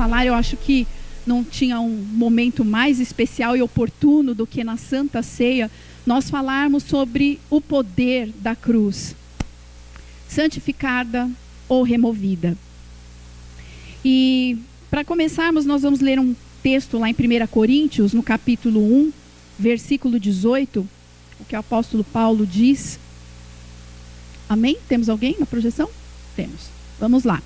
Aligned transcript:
falar, 0.00 0.24
eu 0.24 0.32
acho 0.32 0.56
que 0.56 0.86
não 1.26 1.44
tinha 1.44 1.78
um 1.78 1.90
momento 1.90 2.64
mais 2.64 2.98
especial 2.98 3.54
e 3.54 3.60
oportuno 3.60 4.34
do 4.34 4.46
que 4.46 4.64
na 4.64 4.78
Santa 4.78 5.22
Ceia 5.22 5.70
nós 6.06 6.30
falarmos 6.30 6.84
sobre 6.84 7.38
o 7.50 7.60
poder 7.60 8.32
da 8.38 8.56
cruz, 8.56 9.14
santificada 10.26 11.30
ou 11.68 11.82
removida. 11.82 12.56
E 14.02 14.56
para 14.90 15.04
começarmos, 15.04 15.66
nós 15.66 15.82
vamos 15.82 16.00
ler 16.00 16.18
um 16.18 16.34
texto 16.62 16.98
lá 16.98 17.10
em 17.10 17.12
1 17.12 17.46
Coríntios, 17.48 18.14
no 18.14 18.22
capítulo 18.22 18.80
1, 18.80 19.12
versículo 19.58 20.18
18, 20.18 20.80
o 21.40 21.44
que 21.44 21.54
o 21.54 21.58
apóstolo 21.58 22.04
Paulo 22.04 22.46
diz. 22.46 22.98
Amém? 24.48 24.78
Temos 24.88 25.10
alguém 25.10 25.36
na 25.38 25.44
projeção? 25.44 25.90
Temos. 26.34 26.70
Vamos 26.98 27.24
lá. 27.24 27.42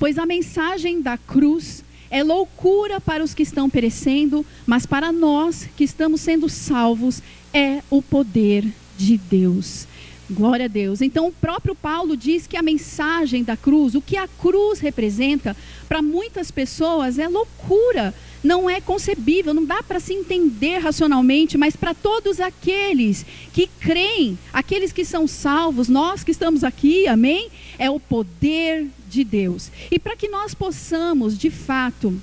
Pois 0.00 0.18
a 0.18 0.26
mensagem 0.26 1.00
da 1.00 1.16
cruz 1.16 1.84
é 2.12 2.22
loucura 2.22 3.00
para 3.00 3.24
os 3.24 3.32
que 3.32 3.42
estão 3.42 3.70
perecendo, 3.70 4.44
mas 4.66 4.84
para 4.84 5.10
nós 5.10 5.66
que 5.74 5.82
estamos 5.82 6.20
sendo 6.20 6.46
salvos 6.46 7.22
é 7.54 7.82
o 7.88 8.02
poder 8.02 8.66
de 8.98 9.16
Deus. 9.16 9.88
Glória 10.30 10.66
a 10.66 10.68
Deus. 10.68 11.00
Então, 11.00 11.26
o 11.26 11.32
próprio 11.32 11.74
Paulo 11.74 12.14
diz 12.14 12.46
que 12.46 12.56
a 12.56 12.62
mensagem 12.62 13.42
da 13.42 13.56
cruz, 13.56 13.94
o 13.94 14.02
que 14.02 14.18
a 14.18 14.28
cruz 14.28 14.78
representa, 14.78 15.56
para 15.88 16.02
muitas 16.02 16.50
pessoas 16.50 17.18
é 17.18 17.26
loucura, 17.26 18.14
não 18.42 18.68
é 18.68 18.80
concebível, 18.80 19.54
não 19.54 19.64
dá 19.64 19.82
para 19.82 20.00
se 20.00 20.12
entender 20.12 20.78
racionalmente, 20.78 21.56
mas 21.56 21.76
para 21.76 21.94
todos 21.94 22.40
aqueles 22.40 23.24
que 23.52 23.68
creem, 23.80 24.38
aqueles 24.52 24.92
que 24.92 25.04
são 25.04 25.26
salvos, 25.26 25.88
nós 25.88 26.24
que 26.24 26.30
estamos 26.30 26.64
aqui, 26.64 27.06
amém? 27.06 27.48
É 27.78 27.88
o 27.88 28.00
poder 28.00 28.86
de 29.08 29.22
Deus. 29.22 29.70
E 29.90 29.98
para 29.98 30.16
que 30.16 30.28
nós 30.28 30.54
possamos, 30.54 31.38
de 31.38 31.50
fato, 31.50 32.20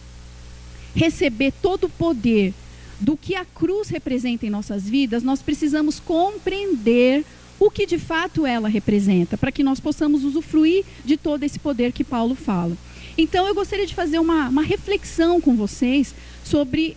receber 0.95 1.53
todo 1.61 1.86
o 1.86 1.89
poder 1.89 2.54
do 3.00 3.16
que 3.16 3.36
a 3.36 3.45
cruz 3.45 3.88
representa 3.88 4.45
em 4.45 4.50
nossas 4.50 4.88
vidas, 4.88 5.23
nós 5.23 5.42
precisamos 5.42 6.00
compreender 6.00 7.23
o 7.59 7.70
que 7.70 7.86
de 7.86 7.98
fato 7.98 8.45
ela 8.45 8.70
representa, 8.70 9.38
para 9.38 9.52
que 9.52 9.64
nós 9.64 9.80
possamos 9.80 10.23
usufruir 10.23 10.86
de 11.04 11.17
todo 11.17 11.44
esse 11.44 11.59
poder 11.59 11.92
que 11.92 12.04
Paulo 12.04 12.36
fala. 12.36 12.78
Então 13.22 13.45
eu 13.45 13.53
gostaria 13.53 13.86
de 13.86 13.94
fazer 13.94 14.17
uma, 14.17 14.48
uma 14.48 14.62
reflexão 14.62 15.42
com 15.42 15.53
vocês 15.53 16.16
sobre 16.42 16.95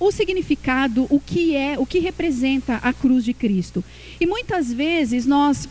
o 0.00 0.10
significado, 0.10 1.06
o 1.10 1.20
que 1.20 1.54
é, 1.54 1.78
o 1.78 1.84
que 1.84 1.98
representa 1.98 2.76
a 2.76 2.90
cruz 2.90 3.22
de 3.22 3.34
Cristo. 3.34 3.84
E 4.18 4.26
muitas 4.26 4.72
vezes 4.72 5.26
nós 5.26 5.68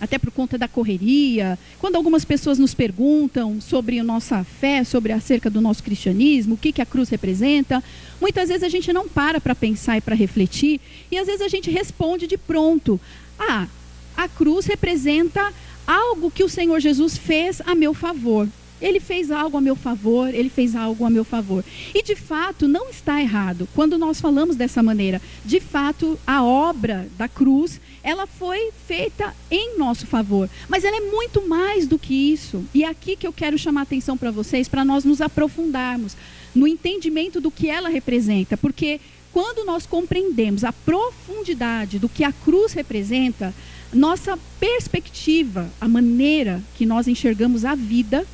até 0.00 0.18
por 0.18 0.32
conta 0.32 0.58
da 0.58 0.66
correria, 0.66 1.56
quando 1.78 1.94
algumas 1.94 2.24
pessoas 2.24 2.58
nos 2.58 2.74
perguntam 2.74 3.60
sobre 3.60 4.00
a 4.00 4.04
nossa 4.04 4.42
fé, 4.42 4.82
sobre 4.82 5.12
acerca 5.12 5.48
do 5.48 5.60
nosso 5.60 5.84
cristianismo, 5.84 6.56
o 6.56 6.58
que, 6.58 6.72
que 6.72 6.82
a 6.82 6.86
cruz 6.86 7.08
representa, 7.08 7.82
muitas 8.20 8.48
vezes 8.48 8.64
a 8.64 8.68
gente 8.68 8.92
não 8.92 9.08
para 9.08 9.40
para 9.40 9.54
pensar 9.54 9.96
e 9.96 10.00
para 10.00 10.16
refletir, 10.16 10.80
e 11.08 11.16
às 11.16 11.28
vezes 11.28 11.40
a 11.40 11.48
gente 11.48 11.70
responde 11.70 12.26
de 12.26 12.36
pronto: 12.36 13.00
ah, 13.38 13.68
a 14.16 14.28
cruz 14.28 14.66
representa 14.66 15.52
algo 15.86 16.32
que 16.32 16.42
o 16.42 16.48
Senhor 16.48 16.80
Jesus 16.80 17.16
fez 17.16 17.62
a 17.64 17.76
meu 17.76 17.94
favor. 17.94 18.48
Ele 18.80 19.00
fez 19.00 19.30
algo 19.30 19.56
a 19.56 19.60
meu 19.60 19.76
favor, 19.76 20.34
ele 20.34 20.48
fez 20.48 20.74
algo 20.74 21.04
a 21.04 21.10
meu 21.10 21.24
favor. 21.24 21.64
E 21.94 22.02
de 22.02 22.14
fato, 22.14 22.66
não 22.66 22.90
está 22.90 23.20
errado 23.20 23.68
quando 23.74 23.96
nós 23.96 24.20
falamos 24.20 24.56
dessa 24.56 24.82
maneira. 24.82 25.22
De 25.44 25.60
fato, 25.60 26.18
a 26.26 26.42
obra 26.44 27.08
da 27.16 27.28
cruz, 27.28 27.80
ela 28.02 28.26
foi 28.26 28.70
feita 28.86 29.34
em 29.50 29.78
nosso 29.78 30.06
favor. 30.06 30.50
Mas 30.68 30.84
ela 30.84 30.96
é 30.96 31.10
muito 31.10 31.46
mais 31.48 31.86
do 31.86 31.98
que 31.98 32.32
isso. 32.32 32.64
E 32.74 32.84
é 32.84 32.88
aqui 32.88 33.16
que 33.16 33.26
eu 33.26 33.32
quero 33.32 33.56
chamar 33.56 33.80
a 33.80 33.84
atenção 33.84 34.16
para 34.16 34.30
vocês, 34.30 34.68
para 34.68 34.84
nós 34.84 35.04
nos 35.04 35.20
aprofundarmos 35.20 36.16
no 36.54 36.66
entendimento 36.66 37.40
do 37.40 37.50
que 37.50 37.68
ela 37.68 37.88
representa. 37.88 38.56
Porque 38.56 39.00
quando 39.32 39.64
nós 39.64 39.86
compreendemos 39.86 40.62
a 40.62 40.72
profundidade 40.72 41.98
do 41.98 42.08
que 42.08 42.22
a 42.22 42.32
cruz 42.32 42.72
representa, 42.72 43.52
nossa 43.92 44.38
perspectiva, 44.58 45.70
a 45.80 45.88
maneira 45.88 46.62
que 46.76 46.84
nós 46.86 47.08
enxergamos 47.08 47.64
a 47.64 47.74
vida 47.74 48.26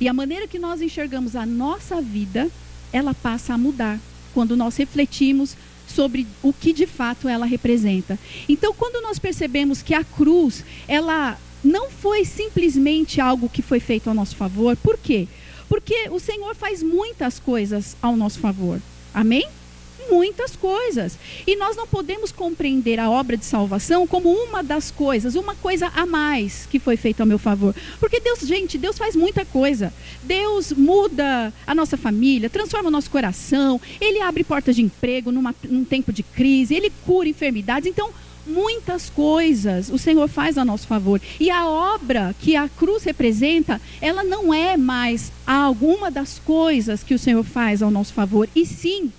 e 0.00 0.08
a 0.08 0.12
maneira 0.12 0.46
que 0.46 0.58
nós 0.58 0.80
enxergamos 0.82 1.34
a 1.36 1.46
nossa 1.46 2.00
vida, 2.00 2.50
ela 2.92 3.14
passa 3.14 3.54
a 3.54 3.58
mudar 3.58 3.98
quando 4.34 4.56
nós 4.56 4.76
refletimos 4.76 5.56
sobre 5.86 6.26
o 6.42 6.52
que 6.52 6.72
de 6.72 6.86
fato 6.86 7.28
ela 7.28 7.46
representa. 7.46 8.18
Então, 8.48 8.74
quando 8.74 9.02
nós 9.02 9.18
percebemos 9.18 9.82
que 9.82 9.94
a 9.94 10.04
cruz, 10.04 10.64
ela 10.86 11.38
não 11.64 11.90
foi 11.90 12.24
simplesmente 12.24 13.20
algo 13.20 13.48
que 13.48 13.62
foi 13.62 13.80
feito 13.80 14.08
ao 14.08 14.14
nosso 14.14 14.36
favor, 14.36 14.76
por 14.76 14.98
quê? 14.98 15.26
Porque 15.68 16.08
o 16.10 16.20
Senhor 16.20 16.54
faz 16.54 16.82
muitas 16.82 17.38
coisas 17.38 17.96
ao 18.00 18.16
nosso 18.16 18.38
favor. 18.38 18.80
Amém? 19.12 19.48
Muitas 20.10 20.56
coisas. 20.56 21.18
E 21.46 21.56
nós 21.56 21.76
não 21.76 21.86
podemos 21.86 22.32
compreender 22.32 22.98
a 22.98 23.10
obra 23.10 23.36
de 23.36 23.44
salvação 23.44 24.06
como 24.06 24.30
uma 24.30 24.62
das 24.62 24.90
coisas, 24.90 25.34
uma 25.34 25.54
coisa 25.54 25.90
a 25.94 26.06
mais 26.06 26.66
que 26.66 26.78
foi 26.78 26.96
feita 26.96 27.22
ao 27.22 27.26
meu 27.26 27.38
favor. 27.38 27.74
Porque 27.98 28.20
Deus, 28.20 28.40
gente, 28.40 28.78
Deus 28.78 28.98
faz 28.98 29.14
muita 29.16 29.44
coisa. 29.44 29.92
Deus 30.22 30.72
muda 30.72 31.52
a 31.66 31.74
nossa 31.74 31.96
família, 31.96 32.50
transforma 32.50 32.88
o 32.88 32.92
nosso 32.92 33.10
coração, 33.10 33.80
Ele 34.00 34.20
abre 34.20 34.44
portas 34.44 34.76
de 34.76 34.82
emprego 34.82 35.30
numa, 35.30 35.54
num 35.64 35.84
tempo 35.84 36.12
de 36.12 36.22
crise, 36.22 36.74
Ele 36.74 36.92
cura 37.04 37.28
enfermidades. 37.28 37.88
Então, 37.88 38.12
muitas 38.46 39.10
coisas 39.10 39.90
o 39.90 39.98
Senhor 39.98 40.28
faz 40.28 40.56
a 40.56 40.64
nosso 40.64 40.86
favor. 40.86 41.20
E 41.40 41.50
a 41.50 41.66
obra 41.66 42.34
que 42.40 42.54
a 42.56 42.68
cruz 42.68 43.02
representa, 43.02 43.80
ela 44.00 44.22
não 44.22 44.54
é 44.54 44.76
mais 44.76 45.32
alguma 45.46 46.10
das 46.10 46.38
coisas 46.38 47.02
que 47.02 47.14
o 47.14 47.18
Senhor 47.18 47.44
faz 47.44 47.82
ao 47.82 47.90
nosso 47.90 48.12
favor, 48.12 48.48
e 48.54 48.64
sim 48.64 49.12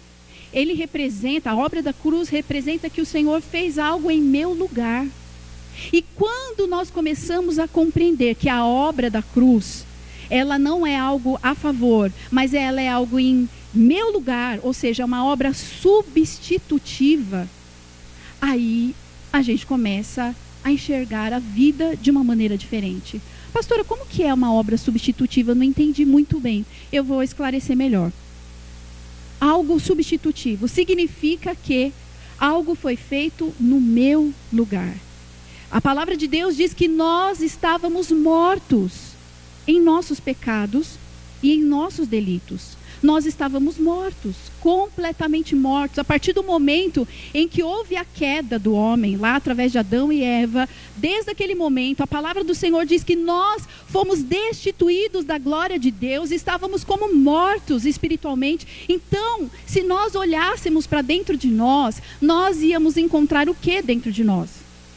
ele 0.53 0.73
representa, 0.73 1.51
a 1.51 1.55
obra 1.55 1.81
da 1.81 1.93
cruz 1.93 2.29
representa 2.29 2.89
que 2.89 3.01
o 3.01 3.05
Senhor 3.05 3.41
fez 3.41 3.77
algo 3.77 4.09
em 4.09 4.21
meu 4.21 4.53
lugar. 4.53 5.05
E 5.91 6.03
quando 6.15 6.67
nós 6.67 6.89
começamos 6.89 7.59
a 7.59 7.67
compreender 7.67 8.35
que 8.35 8.49
a 8.49 8.65
obra 8.65 9.09
da 9.09 9.21
cruz, 9.21 9.85
ela 10.29 10.57
não 10.57 10.85
é 10.85 10.97
algo 10.97 11.39
a 11.43 11.53
favor, 11.53 12.11
mas 12.31 12.53
ela 12.53 12.81
é 12.81 12.89
algo 12.89 13.19
em 13.19 13.47
meu 13.73 14.11
lugar, 14.11 14.59
ou 14.63 14.73
seja, 14.73 15.05
uma 15.05 15.25
obra 15.25 15.53
substitutiva, 15.53 17.47
aí 18.41 18.95
a 19.31 19.41
gente 19.41 19.65
começa 19.65 20.35
a 20.63 20.71
enxergar 20.71 21.31
a 21.31 21.39
vida 21.39 21.95
de 21.95 22.09
uma 22.09 22.23
maneira 22.23 22.57
diferente. 22.57 23.21
Pastora, 23.53 23.83
como 23.83 24.05
que 24.05 24.23
é 24.23 24.33
uma 24.33 24.53
obra 24.53 24.77
substitutiva? 24.77 25.51
Eu 25.51 25.55
não 25.55 25.63
entendi 25.63 26.05
muito 26.05 26.39
bem. 26.39 26.65
Eu 26.91 27.03
vou 27.03 27.23
esclarecer 27.23 27.75
melhor 27.75 28.11
algo 29.39 29.79
substitutivo. 29.79 30.67
Significa 30.67 31.55
que 31.55 31.91
algo 32.39 32.75
foi 32.75 32.95
feito 32.95 33.53
no 33.59 33.79
meu 33.81 34.33
lugar. 34.53 34.95
A 35.69 35.81
palavra 35.81 36.15
de 36.15 36.27
Deus 36.27 36.55
diz 36.55 36.73
que 36.73 36.87
nós 36.87 37.41
estávamos 37.41 38.11
mortos 38.11 39.13
em 39.67 39.81
nossos 39.81 40.19
pecados 40.19 40.97
e 41.43 41.53
em 41.53 41.61
nossos 41.61 42.07
delitos 42.07 42.76
nós 43.01 43.25
estávamos 43.25 43.77
mortos, 43.77 44.35
completamente 44.59 45.55
mortos. 45.55 45.99
A 45.99 46.03
partir 46.03 46.33
do 46.33 46.43
momento 46.43 47.07
em 47.33 47.47
que 47.47 47.63
houve 47.63 47.95
a 47.95 48.05
queda 48.05 48.57
do 48.57 48.73
homem, 48.73 49.17
lá 49.17 49.35
através 49.35 49.71
de 49.71 49.77
Adão 49.77 50.11
e 50.11 50.23
Eva, 50.23 50.67
desde 50.95 51.31
aquele 51.31 51.55
momento, 51.55 52.01
a 52.01 52.07
palavra 52.07 52.43
do 52.43 52.55
Senhor 52.55 52.85
diz 52.85 53.03
que 53.03 53.15
nós 53.15 53.67
fomos 53.87 54.21
destituídos 54.21 55.23
da 55.23 55.37
glória 55.37 55.79
de 55.79 55.91
Deus, 55.91 56.31
estávamos 56.31 56.83
como 56.83 57.13
mortos 57.13 57.85
espiritualmente. 57.85 58.85
Então, 58.89 59.49
se 59.65 59.83
nós 59.83 60.15
olhássemos 60.15 60.87
para 60.87 61.01
dentro 61.01 61.37
de 61.37 61.47
nós, 61.47 62.01
nós 62.21 62.61
íamos 62.61 62.97
encontrar 62.97 63.49
o 63.49 63.55
que 63.55 63.81
dentro 63.81 64.11
de 64.11 64.23
nós? 64.23 64.49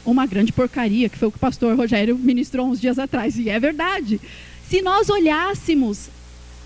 Uma 0.05 0.25
grande 0.25 0.51
porcaria, 0.51 1.07
que 1.09 1.17
foi 1.17 1.27
o 1.27 1.31
que 1.31 1.37
o 1.37 1.39
pastor 1.39 1.77
Rogério 1.77 2.17
ministrou 2.17 2.67
uns 2.67 2.81
dias 2.81 2.97
atrás, 2.97 3.37
e 3.37 3.49
é 3.49 3.59
verdade. 3.59 4.19
Se 4.67 4.81
nós 4.81 5.09
olhássemos 5.09 6.09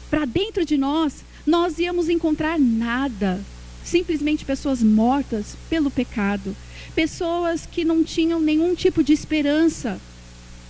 para 0.09 0.25
dentro 0.25 0.65
de 0.65 0.77
nós, 0.77 1.23
nós 1.45 1.79
íamos 1.79 2.09
encontrar 2.09 2.59
nada. 2.59 3.41
Simplesmente 3.83 4.45
pessoas 4.45 4.81
mortas 4.81 5.55
pelo 5.69 5.91
pecado. 5.91 6.55
Pessoas 6.95 7.65
que 7.65 7.85
não 7.85 8.03
tinham 8.03 8.39
nenhum 8.39 8.73
tipo 8.73 9.03
de 9.03 9.13
esperança. 9.13 9.99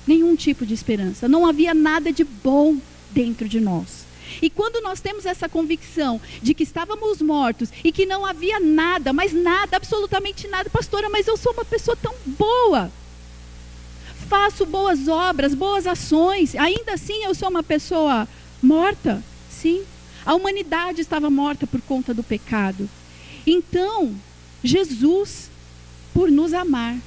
Nenhum 0.06 0.36
tipo 0.36 0.66
de 0.66 0.74
esperança. 0.74 1.28
Não 1.28 1.48
havia 1.48 1.74
nada 1.74 2.12
de 2.12 2.24
bom 2.24 2.78
dentro 3.12 3.48
de 3.48 3.60
nós. 3.60 4.06
E 4.42 4.50
quando 4.50 4.82
nós 4.82 5.00
temos 5.00 5.26
essa 5.26 5.48
convicção 5.48 6.20
de 6.42 6.54
que 6.54 6.64
estávamos 6.64 7.22
mortos 7.22 7.70
e 7.84 7.92
que 7.92 8.06
não 8.06 8.26
havia 8.26 8.60
nada, 8.60 9.14
mas 9.14 9.34
nada, 9.34 9.78
absolutamente 9.78 10.48
nada, 10.48 10.70
pastora, 10.70 11.10
mas 11.10 11.28
eu 11.28 11.38
sou 11.38 11.54
uma 11.54 11.64
pessoa 11.64 11.96
tão 11.96 12.14
boa. 12.26 12.92
Faço 14.28 14.66
boas 14.66 15.08
obras, 15.08 15.54
boas 15.54 15.86
ações, 15.86 16.56
ainda 16.56 16.94
assim 16.94 17.24
eu 17.24 17.36
sou 17.36 17.50
uma 17.50 17.64
pessoa 17.64 18.28
morta. 18.66 19.24
Sim, 19.50 19.84
a 20.26 20.34
humanidade 20.34 21.00
estava 21.00 21.30
morta 21.30 21.68
por 21.68 21.80
conta 21.82 22.14
do 22.14 22.24
pecado. 22.24 22.90
Então, 23.46 24.14
Jesus, 24.64 25.50
por 26.14 26.32
nos 26.32 26.54
amar, 26.54 26.98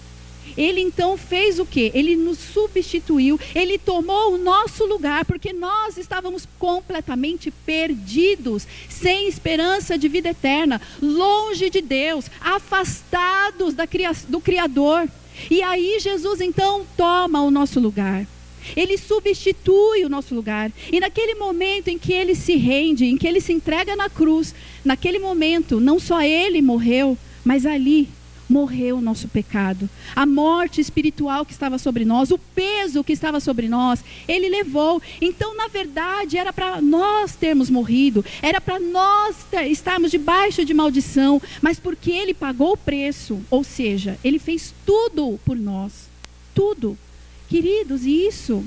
Ele 0.56 0.80
então 0.80 1.18
fez 1.18 1.58
o 1.58 1.66
quê? 1.66 1.90
Ele 1.94 2.14
nos 2.14 2.38
substituiu, 2.38 3.38
ele 3.54 3.76
tomou 3.76 4.34
o 4.34 4.38
nosso 4.38 4.86
lugar, 4.86 5.24
porque 5.24 5.52
nós 5.52 5.98
estávamos 5.98 6.48
completamente 6.58 7.50
perdidos, 7.50 8.66
sem 8.88 9.28
esperança 9.28 9.98
de 9.98 10.08
vida 10.08 10.30
eterna, 10.30 10.80
longe 11.02 11.68
de 11.68 11.80
Deus, 11.80 12.26
afastados 12.40 13.74
da, 13.74 13.86
do 14.28 14.40
Criador. 14.40 15.08
E 15.50 15.62
aí 15.62 15.98
Jesus 16.00 16.40
então 16.40 16.86
toma 16.96 17.42
o 17.42 17.50
nosso 17.50 17.78
lugar. 17.78 18.26
Ele 18.76 18.96
substitui 18.96 20.04
o 20.04 20.08
nosso 20.08 20.34
lugar. 20.34 20.70
E 20.92 21.00
naquele 21.00 21.34
momento 21.34 21.88
em 21.88 21.98
que 21.98 22.12
ele 22.12 22.34
se 22.34 22.56
rende, 22.56 23.06
em 23.06 23.16
que 23.16 23.26
ele 23.26 23.40
se 23.40 23.52
entrega 23.52 23.96
na 23.96 24.08
cruz, 24.08 24.54
naquele 24.84 25.18
momento, 25.18 25.80
não 25.80 25.98
só 25.98 26.22
ele 26.22 26.60
morreu, 26.62 27.16
mas 27.44 27.64
ali 27.66 28.08
morreu 28.48 28.96
o 28.96 29.00
nosso 29.00 29.28
pecado. 29.28 29.88
A 30.16 30.24
morte 30.24 30.80
espiritual 30.80 31.44
que 31.44 31.52
estava 31.52 31.78
sobre 31.78 32.04
nós, 32.04 32.30
o 32.30 32.38
peso 32.38 33.04
que 33.04 33.12
estava 33.12 33.40
sobre 33.40 33.68
nós, 33.68 34.02
ele 34.26 34.48
levou. 34.48 35.02
Então, 35.20 35.54
na 35.54 35.68
verdade, 35.68 36.38
era 36.38 36.52
para 36.52 36.80
nós 36.80 37.36
termos 37.36 37.68
morrido, 37.68 38.24
era 38.40 38.60
para 38.60 38.80
nós 38.80 39.36
estarmos 39.66 40.10
debaixo 40.10 40.64
de 40.64 40.72
maldição, 40.72 41.40
mas 41.60 41.78
porque 41.78 42.10
ele 42.10 42.32
pagou 42.32 42.72
o 42.72 42.76
preço, 42.76 43.40
ou 43.50 43.62
seja, 43.62 44.18
ele 44.24 44.38
fez 44.38 44.74
tudo 44.86 45.38
por 45.44 45.56
nós. 45.56 46.08
Tudo. 46.54 46.96
Queridos, 47.48 48.04
e 48.04 48.26
isso 48.26 48.64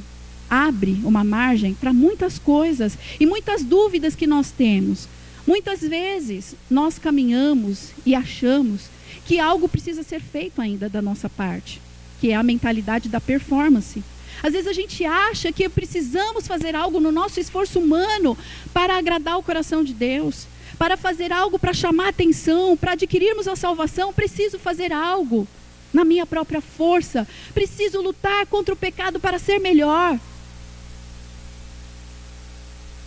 abre 0.49 0.99
uma 1.03 1.23
margem 1.23 1.73
para 1.73 1.93
muitas 1.93 2.39
coisas 2.39 2.97
e 3.19 3.25
muitas 3.25 3.63
dúvidas 3.63 4.15
que 4.15 4.27
nós 4.27 4.51
temos. 4.51 5.07
Muitas 5.45 5.81
vezes 5.81 6.55
nós 6.69 6.97
caminhamos 6.97 7.91
e 8.05 8.13
achamos 8.15 8.89
que 9.25 9.39
algo 9.39 9.69
precisa 9.69 10.03
ser 10.03 10.19
feito 10.19 10.61
ainda 10.61 10.89
da 10.89 11.01
nossa 11.01 11.29
parte, 11.29 11.81
que 12.19 12.31
é 12.31 12.35
a 12.35 12.43
mentalidade 12.43 13.07
da 13.07 13.21
performance. 13.21 14.03
Às 14.43 14.53
vezes 14.53 14.67
a 14.67 14.73
gente 14.73 15.05
acha 15.05 15.51
que 15.51 15.69
precisamos 15.69 16.47
fazer 16.47 16.75
algo 16.75 16.99
no 16.99 17.11
nosso 17.11 17.39
esforço 17.39 17.79
humano 17.79 18.37
para 18.73 18.97
agradar 18.97 19.37
o 19.37 19.43
coração 19.43 19.83
de 19.83 19.93
Deus, 19.93 20.47
para 20.77 20.97
fazer 20.97 21.31
algo 21.31 21.59
para 21.59 21.73
chamar 21.73 22.09
atenção, 22.09 22.75
para 22.75 22.93
adquirirmos 22.93 23.47
a 23.47 23.55
salvação, 23.55 24.11
preciso 24.11 24.57
fazer 24.57 24.91
algo 24.91 25.47
na 25.93 26.05
minha 26.05 26.25
própria 26.25 26.61
força. 26.61 27.27
Preciso 27.53 28.01
lutar 28.01 28.45
contra 28.47 28.73
o 28.73 28.77
pecado 28.77 29.19
para 29.19 29.39
ser 29.39 29.59
melhor. 29.59 30.19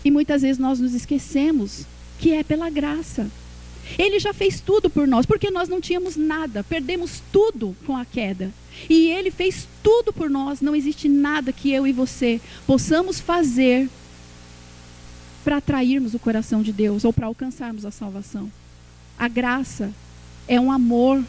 E 0.04 0.10
muitas 0.10 0.42
vezes 0.42 0.58
nós 0.58 0.78
nos 0.80 0.94
esquecemos 0.94 1.86
que 2.18 2.32
é 2.32 2.42
pela 2.42 2.68
graça. 2.68 3.30
Ele 3.98 4.18
já 4.18 4.32
fez 4.32 4.60
tudo 4.60 4.88
por 4.88 5.06
nós, 5.06 5.26
porque 5.26 5.50
nós 5.50 5.68
não 5.68 5.80
tínhamos 5.80 6.16
nada, 6.16 6.64
perdemos 6.64 7.22
tudo 7.32 7.76
com 7.86 7.96
a 7.96 8.04
queda. 8.04 8.50
E 8.88 9.08
ele 9.08 9.30
fez 9.30 9.68
tudo 9.82 10.12
por 10.12 10.28
nós, 10.28 10.60
não 10.60 10.74
existe 10.74 11.08
nada 11.08 11.52
que 11.52 11.70
eu 11.70 11.86
e 11.86 11.92
você 11.92 12.40
possamos 12.66 13.20
fazer 13.20 13.88
para 15.44 15.58
atrairmos 15.58 16.14
o 16.14 16.18
coração 16.18 16.62
de 16.62 16.72
Deus 16.72 17.04
ou 17.04 17.12
para 17.12 17.26
alcançarmos 17.26 17.84
a 17.84 17.90
salvação. 17.90 18.50
A 19.18 19.28
graça 19.28 19.92
é 20.48 20.58
um 20.58 20.72
amor 20.72 21.22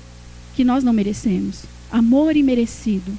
que 0.56 0.63
nós 0.63 0.84
não 0.84 0.94
merecemos. 0.94 1.63
Amor 1.92 2.36
imerecido. 2.36 3.12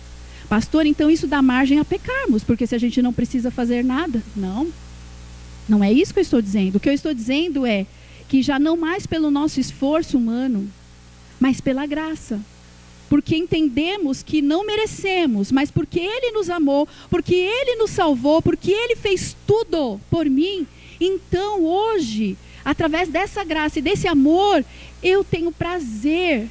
Pastor, 0.49 0.87
então 0.87 1.11
isso 1.11 1.27
dá 1.27 1.43
margem 1.43 1.79
a 1.79 1.85
pecarmos, 1.85 2.43
porque 2.43 2.67
se 2.67 2.75
a 2.75 2.79
gente 2.79 3.03
não 3.03 3.13
precisa 3.13 3.51
fazer 3.51 3.85
nada. 3.85 4.23
Não. 4.35 4.69
Não 5.69 5.83
é 5.83 5.93
isso 5.93 6.13
que 6.13 6.21
eu 6.21 6.23
estou 6.23 6.41
dizendo. 6.41 6.77
O 6.77 6.81
que 6.81 6.89
eu 6.89 6.93
estou 6.93 7.13
dizendo 7.13 7.67
é 7.67 7.87
que 8.29 8.43
já 8.43 8.59
não 8.59 8.77
mais 8.77 9.07
pelo 9.07 9.31
nosso 9.31 9.61
esforço 9.61 10.17
humano, 10.17 10.69
mas 11.39 11.61
pela 11.61 11.87
graça. 11.87 12.41
Porque 13.09 13.37
entendemos 13.37 14.23
que 14.23 14.43
não 14.43 14.67
merecemos, 14.67 15.53
mas 15.53 15.71
porque 15.71 16.01
Ele 16.01 16.33
nos 16.33 16.51
amou, 16.51 16.89
porque 17.09 17.35
Ele 17.35 17.77
nos 17.77 17.91
salvou, 17.91 18.41
porque 18.41 18.71
Ele 18.71 18.97
fez 18.97 19.37
tudo 19.47 20.01
por 20.11 20.27
mim. 20.27 20.67
Então 21.01 21.63
hoje, 21.63 22.37
através 22.65 23.09
dessa 23.09 23.45
graça 23.45 23.79
e 23.79 23.83
desse 23.83 24.09
amor, 24.09 24.65
eu 25.03 25.23
tenho 25.23 25.53
prazer 25.53 26.49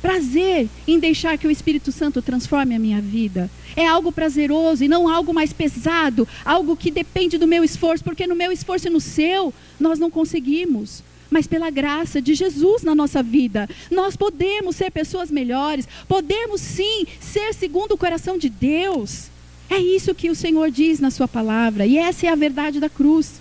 prazer 0.00 0.68
em 0.86 0.98
deixar 0.98 1.38
que 1.38 1.46
o 1.46 1.50
Espírito 1.50 1.92
Santo 1.92 2.22
transforme 2.22 2.74
a 2.74 2.78
minha 2.78 3.00
vida. 3.00 3.50
É 3.76 3.86
algo 3.86 4.10
prazeroso 4.10 4.82
e 4.82 4.88
não 4.88 5.08
algo 5.08 5.32
mais 5.32 5.52
pesado, 5.52 6.26
algo 6.44 6.76
que 6.76 6.90
depende 6.90 7.38
do 7.38 7.46
meu 7.46 7.62
esforço, 7.62 8.02
porque 8.02 8.26
no 8.26 8.34
meu 8.34 8.50
esforço 8.50 8.88
e 8.88 8.90
no 8.90 9.00
seu 9.00 9.52
nós 9.78 9.98
não 9.98 10.10
conseguimos. 10.10 11.02
Mas 11.30 11.46
pela 11.46 11.70
graça 11.70 12.20
de 12.20 12.34
Jesus 12.34 12.82
na 12.82 12.94
nossa 12.94 13.22
vida, 13.22 13.68
nós 13.90 14.16
podemos 14.16 14.74
ser 14.74 14.90
pessoas 14.90 15.30
melhores, 15.30 15.86
podemos 16.08 16.60
sim 16.60 17.06
ser 17.20 17.54
segundo 17.54 17.92
o 17.92 17.98
coração 17.98 18.36
de 18.36 18.48
Deus. 18.48 19.28
É 19.68 19.78
isso 19.78 20.14
que 20.14 20.28
o 20.28 20.34
Senhor 20.34 20.70
diz 20.72 20.98
na 20.98 21.10
Sua 21.10 21.28
palavra, 21.28 21.86
e 21.86 21.96
essa 21.96 22.26
é 22.26 22.30
a 22.30 22.34
verdade 22.34 22.80
da 22.80 22.88
cruz. 22.88 23.40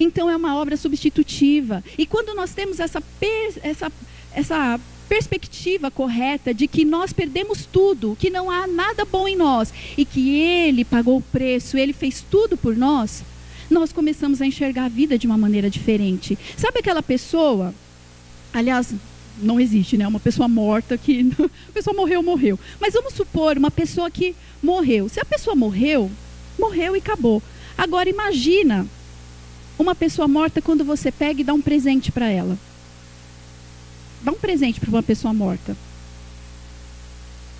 Então 0.00 0.30
é 0.30 0.36
uma 0.36 0.56
obra 0.56 0.76
substitutiva. 0.76 1.82
E 1.96 2.06
quando 2.06 2.34
nós 2.34 2.54
temos 2.54 2.78
essa, 2.78 3.02
essa 3.62 3.90
essa 4.38 4.78
perspectiva 5.08 5.90
correta 5.90 6.54
de 6.54 6.68
que 6.68 6.84
nós 6.84 7.12
perdemos 7.12 7.66
tudo, 7.66 8.16
que 8.18 8.30
não 8.30 8.48
há 8.50 8.66
nada 8.68 9.04
bom 9.04 9.26
em 9.26 9.34
nós 9.34 9.72
e 9.96 10.04
que 10.04 10.38
Ele 10.38 10.84
pagou 10.84 11.16
o 11.16 11.22
preço, 11.22 11.76
Ele 11.76 11.92
fez 11.92 12.24
tudo 12.30 12.56
por 12.56 12.76
nós, 12.76 13.24
nós 13.68 13.92
começamos 13.92 14.40
a 14.40 14.46
enxergar 14.46 14.84
a 14.84 14.88
vida 14.88 15.18
de 15.18 15.26
uma 15.26 15.36
maneira 15.36 15.68
diferente. 15.68 16.38
Sabe 16.56 16.78
aquela 16.78 17.02
pessoa? 17.02 17.74
Aliás, 18.52 18.94
não 19.42 19.58
existe, 19.58 19.96
né? 19.96 20.06
Uma 20.06 20.20
pessoa 20.20 20.48
morta 20.48 20.96
que. 20.96 21.30
A 21.68 21.72
pessoa 21.72 21.94
morreu, 21.94 22.22
morreu. 22.22 22.58
Mas 22.80 22.94
vamos 22.94 23.12
supor 23.12 23.58
uma 23.58 23.70
pessoa 23.70 24.10
que 24.10 24.34
morreu. 24.62 25.08
Se 25.08 25.20
a 25.20 25.24
pessoa 25.24 25.54
morreu, 25.54 26.10
morreu 26.58 26.96
e 26.96 26.98
acabou. 26.98 27.42
Agora 27.76 28.08
imagina 28.08 28.86
uma 29.78 29.94
pessoa 29.94 30.26
morta 30.26 30.60
quando 30.60 30.82
você 30.82 31.12
pega 31.12 31.40
e 31.40 31.44
dá 31.44 31.52
um 31.52 31.60
presente 31.60 32.10
para 32.10 32.28
ela 32.28 32.58
dá 34.28 34.32
um 34.32 34.34
presente 34.34 34.78
para 34.78 34.90
uma 34.90 35.02
pessoa 35.02 35.32
morta. 35.32 35.74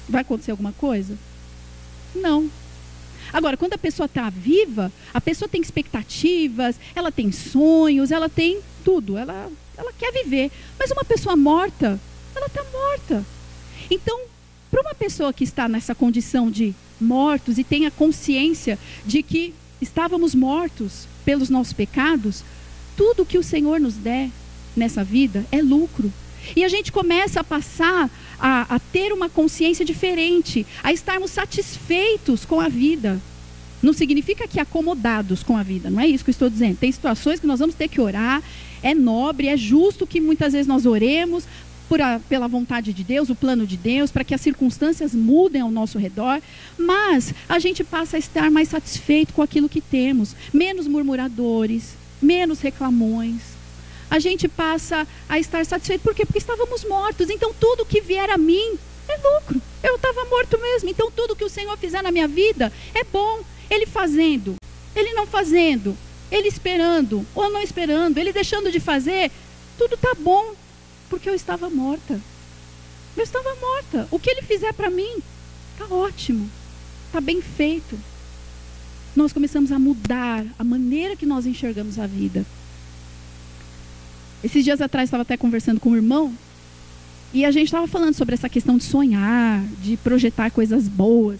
Vai 0.07 0.21
acontecer 0.21 0.51
alguma 0.51 0.73
coisa? 0.73 1.17
Não. 2.15 2.51
Agora, 3.33 3.57
quando 3.57 3.73
a 3.73 3.79
pessoa 3.79 4.05
está 4.05 4.29
viva, 4.29 4.93
a 5.15 5.21
pessoa 5.21 5.49
tem 5.49 5.63
expectativas, 5.63 6.79
ela 6.95 7.11
tem 7.11 7.33
sonhos, 7.33 8.11
ela 8.11 8.29
tem 8.29 8.61
tudo, 8.85 9.17
ela, 9.17 9.51
ela 9.79 9.93
quer 9.95 10.13
viver. 10.13 10.51
Mas 10.79 10.91
uma 10.91 11.05
pessoa 11.05 11.37
morta, 11.37 11.99
ela 12.37 12.47
está 12.47 12.63
morta. 12.65 13.25
Então, 13.91 14.21
para 14.71 14.83
uma 14.83 14.95
pessoa 14.95 15.33
que 15.33 15.45
está 15.45 15.69
nessa 15.69 15.95
condição 15.95 16.51
de 16.51 16.75
mortos 17.01 17.57
e 17.57 17.65
tem 17.65 17.87
a 17.87 17.91
consciência 17.91 18.79
de 19.07 19.23
que 19.23 19.55
estávamos 19.81 20.35
mortos 20.35 21.07
pelos 21.25 21.49
nossos 21.49 21.73
pecados, 21.73 22.45
tudo 22.95 23.25
que 23.25 23.39
o 23.39 23.43
Senhor 23.43 23.81
nos 23.81 23.95
der 23.95 24.29
nessa 24.77 25.03
vida 25.03 25.47
é 25.51 25.63
lucro. 25.63 26.13
E 26.55 26.65
a 26.65 26.69
gente 26.69 26.93
começa 26.93 27.41
a 27.41 27.45
passar 27.45 28.11
a, 28.39 28.75
a 28.75 28.79
ter 28.79 29.13
uma 29.13 29.29
consciência 29.29 29.85
diferente, 29.85 30.67
a 30.83 30.93
estarmos 30.93 31.31
satisfeitos 31.31 32.45
com 32.45 32.61
a 32.61 32.69
vida. 32.69 33.21
Não 33.83 33.93
significa 33.93 34.49
que 34.49 34.59
acomodados 34.59 35.43
com 35.43 35.57
a 35.57 35.63
vida, 35.63 35.89
não 35.89 36.01
é 36.01 36.07
isso 36.07 36.25
que 36.25 36.31
eu 36.31 36.33
estou 36.33 36.51
dizendo. 36.51 36.77
Tem 36.77 36.91
situações 36.91 37.39
que 37.39 37.47
nós 37.47 37.61
vamos 37.61 37.75
ter 37.75 37.89
que 37.89 38.01
orar, 38.01 38.43
é 38.83 38.95
nobre, 38.95 39.49
é 39.49 39.57
justo 39.57 40.07
que 40.07 40.21
muitas 40.21 40.53
vezes 40.53 40.67
nós 40.67 40.85
oremos 40.85 41.45
a, 41.97 42.21
pela 42.29 42.49
vontade 42.49 42.93
de 42.93 43.05
Deus, 43.05 43.31
o 43.31 43.35
plano 43.35 43.67
de 43.67 43.77
Deus, 43.77 44.11
para 44.11 44.25
que 44.25 44.35
as 44.35 44.41
circunstâncias 44.41 45.15
mudem 45.15 45.63
ao 45.63 45.71
nosso 45.71 45.99
redor, 45.99 46.41
mas 46.77 47.33
a 47.49 47.59
gente 47.59 47.83
passa 47.85 48.17
a 48.17 48.19
estar 48.19 48.51
mais 48.51 48.69
satisfeito 48.69 49.33
com 49.33 49.43
aquilo 49.43 49.69
que 49.69 49.81
temos, 49.81 50.35
menos 50.53 50.87
murmuradores, 50.87 51.95
menos 52.21 52.61
reclamões 52.61 53.58
a 54.11 54.19
gente 54.19 54.49
passa 54.49 55.07
a 55.29 55.39
estar 55.39 55.65
satisfeito. 55.67 56.03
Por 56.03 56.15
quê? 56.15 56.25
Porque 56.25 56.39
estávamos 56.39 56.85
mortos. 56.85 57.31
Então 57.31 57.53
tudo 57.59 57.85
que 57.85 58.01
vier 58.01 58.31
a 58.31 58.39
mim 58.39 58.79
é 59.09 59.17
lucro. 59.17 59.61
Eu 59.83 59.97
estava 59.97 60.25
morto 60.25 60.59
mesmo. 60.59 60.89
Então 60.89 61.11
tudo 61.11 61.37
que 61.37 61.45
o 61.45 61.49
Senhor 61.49 61.77
fizer 61.77 62.03
na 62.03 62.11
minha 62.11 62.29
vida 62.29 62.73
é 62.95 63.05
bom. 63.05 63.41
Ele 63.71 63.85
fazendo, 63.85 64.57
ele 64.97 65.13
não 65.13 65.27
fazendo, 65.27 65.97
ele 66.31 66.49
esperando 66.49 67.27
ou 67.35 67.51
não 67.51 67.61
esperando, 67.61 68.17
ele 68.17 68.33
deixando 68.33 68.73
de 68.73 68.81
fazer, 68.81 69.31
tudo 69.77 69.95
está 69.95 70.15
bom. 70.15 70.55
Porque 71.11 71.29
eu 71.29 71.35
estava 71.35 71.69
morta. 71.69 72.21
Eu 73.17 73.23
estava 73.23 73.55
morta. 73.57 74.09
O 74.11 74.19
que 74.19 74.31
ele 74.31 74.43
fizer 74.43 74.73
para 74.73 74.91
mim 74.91 75.23
está 75.73 75.93
ótimo. 75.95 76.51
Está 77.07 77.21
bem 77.21 77.41
feito. 77.41 77.99
Nós 79.17 79.33
começamos 79.33 79.73
a 79.73 79.79
mudar 79.79 80.45
a 80.59 80.65
maneira 80.65 81.17
que 81.17 81.27
nós 81.27 81.47
enxergamos 81.47 81.99
a 81.99 82.07
vida. 82.07 82.45
Esses 84.43 84.63
dias 84.65 84.81
atrás 84.81 85.09
estava 85.09 85.23
até 85.23 85.37
conversando 85.37 85.81
com 85.81 85.91
o 85.91 85.97
irmão 85.97 86.33
e 87.33 87.45
a 87.45 87.51
gente 87.51 87.67
estava 87.67 87.87
falando 87.87 88.15
sobre 88.15 88.35
essa 88.35 88.49
questão 88.49 88.79
de 88.79 88.85
sonhar, 88.85 89.63
de 89.83 89.97
projetar 89.99 90.51
coisas 90.51 90.89
boas. 90.89 91.39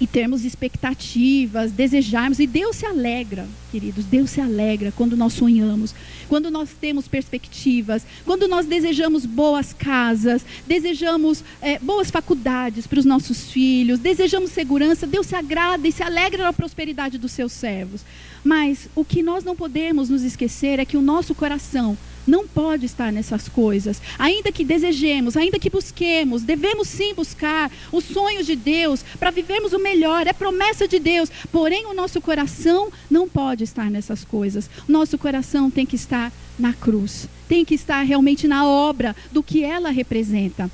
e 0.00 0.06
termos 0.06 0.46
expectativas, 0.46 1.72
desejarmos, 1.72 2.38
e 2.38 2.46
Deus 2.46 2.76
se 2.76 2.86
alegra, 2.86 3.46
queridos, 3.70 4.06
Deus 4.06 4.30
se 4.30 4.40
alegra 4.40 4.90
quando 4.96 5.14
nós 5.14 5.34
sonhamos, 5.34 5.94
quando 6.26 6.50
nós 6.50 6.70
temos 6.70 7.06
perspectivas, 7.06 8.06
quando 8.24 8.48
nós 8.48 8.64
desejamos 8.64 9.26
boas 9.26 9.74
casas, 9.74 10.42
desejamos 10.66 11.44
é, 11.60 11.78
boas 11.78 12.10
faculdades 12.10 12.86
para 12.86 12.98
os 12.98 13.04
nossos 13.04 13.50
filhos, 13.50 13.98
desejamos 13.98 14.52
segurança, 14.52 15.06
Deus 15.06 15.26
se 15.26 15.36
agrada 15.36 15.86
e 15.86 15.92
se 15.92 16.02
alegra 16.02 16.44
na 16.44 16.52
prosperidade 16.54 17.18
dos 17.18 17.32
seus 17.32 17.52
servos. 17.52 18.00
Mas 18.44 18.88
o 18.94 19.04
que 19.04 19.22
nós 19.22 19.44
não 19.44 19.54
podemos 19.54 20.08
nos 20.08 20.22
esquecer 20.22 20.78
é 20.78 20.84
que 20.84 20.96
o 20.96 21.02
nosso 21.02 21.34
coração 21.34 21.96
não 22.26 22.46
pode 22.46 22.86
estar 22.86 23.12
nessas 23.12 23.48
coisas. 23.48 24.00
Ainda 24.18 24.52
que 24.52 24.64
desejemos, 24.64 25.36
ainda 25.36 25.58
que 25.58 25.70
busquemos, 25.70 26.42
devemos 26.42 26.88
sim 26.88 27.14
buscar 27.14 27.70
os 27.90 28.04
sonhos 28.04 28.46
de 28.46 28.56
Deus 28.56 29.02
para 29.18 29.30
vivermos 29.30 29.72
o 29.72 29.78
melhor, 29.78 30.26
é 30.26 30.32
promessa 30.32 30.86
de 30.86 30.98
Deus. 30.98 31.30
Porém, 31.50 31.86
o 31.86 31.94
nosso 31.94 32.20
coração 32.20 32.90
não 33.10 33.28
pode 33.28 33.64
estar 33.64 33.90
nessas 33.90 34.24
coisas. 34.24 34.70
Nosso 34.88 35.18
coração 35.18 35.70
tem 35.70 35.84
que 35.84 35.96
estar 35.96 36.32
na 36.58 36.72
cruz, 36.72 37.28
tem 37.48 37.64
que 37.64 37.74
estar 37.74 38.02
realmente 38.02 38.46
na 38.46 38.66
obra 38.66 39.16
do 39.32 39.42
que 39.42 39.64
ela 39.64 39.90
representa. 39.90 40.70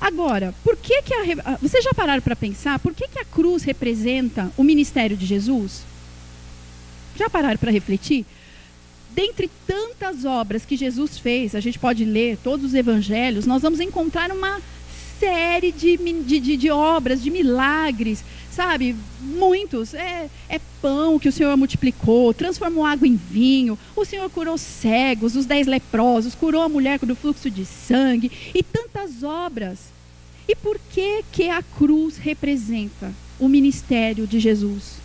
Agora, 0.00 0.52
por 0.64 0.76
que 0.76 1.00
que 1.02 1.14
a, 1.14 1.56
vocês 1.60 1.84
já 1.84 1.94
pararam 1.94 2.20
para 2.20 2.34
pensar 2.34 2.80
por 2.80 2.92
que, 2.92 3.06
que 3.06 3.20
a 3.20 3.24
cruz 3.24 3.62
representa 3.62 4.50
o 4.56 4.64
ministério 4.64 5.16
de 5.16 5.24
Jesus? 5.24 5.91
Já 7.16 7.28
pararam 7.30 7.58
para 7.58 7.70
refletir? 7.70 8.24
dentre 9.14 9.50
tantas 9.66 10.24
obras 10.24 10.64
que 10.64 10.76
Jesus 10.76 11.18
fez, 11.18 11.54
a 11.54 11.60
gente 11.60 11.78
pode 11.78 12.04
ler 12.04 12.38
todos 12.42 12.66
os 12.66 12.74
evangelhos, 12.74 13.46
nós 13.46 13.62
vamos 13.62 13.80
encontrar 13.80 14.30
uma 14.30 14.60
série 15.18 15.70
de, 15.70 15.96
de, 15.96 16.40
de, 16.40 16.56
de 16.56 16.70
obras, 16.70 17.22
de 17.22 17.30
milagres, 17.30 18.24
sabe? 18.50 18.96
Muitos. 19.20 19.94
É, 19.94 20.28
é 20.48 20.60
pão 20.80 21.18
que 21.18 21.28
o 21.28 21.32
Senhor 21.32 21.56
multiplicou, 21.56 22.34
transformou 22.34 22.84
água 22.84 23.06
em 23.06 23.14
vinho, 23.14 23.78
o 23.94 24.04
Senhor 24.04 24.28
curou 24.30 24.58
cegos, 24.58 25.36
os 25.36 25.46
dez 25.46 25.66
leprosos, 25.66 26.34
curou 26.34 26.62
a 26.62 26.68
mulher 26.68 26.98
do 26.98 27.14
fluxo 27.14 27.50
de 27.50 27.64
sangue 27.64 28.32
e 28.52 28.62
tantas 28.62 29.22
obras. 29.22 29.78
E 30.48 30.56
por 30.56 30.78
que 30.90 31.22
que 31.30 31.48
a 31.48 31.62
cruz 31.62 32.16
representa 32.16 33.12
o 33.38 33.48
ministério 33.48 34.26
de 34.26 34.40
Jesus? 34.40 35.01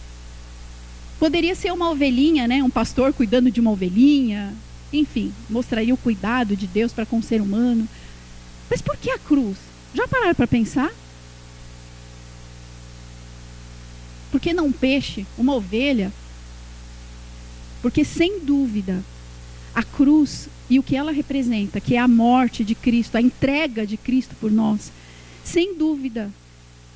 Poderia 1.20 1.56
ser 1.56 1.72
uma 1.72 1.90
ovelhinha, 1.90 2.48
né? 2.48 2.62
Um 2.62 2.70
pastor 2.70 3.12
cuidando 3.14 3.50
de 3.50 3.60
uma 3.60 3.72
ovelhinha. 3.72 4.54
Enfim, 4.94 5.34
mostraria 5.50 5.94
o 5.94 5.98
cuidado 5.98 6.56
de 6.56 6.68
Deus 6.68 6.94
para 6.94 7.06
com 7.06 7.18
o 7.18 7.24
ser 7.24 7.42
humano. 7.42 7.88
Mas 8.70 8.82
por 8.82 8.96
que 8.98 9.10
a 9.10 9.18
cruz? 9.18 9.58
Já 9.94 10.08
pararam 10.08 10.36
para 10.36 10.48
pensar? 10.48 10.92
Por 14.32 14.40
que 14.40 14.54
não 14.54 14.68
um 14.68 14.72
peixe, 14.72 15.26
uma 15.38 15.56
ovelha? 15.56 16.12
Porque 17.82 18.04
sem 18.04 18.40
dúvida, 18.40 19.04
a 19.74 19.82
cruz 19.84 20.50
e 20.70 20.78
o 20.78 20.84
que 20.84 20.96
ela 20.96 21.12
representa, 21.12 21.80
que 21.80 21.96
é 21.96 22.00
a 22.00 22.08
morte 22.08 22.64
de 22.64 22.76
Cristo, 22.76 23.16
a 23.16 23.22
entrega 23.22 23.88
de 23.88 23.96
Cristo 23.96 24.36
por 24.40 24.52
nós, 24.52 24.92
sem 25.44 25.76
dúvida, 25.76 26.30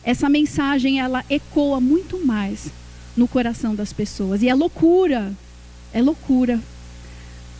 essa 0.04 0.28
mensagem 0.28 1.00
ela 1.00 1.24
ecoa 1.30 1.80
muito 1.80 2.24
mais 2.26 2.70
no 3.16 3.28
coração 3.28 3.76
das 3.76 3.94
pessoas. 3.94 4.42
E 4.42 4.50
é 4.50 4.54
loucura, 4.54 5.34
é 5.94 6.02
loucura 6.02 6.60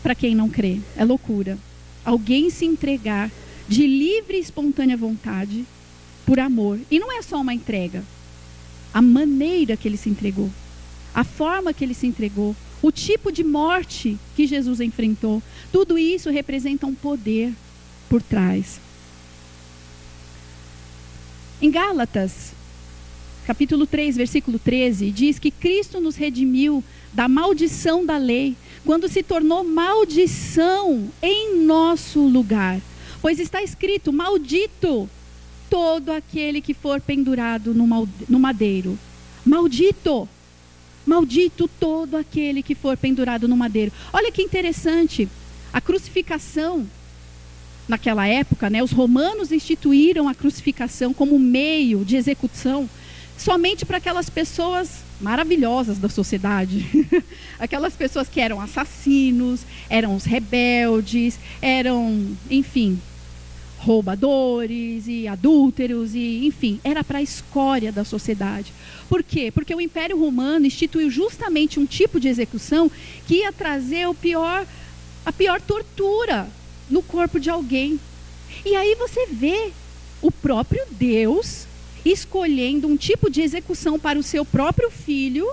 para 0.02 0.14
quem 0.14 0.34
não 0.34 0.48
crê, 0.48 0.80
é 0.96 1.04
loucura. 1.04 1.58
Alguém 2.04 2.50
se 2.50 2.64
entregar 2.64 3.30
de 3.68 3.86
livre 3.86 4.36
e 4.36 4.40
espontânea 4.40 4.96
vontade 4.96 5.64
por 6.26 6.40
amor. 6.40 6.78
E 6.90 6.98
não 6.98 7.12
é 7.12 7.22
só 7.22 7.40
uma 7.40 7.54
entrega, 7.54 8.02
a 8.92 9.00
maneira 9.00 9.76
que 9.76 9.88
ele 9.88 9.96
se 9.96 10.10
entregou, 10.10 10.50
a 11.14 11.24
forma 11.24 11.72
que 11.72 11.84
ele 11.84 11.94
se 11.94 12.06
entregou, 12.06 12.56
o 12.82 12.90
tipo 12.90 13.30
de 13.30 13.44
morte 13.44 14.18
que 14.34 14.46
Jesus 14.46 14.80
enfrentou, 14.80 15.42
tudo 15.70 15.96
isso 15.96 16.30
representa 16.30 16.86
um 16.86 16.94
poder 16.94 17.52
por 18.08 18.20
trás. 18.20 18.80
Em 21.60 21.70
Gálatas, 21.70 22.52
capítulo 23.46 23.86
3, 23.86 24.16
versículo 24.16 24.58
13, 24.58 25.10
diz 25.10 25.38
que 25.38 25.50
Cristo 25.50 26.00
nos 26.00 26.16
redimiu 26.16 26.82
da 27.12 27.28
maldição 27.28 28.06
da 28.06 28.16
lei, 28.16 28.56
quando 28.84 29.08
se 29.08 29.22
tornou 29.22 29.64
maldição 29.64 31.08
em 31.20 31.62
nosso 31.64 32.20
lugar. 32.20 32.80
Pois 33.20 33.38
está 33.38 33.62
escrito: 33.62 34.12
Maldito 34.12 35.08
todo 35.68 36.10
aquele 36.10 36.60
que 36.60 36.74
for 36.74 37.00
pendurado 37.00 37.74
no 37.74 38.38
madeiro. 38.38 38.98
Maldito! 39.44 40.28
Maldito 41.04 41.68
todo 41.80 42.16
aquele 42.16 42.62
que 42.62 42.74
for 42.74 42.96
pendurado 42.96 43.48
no 43.48 43.56
madeiro. 43.56 43.92
Olha 44.12 44.30
que 44.30 44.42
interessante. 44.42 45.28
A 45.72 45.80
crucificação, 45.80 46.86
naquela 47.88 48.26
época, 48.26 48.68
né, 48.70 48.82
os 48.82 48.92
romanos 48.92 49.50
instituíram 49.50 50.28
a 50.28 50.34
crucificação 50.34 51.12
como 51.12 51.38
meio 51.38 52.04
de 52.04 52.16
execução 52.16 52.88
somente 53.36 53.84
para 53.84 53.98
aquelas 53.98 54.30
pessoas 54.30 55.02
maravilhosas 55.20 55.98
da 55.98 56.08
sociedade. 56.08 56.86
aquelas 57.58 57.94
pessoas 57.94 58.28
que 58.28 58.40
eram 58.40 58.60
assassinos, 58.60 59.60
eram 59.88 60.14
os 60.14 60.24
rebeldes, 60.24 61.38
eram, 61.60 62.36
enfim, 62.50 63.00
roubadores 63.78 65.06
e 65.06 65.26
adúlteros 65.26 66.14
e, 66.14 66.46
enfim, 66.46 66.80
era 66.84 67.02
para 67.02 67.18
a 67.18 67.22
escória 67.22 67.90
da 67.90 68.04
sociedade. 68.04 68.72
Por 69.08 69.22
quê? 69.22 69.50
Porque 69.50 69.74
o 69.74 69.80
Império 69.80 70.18
Romano 70.18 70.66
instituiu 70.66 71.10
justamente 71.10 71.80
um 71.80 71.86
tipo 71.86 72.20
de 72.20 72.28
execução 72.28 72.90
que 73.26 73.36
ia 73.36 73.52
trazer 73.52 74.08
o 74.08 74.14
pior, 74.14 74.66
a 75.26 75.32
pior 75.32 75.60
tortura 75.60 76.48
no 76.88 77.02
corpo 77.02 77.40
de 77.40 77.50
alguém. 77.50 77.98
E 78.64 78.76
aí 78.76 78.94
você 78.94 79.26
vê 79.26 79.72
o 80.20 80.30
próprio 80.30 80.84
Deus 80.90 81.66
escolhendo 82.04 82.88
um 82.88 82.96
tipo 82.96 83.30
de 83.30 83.40
execução 83.40 83.98
para 83.98 84.18
o 84.18 84.22
seu 84.22 84.44
próprio 84.44 84.90
filho, 84.90 85.46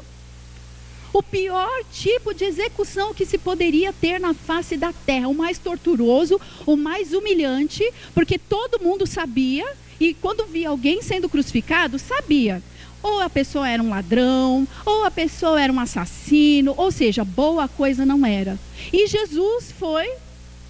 o 1.12 1.24
pior 1.24 1.84
tipo 1.92 2.34
de 2.34 2.46
execução 2.46 3.14
que 3.14 3.26
se 3.26 3.38
poderia 3.38 3.92
ter 3.92 4.20
na 4.20 4.34
face 4.34 4.78
da 4.78 4.94
terra, 4.94 5.28
o 5.28 5.34
mais 5.34 5.58
torturoso, 5.58 6.40
o 6.66 6.76
mais 6.76 7.14
humilhante, 7.14 7.84
porque 8.14 8.38
todo 8.38 8.82
mundo 8.82 9.08
sabia, 9.08 9.66
e 10.00 10.14
quando 10.14 10.46
via 10.46 10.70
alguém 10.70 11.02
sendo 11.02 11.28
crucificado, 11.28 11.98
sabia. 11.98 12.62
Ou 13.02 13.22
a 13.22 13.30
pessoa 13.30 13.68
era 13.68 13.82
um 13.82 13.90
ladrão, 13.90 14.68
ou 14.86 15.06
a 15.06 15.12
pessoa 15.12 15.62
era 15.62 15.72
um 15.72 15.80
assassino, 15.80 16.74
ou 16.78 16.92
seja, 16.92 17.24
boa 17.24 17.68
coisa 17.68 18.06
não 18.06 18.26
era. 18.26 18.60
E 18.92 19.08
Jesus 19.08 19.74
foi 19.78 20.10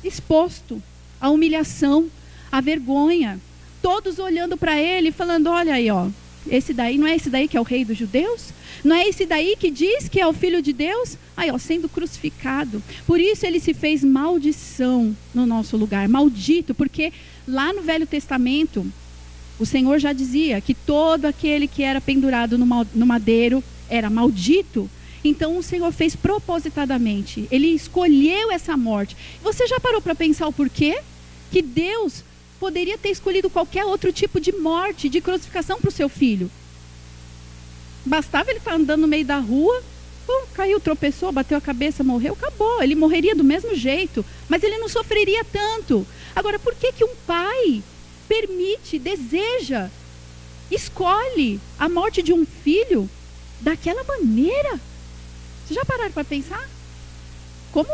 exposto 0.03 0.81
à 1.19 1.29
humilhação, 1.29 2.09
à 2.51 2.61
vergonha 2.61 3.39
todos 3.81 4.19
olhando 4.19 4.57
para 4.57 4.79
ele, 4.79 5.11
falando: 5.11 5.47
Olha 5.47 5.73
aí, 5.73 5.89
ó, 5.89 6.07
esse 6.47 6.73
daí, 6.73 6.97
não 6.97 7.07
é 7.07 7.15
esse 7.15 7.29
daí 7.29 7.47
que 7.47 7.57
é 7.57 7.59
o 7.59 7.63
rei 7.63 7.83
dos 7.83 7.97
judeus? 7.97 8.53
Não 8.83 8.95
é 8.95 9.07
esse 9.07 9.25
daí 9.25 9.55
que 9.59 9.69
diz 9.69 10.07
que 10.07 10.21
é 10.21 10.27
o 10.27 10.33
filho 10.33 10.61
de 10.61 10.71
Deus? 10.71 11.17
Aí, 11.35 11.51
ó, 11.51 11.57
sendo 11.57 11.89
crucificado. 11.89 12.81
Por 13.05 13.19
isso 13.19 13.45
ele 13.45 13.59
se 13.59 13.73
fez 13.73 14.03
maldição 14.03 15.15
no 15.33 15.45
nosso 15.45 15.75
lugar. 15.75 16.07
Maldito, 16.07 16.73
porque 16.73 17.11
lá 17.47 17.73
no 17.73 17.81
Velho 17.81 18.07
Testamento, 18.07 18.85
o 19.59 19.65
Senhor 19.65 19.99
já 19.99 20.13
dizia 20.13 20.61
que 20.61 20.73
todo 20.73 21.25
aquele 21.25 21.67
que 21.67 21.83
era 21.83 21.99
pendurado 21.99 22.57
no 22.57 23.05
madeiro 23.05 23.63
era 23.89 24.09
maldito. 24.09 24.89
Então 25.23 25.57
o 25.57 25.63
Senhor 25.63 25.91
fez 25.91 26.15
propositadamente. 26.15 27.47
Ele 27.51 27.67
escolheu 27.67 28.51
essa 28.51 28.77
morte. 28.77 29.17
Você 29.43 29.67
já 29.67 29.79
parou 29.79 30.01
para 30.01 30.15
pensar 30.15 30.47
o 30.47 30.53
porquê? 30.53 31.01
Que 31.51 31.61
Deus 31.61 32.23
poderia 32.59 32.97
ter 32.97 33.09
escolhido 33.09 33.49
qualquer 33.49 33.85
outro 33.85 34.11
tipo 34.11 34.39
de 34.39 34.51
morte, 34.51 35.09
de 35.09 35.21
crucificação 35.21 35.79
para 35.79 35.89
o 35.89 35.93
seu 35.93 36.09
filho. 36.09 36.51
Bastava 38.05 38.49
ele 38.49 38.59
estar 38.59 38.73
andando 38.73 39.01
no 39.01 39.07
meio 39.07 39.25
da 39.25 39.37
rua, 39.37 39.81
pum, 40.25 40.45
caiu, 40.53 40.79
tropeçou, 40.79 41.31
bateu 41.31 41.57
a 41.57 41.61
cabeça, 41.61 42.03
morreu, 42.03 42.33
acabou. 42.33 42.83
Ele 42.83 42.95
morreria 42.95 43.35
do 43.35 43.43
mesmo 43.43 43.75
jeito, 43.75 44.25
mas 44.47 44.63
ele 44.63 44.77
não 44.77 44.89
sofreria 44.89 45.43
tanto. 45.45 46.05
Agora, 46.35 46.59
por 46.59 46.75
que, 46.75 46.91
que 46.91 47.03
um 47.03 47.15
pai 47.25 47.81
permite, 48.27 48.99
deseja, 48.99 49.89
escolhe 50.69 51.59
a 51.77 51.89
morte 51.89 52.21
de 52.21 52.33
um 52.33 52.45
filho 52.45 53.09
daquela 53.59 54.03
maneira? 54.03 54.79
Vocês 55.65 55.75
já 55.75 55.85
pararam 55.85 56.11
para 56.11 56.23
pensar? 56.23 56.69
Como 57.71 57.89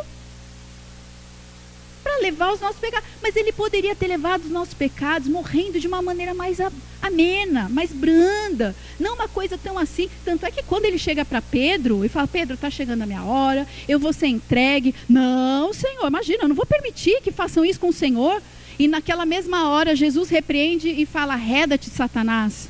levar 2.22 2.54
os 2.54 2.60
nossos 2.60 2.80
pecados. 2.80 3.08
Mas 3.22 3.36
ele 3.36 3.52
poderia 3.52 3.96
ter 3.96 4.08
levado 4.08 4.46
os 4.46 4.52
nossos 4.52 4.74
pecados 4.74 5.28
morrendo 5.28 5.80
de 5.80 5.88
uma 5.88 6.02
maneira 6.02 6.34
mais 6.34 6.58
amena, 7.02 7.70
mais 7.70 7.92
branda. 7.92 8.76
Não 9.00 9.16
uma 9.16 9.28
coisa 9.28 9.58
tão 9.58 9.78
assim. 9.78 10.10
Tanto 10.24 10.46
é 10.46 10.52
que 10.52 10.64
quando 10.64 10.86
ele 10.86 10.98
chega 10.98 11.24
para 11.24 11.42
Pedro 11.42 12.04
e 12.04 12.10
fala: 12.10 12.28
Pedro, 12.28 12.56
está 12.56 12.70
chegando 12.70 13.02
a 13.02 13.06
minha 13.06 13.24
hora, 13.24 13.68
eu 13.88 14.00
vou 14.00 14.14
ser 14.14 14.28
entregue. 14.28 14.94
Não, 15.08 15.74
Senhor, 15.74 16.08
imagina, 16.08 16.44
eu 16.44 16.50
não 16.50 16.56
vou 16.56 16.66
permitir 16.66 17.22
que 17.22 17.32
façam 17.32 17.64
isso 17.66 17.80
com 17.80 17.90
o 17.90 17.94
Senhor. 17.94 18.42
E 18.78 18.88
naquela 18.88 19.26
mesma 19.26 19.70
hora, 19.70 19.96
Jesus 19.96 20.30
repreende 20.30 20.90
e 20.90 21.06
fala: 21.06 21.36
Reda-te, 21.36 21.90
Satanás. 21.90 22.70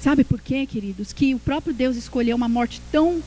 Sabe 0.00 0.24
por 0.24 0.40
quê, 0.40 0.66
queridos? 0.66 1.12
Que 1.12 1.34
o 1.34 1.38
próprio 1.38 1.74
Deus 1.74 1.94
escolheu 1.94 2.34
uma 2.34 2.48
morte 2.48 2.80
tão, 2.90 3.22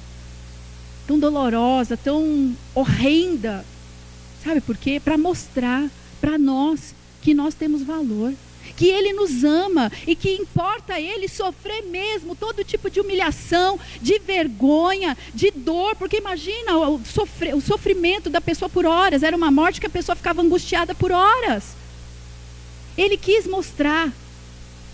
tão 1.06 1.20
dolorosa, 1.20 1.96
tão 1.96 2.56
horrenda. 2.74 3.64
Sabe 4.44 4.62
por 4.62 4.78
quê? 4.78 5.00
Para 5.00 5.18
mostrar 5.18 5.90
para 6.20 6.38
nós 6.38 6.94
que 7.22 7.34
nós 7.34 7.54
temos 7.54 7.82
valor 7.82 8.34
que 8.76 8.88
Ele 8.88 9.14
nos 9.14 9.44
ama 9.44 9.92
e 10.08 10.16
que 10.16 10.34
importa 10.36 11.00
Ele 11.00 11.28
sofrer 11.28 11.84
mesmo 11.84 12.36
todo 12.36 12.64
tipo 12.64 12.90
de 12.90 13.00
humilhação, 13.00 13.80
de 14.02 14.20
vergonha, 14.20 15.18
de 15.34 15.52
dor, 15.52 15.96
porque 15.96 16.18
imagina 16.18 16.78
o, 16.78 17.00
sofre, 17.06 17.54
o 17.54 17.62
sofrimento 17.62 18.30
da 18.30 18.42
pessoa 18.42 18.70
por 18.70 18.86
horas, 18.86 19.24
era 19.24 19.36
uma 19.36 19.52
morte 19.52 19.80
que 19.80 19.88
a 19.88 19.92
pessoa 19.92 20.16
ficava 20.16 20.42
angustiada 20.42 20.96
por 20.96 21.12
horas. 21.12 21.76
Ele 22.98 23.18
quis 23.18 23.46
mostrar, 23.46 24.12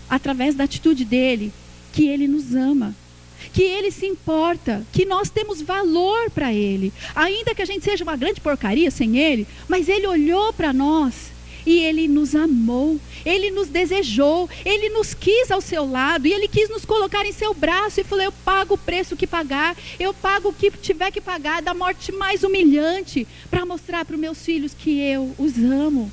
através 0.09 0.55
da 0.55 0.63
atitude 0.63 1.05
dele, 1.05 1.53
que 1.93 2.07
Ele 2.07 2.27
nos 2.27 2.55
ama 2.55 2.95
que 3.53 3.63
ele 3.63 3.91
se 3.91 4.05
importa, 4.05 4.85
que 4.91 5.05
nós 5.05 5.29
temos 5.29 5.61
valor 5.61 6.29
para 6.31 6.53
ele. 6.53 6.93
Ainda 7.15 7.55
que 7.55 7.61
a 7.61 7.65
gente 7.65 7.83
seja 7.83 8.03
uma 8.03 8.15
grande 8.15 8.41
porcaria 8.41 8.91
sem 8.91 9.17
ele, 9.17 9.47
mas 9.67 9.89
ele 9.89 10.07
olhou 10.07 10.53
para 10.53 10.73
nós 10.73 11.31
e 11.65 11.79
ele 11.79 12.07
nos 12.07 12.35
amou, 12.35 12.99
ele 13.25 13.51
nos 13.51 13.67
desejou, 13.67 14.49
ele 14.65 14.89
nos 14.89 15.13
quis 15.13 15.51
ao 15.51 15.61
seu 15.61 15.89
lado 15.89 16.25
e 16.27 16.33
ele 16.33 16.47
quis 16.47 16.69
nos 16.69 16.85
colocar 16.85 17.25
em 17.25 17.31
seu 17.31 17.53
braço 17.53 17.99
e 17.99 18.03
falou: 18.03 18.25
Eu 18.25 18.31
pago 18.31 18.75
o 18.75 18.77
preço 18.77 19.15
que 19.15 19.27
pagar, 19.27 19.75
eu 19.99 20.13
pago 20.13 20.49
o 20.49 20.53
que 20.53 20.71
tiver 20.71 21.11
que 21.11 21.21
pagar, 21.21 21.61
da 21.61 21.73
morte 21.73 22.11
mais 22.11 22.43
humilhante, 22.43 23.27
para 23.49 23.65
mostrar 23.65 24.05
para 24.05 24.15
os 24.15 24.19
meus 24.19 24.43
filhos 24.43 24.73
que 24.73 24.99
eu 24.99 25.33
os 25.37 25.57
amo. 25.57 26.11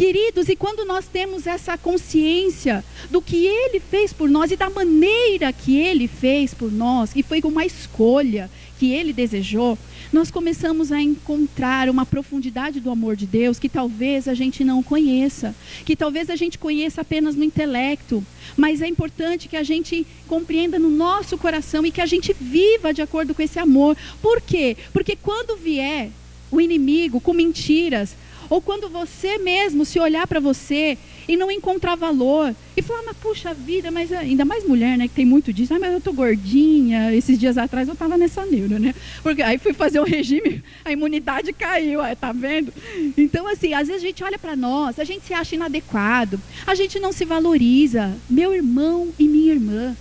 Queridos, 0.00 0.48
e 0.48 0.56
quando 0.56 0.86
nós 0.86 1.06
temos 1.06 1.46
essa 1.46 1.76
consciência 1.76 2.82
do 3.10 3.20
que 3.20 3.44
Ele 3.44 3.78
fez 3.78 4.14
por 4.14 4.30
nós 4.30 4.50
e 4.50 4.56
da 4.56 4.70
maneira 4.70 5.52
que 5.52 5.76
Ele 5.76 6.08
fez 6.08 6.54
por 6.54 6.72
nós, 6.72 7.10
e 7.14 7.22
foi 7.22 7.42
uma 7.44 7.66
escolha 7.66 8.50
que 8.78 8.94
Ele 8.94 9.12
desejou, 9.12 9.76
nós 10.10 10.30
começamos 10.30 10.90
a 10.90 11.02
encontrar 11.02 11.90
uma 11.90 12.06
profundidade 12.06 12.80
do 12.80 12.90
amor 12.90 13.14
de 13.14 13.26
Deus 13.26 13.58
que 13.58 13.68
talvez 13.68 14.26
a 14.26 14.32
gente 14.32 14.64
não 14.64 14.82
conheça, 14.82 15.54
que 15.84 15.94
talvez 15.94 16.30
a 16.30 16.34
gente 16.34 16.56
conheça 16.56 17.02
apenas 17.02 17.34
no 17.36 17.44
intelecto, 17.44 18.24
mas 18.56 18.80
é 18.80 18.88
importante 18.88 19.48
que 19.48 19.56
a 19.58 19.62
gente 19.62 20.06
compreenda 20.26 20.78
no 20.78 20.88
nosso 20.88 21.36
coração 21.36 21.84
e 21.84 21.90
que 21.90 22.00
a 22.00 22.06
gente 22.06 22.34
viva 22.40 22.94
de 22.94 23.02
acordo 23.02 23.34
com 23.34 23.42
esse 23.42 23.58
amor. 23.58 23.94
Por 24.22 24.40
quê? 24.40 24.78
Porque 24.94 25.14
quando 25.14 25.58
vier 25.58 26.10
o 26.50 26.58
inimigo 26.58 27.20
com 27.20 27.34
mentiras, 27.34 28.16
ou 28.50 28.60
quando 28.60 28.88
você 28.88 29.38
mesmo 29.38 29.84
se 29.84 30.00
olhar 30.00 30.26
para 30.26 30.40
você 30.40 30.98
e 31.28 31.36
não 31.36 31.50
encontrar 31.50 31.94
valor. 31.94 32.54
E 32.76 32.82
falar, 32.82 33.04
mas 33.04 33.16
puxa 33.16 33.54
vida, 33.54 33.90
mas 33.90 34.12
ainda 34.12 34.44
mais 34.44 34.66
mulher, 34.66 34.98
né? 34.98 35.06
Que 35.06 35.14
tem 35.14 35.24
muito 35.24 35.52
disso. 35.52 35.72
Ah, 35.72 35.78
mas 35.78 35.92
eu 35.92 36.00
tô 36.00 36.12
gordinha. 36.12 37.14
Esses 37.14 37.38
dias 37.38 37.56
atrás 37.56 37.86
eu 37.86 37.94
estava 37.94 38.18
nessa 38.18 38.44
neura, 38.44 38.80
né? 38.80 38.92
Porque 39.22 39.40
aí 39.40 39.56
fui 39.56 39.72
fazer 39.72 40.00
o 40.00 40.04
regime, 40.04 40.64
a 40.84 40.90
imunidade 40.90 41.52
caiu, 41.52 42.00
aí, 42.00 42.16
tá 42.16 42.32
vendo? 42.32 42.72
Então, 43.16 43.46
assim, 43.46 43.72
às 43.72 43.86
vezes 43.86 44.02
a 44.02 44.06
gente 44.06 44.24
olha 44.24 44.38
para 44.38 44.56
nós, 44.56 44.98
a 44.98 45.04
gente 45.04 45.24
se 45.24 45.32
acha 45.32 45.54
inadequado, 45.54 46.40
a 46.66 46.74
gente 46.74 46.98
não 46.98 47.12
se 47.12 47.24
valoriza. 47.24 48.12
Meu 48.28 48.52
irmão 48.52 49.12
e 49.16 49.28
minha 49.28 49.52
irmã, 49.52 49.96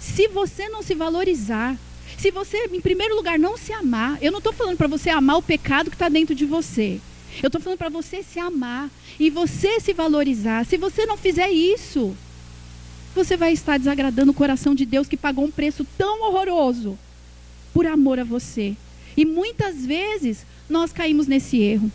se 0.00 0.28
você 0.28 0.70
não 0.70 0.82
se 0.82 0.94
valorizar, 0.94 1.76
se 2.16 2.30
você, 2.30 2.64
em 2.72 2.80
primeiro 2.80 3.14
lugar, 3.14 3.38
não 3.38 3.58
se 3.58 3.72
amar, 3.74 4.16
eu 4.22 4.32
não 4.32 4.38
estou 4.38 4.52
falando 4.52 4.78
para 4.78 4.86
você 4.86 5.10
amar 5.10 5.36
o 5.36 5.42
pecado 5.42 5.90
que 5.90 5.96
está 5.96 6.08
dentro 6.08 6.34
de 6.34 6.46
você. 6.46 6.98
Eu 7.42 7.48
estou 7.48 7.60
falando 7.60 7.78
para 7.78 7.88
você 7.88 8.22
se 8.22 8.38
amar 8.38 8.90
e 9.18 9.30
você 9.30 9.80
se 9.80 9.92
valorizar. 9.92 10.64
Se 10.64 10.76
você 10.76 11.04
não 11.06 11.16
fizer 11.16 11.50
isso, 11.50 12.16
você 13.14 13.36
vai 13.36 13.52
estar 13.52 13.78
desagradando 13.78 14.30
o 14.30 14.34
coração 14.34 14.74
de 14.74 14.86
Deus 14.86 15.08
que 15.08 15.16
pagou 15.16 15.44
um 15.44 15.50
preço 15.50 15.86
tão 15.96 16.22
horroroso 16.22 16.98
por 17.72 17.86
amor 17.86 18.18
a 18.18 18.24
você. 18.24 18.74
E 19.16 19.24
muitas 19.24 19.84
vezes 19.84 20.46
nós 20.68 20.92
caímos 20.92 21.26
nesse 21.26 21.60
erro. 21.60 21.90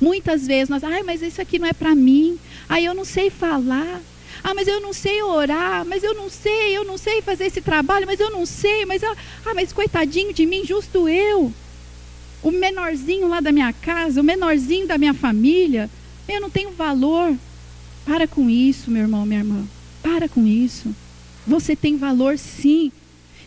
Muitas 0.00 0.46
vezes 0.46 0.68
nós, 0.68 0.84
ai, 0.84 1.02
mas 1.02 1.22
isso 1.22 1.40
aqui 1.40 1.58
não 1.58 1.66
é 1.66 1.72
para 1.72 1.94
mim. 1.94 2.38
Ai, 2.68 2.84
eu 2.84 2.94
não 2.94 3.04
sei 3.04 3.30
falar. 3.30 4.00
Ah, 4.42 4.54
mas 4.54 4.68
eu 4.68 4.80
não 4.80 4.92
sei 4.92 5.20
orar, 5.20 5.84
mas 5.84 6.04
eu 6.04 6.14
não 6.14 6.30
sei, 6.30 6.76
eu 6.76 6.84
não 6.84 6.96
sei 6.96 7.20
fazer 7.20 7.46
esse 7.46 7.60
trabalho, 7.60 8.06
mas 8.06 8.20
eu 8.20 8.30
não 8.30 8.46
sei, 8.46 8.86
mas 8.86 9.02
eu, 9.02 9.10
ah, 9.10 9.54
mas 9.54 9.72
coitadinho 9.72 10.32
de 10.32 10.46
mim, 10.46 10.64
justo 10.64 11.08
eu 11.08 11.52
o 12.42 12.50
menorzinho 12.50 13.28
lá 13.28 13.40
da 13.40 13.52
minha 13.52 13.72
casa, 13.72 14.20
o 14.20 14.24
menorzinho 14.24 14.86
da 14.86 14.98
minha 14.98 15.14
família, 15.14 15.90
eu 16.28 16.40
não 16.40 16.50
tenho 16.50 16.70
valor. 16.70 17.36
Para 18.04 18.26
com 18.26 18.48
isso, 18.48 18.90
meu 18.90 19.02
irmão, 19.02 19.26
minha 19.26 19.40
irmã. 19.40 19.64
Para 20.02 20.28
com 20.28 20.46
isso. 20.46 20.94
Você 21.46 21.74
tem 21.74 21.96
valor 21.96 22.38
sim. 22.38 22.92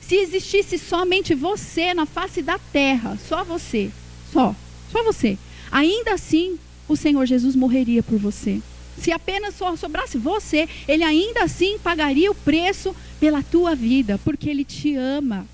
Se 0.01 0.15
existisse 0.15 0.77
somente 0.77 1.34
você 1.34 1.93
na 1.93 2.06
face 2.06 2.41
da 2.41 2.60
terra, 2.60 3.17
só 3.27 3.43
você, 3.43 3.89
só, 4.34 4.54
só 4.91 5.04
você, 5.04 5.38
ainda 5.71 6.13
assim 6.13 6.60
o 6.88 6.97
Senhor 6.97 7.25
Jesus 7.25 7.56
morreria 7.56 8.04
por 8.04 8.19
você. 8.19 8.62
Se 8.97 9.12
apenas 9.12 9.56
só 9.56 9.75
sobrasse 9.75 10.17
você, 10.17 10.67
ele 10.88 11.04
ainda 11.04 11.43
assim 11.43 11.80
pagaria 11.80 12.30
o 12.30 12.36
preço 12.36 12.95
pela 13.19 13.41
tua 13.41 13.73
vida, 13.73 14.19
porque 14.23 14.49
ele 14.49 14.65
te 14.65 14.95
ama. 14.95 15.47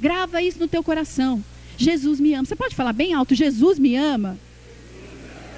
Grava 0.00 0.42
isso 0.42 0.58
no 0.58 0.66
teu 0.66 0.82
coração. 0.82 1.42
Jesus 1.80 2.20
me 2.20 2.34
ama. 2.34 2.44
Você 2.44 2.54
pode 2.54 2.74
falar 2.74 2.92
bem 2.92 3.14
alto: 3.14 3.34
Jesus 3.34 3.78
me 3.78 3.96
ama? 3.96 4.38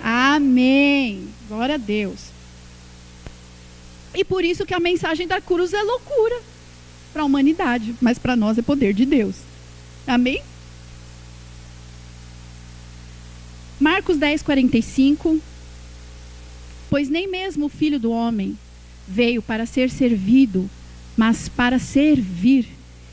Amém. 0.02 1.28
Glória 1.48 1.74
a 1.74 1.78
Deus. 1.78 2.30
E 4.14 4.24
por 4.24 4.44
isso 4.44 4.64
que 4.64 4.74
a 4.74 4.80
mensagem 4.80 5.26
da 5.26 5.40
cruz 5.40 5.72
é 5.72 5.82
loucura 5.82 6.40
para 7.12 7.22
a 7.22 7.24
humanidade, 7.24 7.94
mas 8.00 8.18
para 8.18 8.36
nós 8.36 8.56
é 8.56 8.62
poder 8.62 8.94
de 8.94 9.04
Deus. 9.04 9.36
Amém? 10.06 10.40
Marcos 13.80 14.16
10, 14.16 14.42
45. 14.42 15.40
Pois 16.88 17.08
nem 17.08 17.26
mesmo 17.26 17.66
o 17.66 17.70
filho 17.70 17.98
do 17.98 18.12
homem 18.12 18.56
veio 19.08 19.42
para 19.42 19.66
ser 19.66 19.90
servido, 19.90 20.70
mas 21.16 21.48
para 21.48 21.80
servir 21.80 22.68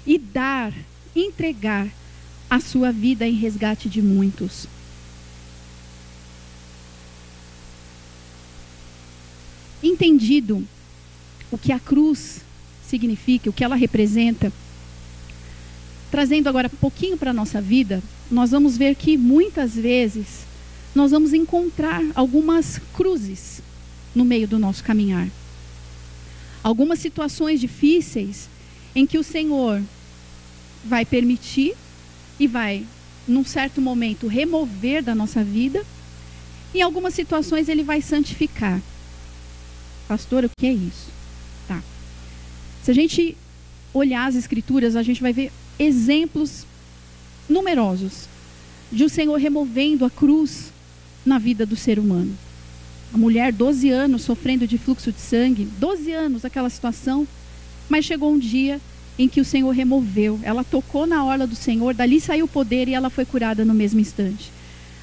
e 0.05 0.17
dar, 0.19 0.73
entregar 1.15 1.87
a 2.49 2.59
sua 2.59 2.91
vida 2.91 3.27
em 3.27 3.33
resgate 3.33 3.88
de 3.88 4.01
muitos. 4.01 4.67
Entendido 9.83 10.65
o 11.51 11.57
que 11.57 11.71
a 11.71 11.79
cruz 11.79 12.41
significa, 12.88 13.49
o 13.49 13.53
que 13.53 13.63
ela 13.63 13.75
representa, 13.75 14.51
trazendo 16.09 16.49
agora 16.49 16.69
um 16.73 16.77
pouquinho 16.77 17.17
para 17.17 17.31
a 17.31 17.33
nossa 17.33 17.62
vida, 17.62 18.01
nós 18.31 18.51
vamos 18.51 18.77
ver 18.77 18.95
que 18.95 19.17
muitas 19.17 19.75
vezes 19.75 20.45
nós 20.93 21.12
vamos 21.12 21.33
encontrar 21.33 22.03
algumas 22.15 22.79
cruzes 22.93 23.62
no 24.15 24.25
meio 24.25 24.47
do 24.47 24.57
nosso 24.57 24.83
caminhar. 24.83 25.27
Algumas 26.63 26.99
situações 26.99 27.59
difíceis 27.59 28.49
em 28.95 29.05
que 29.05 29.17
o 29.17 29.23
Senhor 29.23 29.81
vai 30.83 31.05
permitir 31.05 31.75
e 32.39 32.47
vai, 32.47 32.86
num 33.28 33.43
certo 33.43 33.82
momento, 33.82 34.28
remover 34.28 35.04
da 35.04 35.13
nossa 35.13 35.43
vida. 35.43 35.86
Em 36.73 36.82
algumas 36.82 37.13
situações 37.13 37.67
ele 37.67 37.84
vai 37.84 38.02
santificar. 38.02 38.82
Pastor, 40.08 40.45
o 40.45 40.49
que 40.58 40.65
é 40.65 40.73
isso? 40.73 41.08
Tá. 41.67 41.82
Se 42.84 42.91
a 42.91 42.93
gente 42.93 43.36
olhar 43.93 44.28
as 44.28 44.36
escrituras, 44.36 44.95
a 44.95 45.04
gente 45.04 45.21
vai 45.21 45.34
ver 45.34 45.52
exemplos 45.78 46.65
numerosos 47.47 48.28
de 48.91 49.04
o 49.04 49.10
Senhor 49.10 49.36
removendo 49.38 50.06
a 50.06 50.10
cruz 50.10 50.71
na 51.25 51.38
vida 51.38 51.65
do 51.65 51.75
ser 51.75 51.99
humano. 51.99 52.36
A 53.13 53.17
mulher, 53.17 53.52
12 53.52 53.89
anos, 53.89 54.21
sofrendo 54.21 54.67
de 54.67 54.78
fluxo 54.78 55.12
de 55.12 55.19
sangue, 55.19 55.65
12 55.80 56.12
anos 56.12 56.45
aquela 56.45 56.69
situação, 56.69 57.28
mas 57.88 58.06
chegou 58.06 58.32
um 58.32 58.39
dia 58.39 58.80
em 59.19 59.27
que 59.27 59.41
o 59.41 59.45
Senhor 59.45 59.69
removeu. 59.71 60.39
Ela 60.41 60.63
tocou 60.63 61.05
na 61.05 61.25
orla 61.25 61.45
do 61.45 61.55
Senhor, 61.55 61.93
dali 61.93 62.21
saiu 62.21 62.45
o 62.45 62.47
poder 62.47 62.88
e 62.88 62.93
ela 62.93 63.10
foi 63.10 63.25
curada 63.25 63.65
no 63.65 63.73
mesmo 63.73 63.99
instante. 63.99 64.49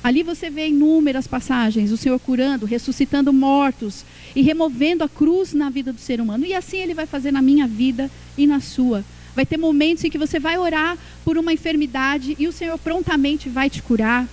Ali 0.02 0.22
você 0.22 0.48
vê 0.48 0.68
inúmeras 0.68 1.26
passagens, 1.26 1.92
o 1.92 1.96
Senhor 1.96 2.18
curando, 2.18 2.64
ressuscitando 2.64 3.32
mortos 3.32 4.04
e 4.34 4.40
removendo 4.40 5.04
a 5.04 5.08
cruz 5.08 5.52
na 5.52 5.68
vida 5.68 5.92
do 5.92 6.00
ser 6.00 6.20
humano. 6.20 6.46
E 6.46 6.54
assim 6.54 6.78
ele 6.78 6.94
vai 6.94 7.06
fazer 7.06 7.30
na 7.30 7.42
minha 7.42 7.66
vida 7.66 8.10
e 8.38 8.46
na 8.46 8.60
sua. 8.60 9.04
Vai 9.34 9.44
ter 9.44 9.58
momentos 9.58 10.02
em 10.02 10.10
que 10.10 10.16
você 10.16 10.38
vai 10.38 10.56
orar 10.56 10.96
por 11.22 11.36
uma 11.36 11.52
enfermidade 11.52 12.34
e 12.38 12.48
o 12.48 12.52
Senhor 12.52 12.78
prontamente 12.78 13.50
vai 13.50 13.68
te 13.68 13.82
curar. 13.82 14.26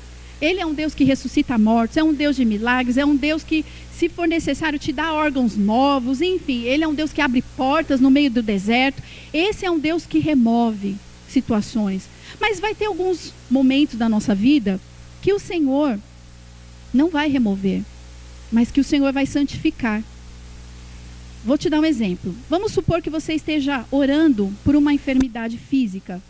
Ele 0.43 0.59
é 0.59 0.65
um 0.65 0.73
Deus 0.73 0.93
que 0.93 1.05
ressuscita 1.05 1.57
mortos, 1.57 1.95
é 1.95 2.03
um 2.03 2.13
Deus 2.13 2.35
de 2.35 2.43
milagres, 2.43 2.97
é 2.97 3.05
um 3.05 3.15
Deus 3.15 3.43
que, 3.43 3.63
se 3.95 4.09
for 4.09 4.27
necessário, 4.27 4.77
te 4.77 4.91
dá 4.91 5.13
órgãos 5.13 5.55
novos, 5.55 6.19
enfim, 6.19 6.63
ele 6.63 6.83
é 6.83 6.87
um 6.87 6.93
Deus 6.93 7.13
que 7.13 7.21
abre 7.21 7.41
portas 7.55 8.01
no 8.01 8.11
meio 8.11 8.29
do 8.29 8.43
deserto. 8.43 9.01
Esse 9.33 9.65
é 9.65 9.71
um 9.71 9.79
Deus 9.79 10.05
que 10.05 10.19
remove 10.19 10.97
situações. 11.29 12.09
Mas 12.41 12.59
vai 12.59 12.75
ter 12.75 12.87
alguns 12.87 13.33
momentos 13.49 13.95
da 13.95 14.09
nossa 14.09 14.35
vida 14.35 14.81
que 15.21 15.31
o 15.31 15.39
Senhor 15.39 15.97
não 16.93 17.09
vai 17.09 17.29
remover, 17.29 17.81
mas 18.51 18.69
que 18.69 18.81
o 18.81 18.83
Senhor 18.83 19.13
vai 19.13 19.25
santificar. 19.25 20.03
vou 21.45 21.57
te 21.57 21.69
dar 21.69 21.79
um 21.79 21.85
exemplo. 21.85 22.35
Vamos 22.49 22.73
supor 22.73 23.01
que 23.01 23.09
você 23.09 23.31
esteja 23.31 23.85
orando 23.89 24.53
por 24.61 24.75
uma 24.75 24.93
enfermidade 24.93 25.57
física. 25.57 26.21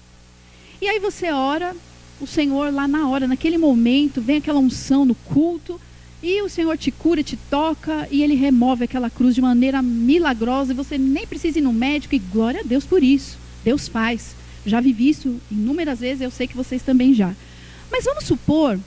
E 0.80 0.88
aí 0.88 1.00
você 1.00 1.32
ora, 1.32 1.76
o 2.24 2.28
Senhor 2.28 2.74
lá 2.74 2.88
na 2.88 3.08
hora, 3.10 3.28
naquele 3.28 3.58
momento, 3.58 4.22
vem 4.22 4.38
aquela 4.38 4.60
unção 4.60 5.06
no 5.06 5.14
culto, 5.14 5.80
e 6.22 6.42
o 6.42 6.50
Senhor 6.50 6.78
te 6.78 6.90
cura, 6.90 7.22
te 7.22 7.36
toca, 7.36 8.08
e 8.10 8.24
Ele 8.24 8.34
remove 8.34 8.86
aquela 8.86 9.10
cruz 9.10 9.36
de 9.36 9.42
maneira 9.42 9.82
milagrosa, 9.82 10.72
e 10.72 10.76
você 10.76 10.98
nem 10.98 11.28
precisa 11.28 11.60
ir 11.60 11.62
no 11.62 11.74
médico, 11.74 12.16
e 12.16 12.20
glória 12.20 12.62
a 12.62 12.64
Deus 12.64 12.86
por 12.86 13.04
isso. 13.04 13.38
Deus 13.64 13.88
faz. 13.88 14.36
Já 14.66 14.80
vivi 14.80 15.10
isso 15.10 15.40
inúmeras 15.52 16.00
vezes, 16.00 16.22
eu 16.22 16.32
sei 16.32 16.48
que 16.48 16.56
vocês 16.56 16.82
também 16.82 17.14
já. 17.14 17.36
Mas 17.92 18.06
vamos 18.06 18.24
supor 18.24 18.80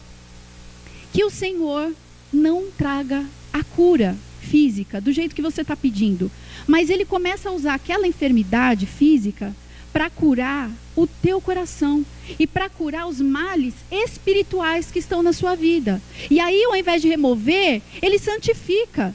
que 1.13 1.23
o 1.25 1.31
Senhor 1.31 1.93
não 2.33 2.65
traga 2.77 3.25
a 3.53 3.63
cura 3.63 4.17
física 4.41 5.01
do 5.01 5.13
jeito 5.13 5.35
que 5.35 5.43
você 5.43 5.61
está 5.61 5.77
pedindo, 5.77 6.31
mas 6.67 6.89
Ele 6.89 7.05
começa 7.05 7.49
a 7.49 7.53
usar 7.53 7.75
aquela 7.75 8.07
enfermidade 8.07 8.87
física 8.87 9.55
para 9.97 10.11
curar 10.11 10.71
o 10.95 11.07
teu 11.07 11.41
coração 11.41 12.05
e 12.39 12.47
para 12.47 12.69
curar 12.69 13.07
os 13.07 13.19
males 13.19 13.73
espirituais 13.91 14.91
que 14.91 14.99
estão 14.99 15.23
na 15.23 15.33
sua 15.33 15.55
vida. 15.55 16.03
E 16.31 16.39
aí, 16.39 16.65
ao 16.65 16.77
invés 16.77 17.01
de 17.01 17.09
remover, 17.09 17.81
ele 18.03 18.19
santifica. 18.19 19.15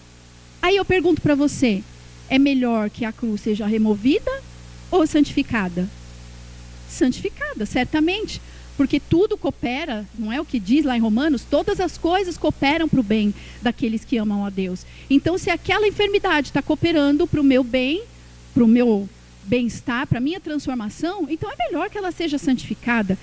Aí 0.60 0.76
eu 0.78 0.84
pergunto 0.84 1.22
para 1.22 1.36
você: 1.36 1.84
é 2.28 2.40
melhor 2.40 2.90
que 2.90 3.06
a 3.06 3.12
cruz 3.12 3.42
seja 3.42 3.68
removida 3.68 4.32
ou 4.90 5.06
santificada? 5.06 5.88
Santificada, 6.90 7.68
certamente. 7.68 8.42
Porque 8.76 9.00
tudo 9.00 9.38
coopera, 9.38 10.04
não 10.18 10.34
é 10.34 10.42
o 10.42 10.46
que 10.46 10.60
diz 10.60 10.84
lá 10.84 10.98
em 10.98 11.00
Romanos? 11.00 11.46
Todas 11.48 11.80
as 11.80 11.96
coisas 11.96 12.40
cooperam 12.40 12.90
para 12.90 13.02
o 13.02 13.04
bem 13.04 13.36
daqueles 13.62 14.04
que 14.04 14.18
amam 14.18 14.44
a 14.44 14.50
Deus. 14.50 14.84
Então, 15.12 15.38
se 15.38 15.52
aquela 15.52 15.88
enfermidade 15.88 16.48
está 16.48 16.60
cooperando 16.60 17.28
para 17.28 17.40
o 17.40 17.44
meu 17.44 17.64
bem, 17.64 18.02
para 18.52 18.64
o 18.64 18.68
meu 18.68 19.08
bem-estar, 19.44 20.08
para 20.08 20.20
minha 20.20 20.40
transformação, 20.40 21.28
então 21.30 21.52
é 21.52 21.56
melhor 21.58 21.90
que 21.90 21.98
ela 21.98 22.12
seja 22.12 22.38
santificada. 22.38 23.18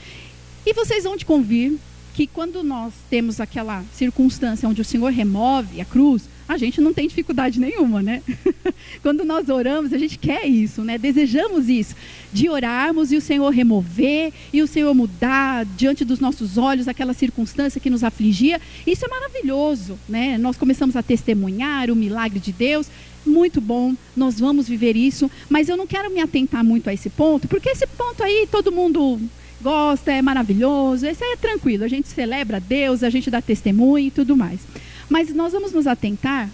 E 0.66 0.72
vocês 0.72 1.04
vão 1.04 1.16
te 1.16 1.24
convir 1.24 1.78
que 2.14 2.26
quando 2.26 2.62
nós 2.62 2.92
temos 3.08 3.40
aquela 3.40 3.84
circunstância 3.94 4.68
onde 4.68 4.80
o 4.80 4.84
Senhor 4.84 5.12
remove 5.12 5.80
a 5.80 5.84
cruz, 5.84 6.28
a 6.48 6.56
gente 6.56 6.80
não 6.80 6.94
tem 6.94 7.06
dificuldade 7.06 7.60
nenhuma, 7.60 8.02
né? 8.02 8.22
quando 9.02 9.24
nós 9.24 9.50
oramos, 9.50 9.92
a 9.92 9.98
gente 9.98 10.18
quer 10.18 10.46
isso, 10.46 10.82
né? 10.82 10.96
Desejamos 10.96 11.68
isso, 11.68 11.94
de 12.32 12.48
orarmos 12.48 13.12
e 13.12 13.16
o 13.16 13.20
Senhor 13.20 13.50
remover 13.50 14.32
e 14.52 14.62
o 14.62 14.66
Senhor 14.66 14.94
mudar 14.94 15.66
diante 15.76 16.04
dos 16.04 16.20
nossos 16.20 16.56
olhos 16.56 16.88
aquela 16.88 17.12
circunstância 17.12 17.80
que 17.80 17.90
nos 17.90 18.02
afligia. 18.02 18.60
Isso 18.86 19.04
é 19.04 19.08
maravilhoso, 19.08 19.98
né? 20.08 20.38
Nós 20.38 20.56
começamos 20.56 20.96
a 20.96 21.02
testemunhar 21.02 21.90
o 21.90 21.96
milagre 21.96 22.40
de 22.40 22.52
Deus 22.52 22.88
muito 23.26 23.60
bom, 23.60 23.94
nós 24.16 24.40
vamos 24.40 24.66
viver 24.66 24.96
isso, 24.96 25.30
mas 25.50 25.68
eu 25.68 25.76
não 25.76 25.86
quero 25.86 26.10
me 26.10 26.20
atentar 26.20 26.64
muito 26.64 26.88
a 26.88 26.94
esse 26.94 27.10
ponto, 27.10 27.46
porque 27.46 27.68
esse 27.68 27.86
ponto 27.86 28.22
aí 28.22 28.48
todo 28.50 28.72
mundo 28.72 29.20
gosta, 29.60 30.12
é 30.12 30.22
maravilhoso, 30.22 31.06
esse 31.06 31.22
aí 31.22 31.32
é 31.32 31.36
tranquilo, 31.36 31.84
a 31.84 31.88
gente 31.88 32.08
celebra 32.08 32.60
Deus, 32.60 33.02
a 33.02 33.10
gente 33.10 33.30
dá 33.30 33.42
testemunho 33.42 34.06
e 34.06 34.10
tudo 34.10 34.36
mais. 34.36 34.60
Mas 35.08 35.34
nós 35.34 35.52
vamos 35.52 35.72
nos 35.72 35.86
atentar 35.86 36.50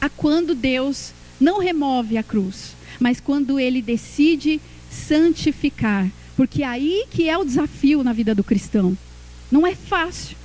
a 0.00 0.08
quando 0.08 0.54
Deus 0.54 1.12
não 1.40 1.58
remove 1.58 2.16
a 2.16 2.22
cruz, 2.22 2.74
mas 2.98 3.20
quando 3.20 3.58
ele 3.58 3.82
decide 3.82 4.60
santificar, 4.90 6.08
porque 6.36 6.62
aí 6.62 7.04
que 7.10 7.28
é 7.28 7.36
o 7.36 7.44
desafio 7.44 8.02
na 8.02 8.12
vida 8.12 8.34
do 8.34 8.44
cristão. 8.44 8.96
Não 9.50 9.66
é 9.66 9.74
fácil 9.74 10.36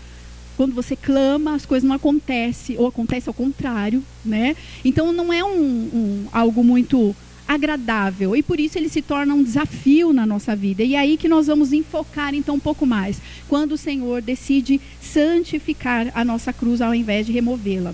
quando 0.56 0.74
você 0.74 0.96
clama, 0.96 1.56
as 1.56 1.66
coisas 1.66 1.88
não 1.88 1.96
acontecem, 1.96 2.78
ou 2.78 2.88
acontece 2.88 3.28
ao 3.28 3.34
contrário, 3.34 4.04
né? 4.24 4.56
Então 4.86 5.12
não 5.12 5.34
é 5.34 5.44
um, 5.44 5.50
um, 5.50 6.28
algo 6.32 6.64
muito 6.64 7.16
agradável 7.48 8.36
e 8.36 8.42
por 8.42 8.60
isso 8.60 8.78
ele 8.78 8.90
se 8.90 9.02
torna 9.02 9.34
um 9.34 9.44
desafio 9.44 10.14
na 10.14 10.26
nossa 10.26 10.56
vida. 10.56 10.84
E 10.84 10.96
é 10.96 11.00
aí 11.00 11.18
que 11.18 11.28
nós 11.28 11.48
vamos 11.48 11.74
enfocar 11.74 12.34
então 12.34 12.56
um 12.56 12.60
pouco 12.60 12.86
mais, 12.86 13.22
quando 13.48 13.74
o 13.74 13.78
Senhor 13.78 14.22
decide 14.22 14.80
santificar 15.02 16.12
a 16.14 16.24
nossa 16.24 16.52
cruz 16.52 16.82
ao 16.82 16.94
invés 16.94 17.26
de 17.26 17.32
removê-la. 17.32 17.94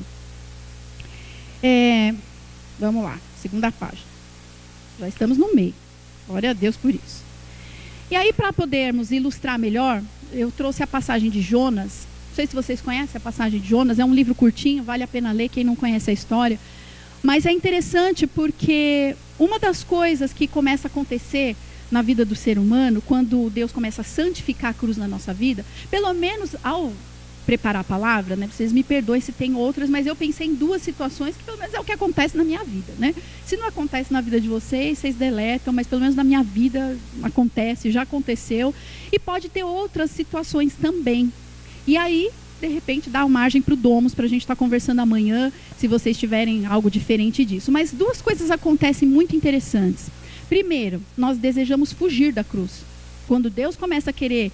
É, 1.61 2.13
vamos 2.79 3.03
lá, 3.03 3.17
segunda 3.41 3.71
página. 3.71 4.07
Já 4.99 5.07
estamos 5.07 5.37
no 5.37 5.53
meio. 5.53 5.73
Glória 6.27 6.51
a 6.51 6.53
Deus 6.53 6.77
por 6.77 6.93
isso. 6.93 7.23
E 8.11 8.15
aí, 8.15 8.33
para 8.33 8.51
podermos 8.51 9.11
ilustrar 9.11 9.59
melhor, 9.59 10.01
eu 10.31 10.51
trouxe 10.51 10.81
a 10.81 10.87
passagem 10.87 11.29
de 11.29 11.41
Jonas, 11.41 12.07
sei 12.39 12.47
se 12.47 12.55
vocês 12.55 12.79
conhecem 12.79 13.17
a 13.17 13.19
passagem 13.19 13.59
de 13.59 13.67
Jonas, 13.67 13.99
é 13.99 14.05
um 14.05 14.13
livro 14.13 14.33
curtinho, 14.33 14.81
vale 14.81 15.03
a 15.03 15.07
pena 15.07 15.33
ler 15.33 15.49
quem 15.49 15.61
não 15.61 15.75
conhece 15.75 16.09
a 16.09 16.13
história. 16.13 16.57
Mas 17.21 17.45
é 17.45 17.51
interessante 17.51 18.25
porque 18.25 19.15
uma 19.37 19.59
das 19.59 19.83
coisas 19.83 20.33
que 20.33 20.47
começa 20.47 20.87
a 20.87 20.89
acontecer 20.89 21.55
na 21.91 22.01
vida 22.01 22.23
do 22.23 22.35
ser 22.35 22.57
humano, 22.57 23.01
quando 23.01 23.49
Deus 23.49 23.71
começa 23.71 24.01
a 24.01 24.05
santificar 24.05 24.71
a 24.71 24.73
cruz 24.73 24.97
na 24.97 25.07
nossa 25.07 25.33
vida, 25.33 25.65
pelo 25.89 26.13
menos 26.13 26.55
ao 26.63 26.93
preparar 27.45 27.81
a 27.81 27.83
palavra, 27.83 28.35
né? 28.35 28.47
Vocês 28.47 28.71
me 28.71 28.83
perdoem 28.83 29.19
se 29.19 29.31
tem 29.31 29.55
outras, 29.55 29.89
mas 29.89 30.05
eu 30.05 30.15
pensei 30.15 30.45
em 30.45 30.53
duas 30.53 30.83
situações 30.83 31.35
que 31.35 31.43
pelo 31.43 31.57
menos 31.57 31.73
é 31.73 31.79
o 31.79 31.83
que 31.83 31.91
acontece 31.91 32.37
na 32.37 32.43
minha 32.43 32.63
vida, 32.63 32.93
né? 32.99 33.15
Se 33.43 33.57
não 33.57 33.65
acontece 33.65 34.13
na 34.13 34.21
vida 34.21 34.39
de 34.39 34.47
vocês, 34.47 34.99
vocês 34.99 35.15
deletam, 35.15 35.73
mas 35.73 35.87
pelo 35.87 36.01
menos 36.01 36.15
na 36.15 36.23
minha 36.23 36.43
vida 36.43 36.95
acontece, 37.23 37.89
já 37.89 38.03
aconteceu, 38.03 38.73
e 39.11 39.17
pode 39.17 39.49
ter 39.49 39.63
outras 39.63 40.11
situações 40.11 40.73
também. 40.79 41.33
E 41.87 41.97
aí, 41.97 42.29
de 42.59 42.67
repente, 42.67 43.09
uma 43.09 43.27
margem 43.27 43.61
para 43.61 43.73
o 43.73 43.77
Domus 43.77 44.13
para 44.13 44.25
a 44.25 44.29
gente 44.29 44.41
estar 44.41 44.55
tá 44.55 44.59
conversando 44.59 44.99
amanhã, 44.99 45.51
se 45.77 45.87
vocês 45.87 46.17
tiverem 46.17 46.65
algo 46.65 46.89
diferente 46.89 47.45
disso. 47.45 47.71
Mas 47.71 47.91
duas 47.91 48.21
coisas 48.21 48.51
acontecem 48.51 49.07
muito 49.07 49.35
interessantes. 49.35 50.07
Primeiro, 50.47 51.01
nós 51.17 51.37
desejamos 51.37 51.93
fugir 51.93 52.33
da 52.33 52.43
cruz. 52.43 52.83
Quando 53.27 53.49
Deus 53.49 53.75
começa 53.75 54.09
a 54.09 54.13
querer 54.13 54.51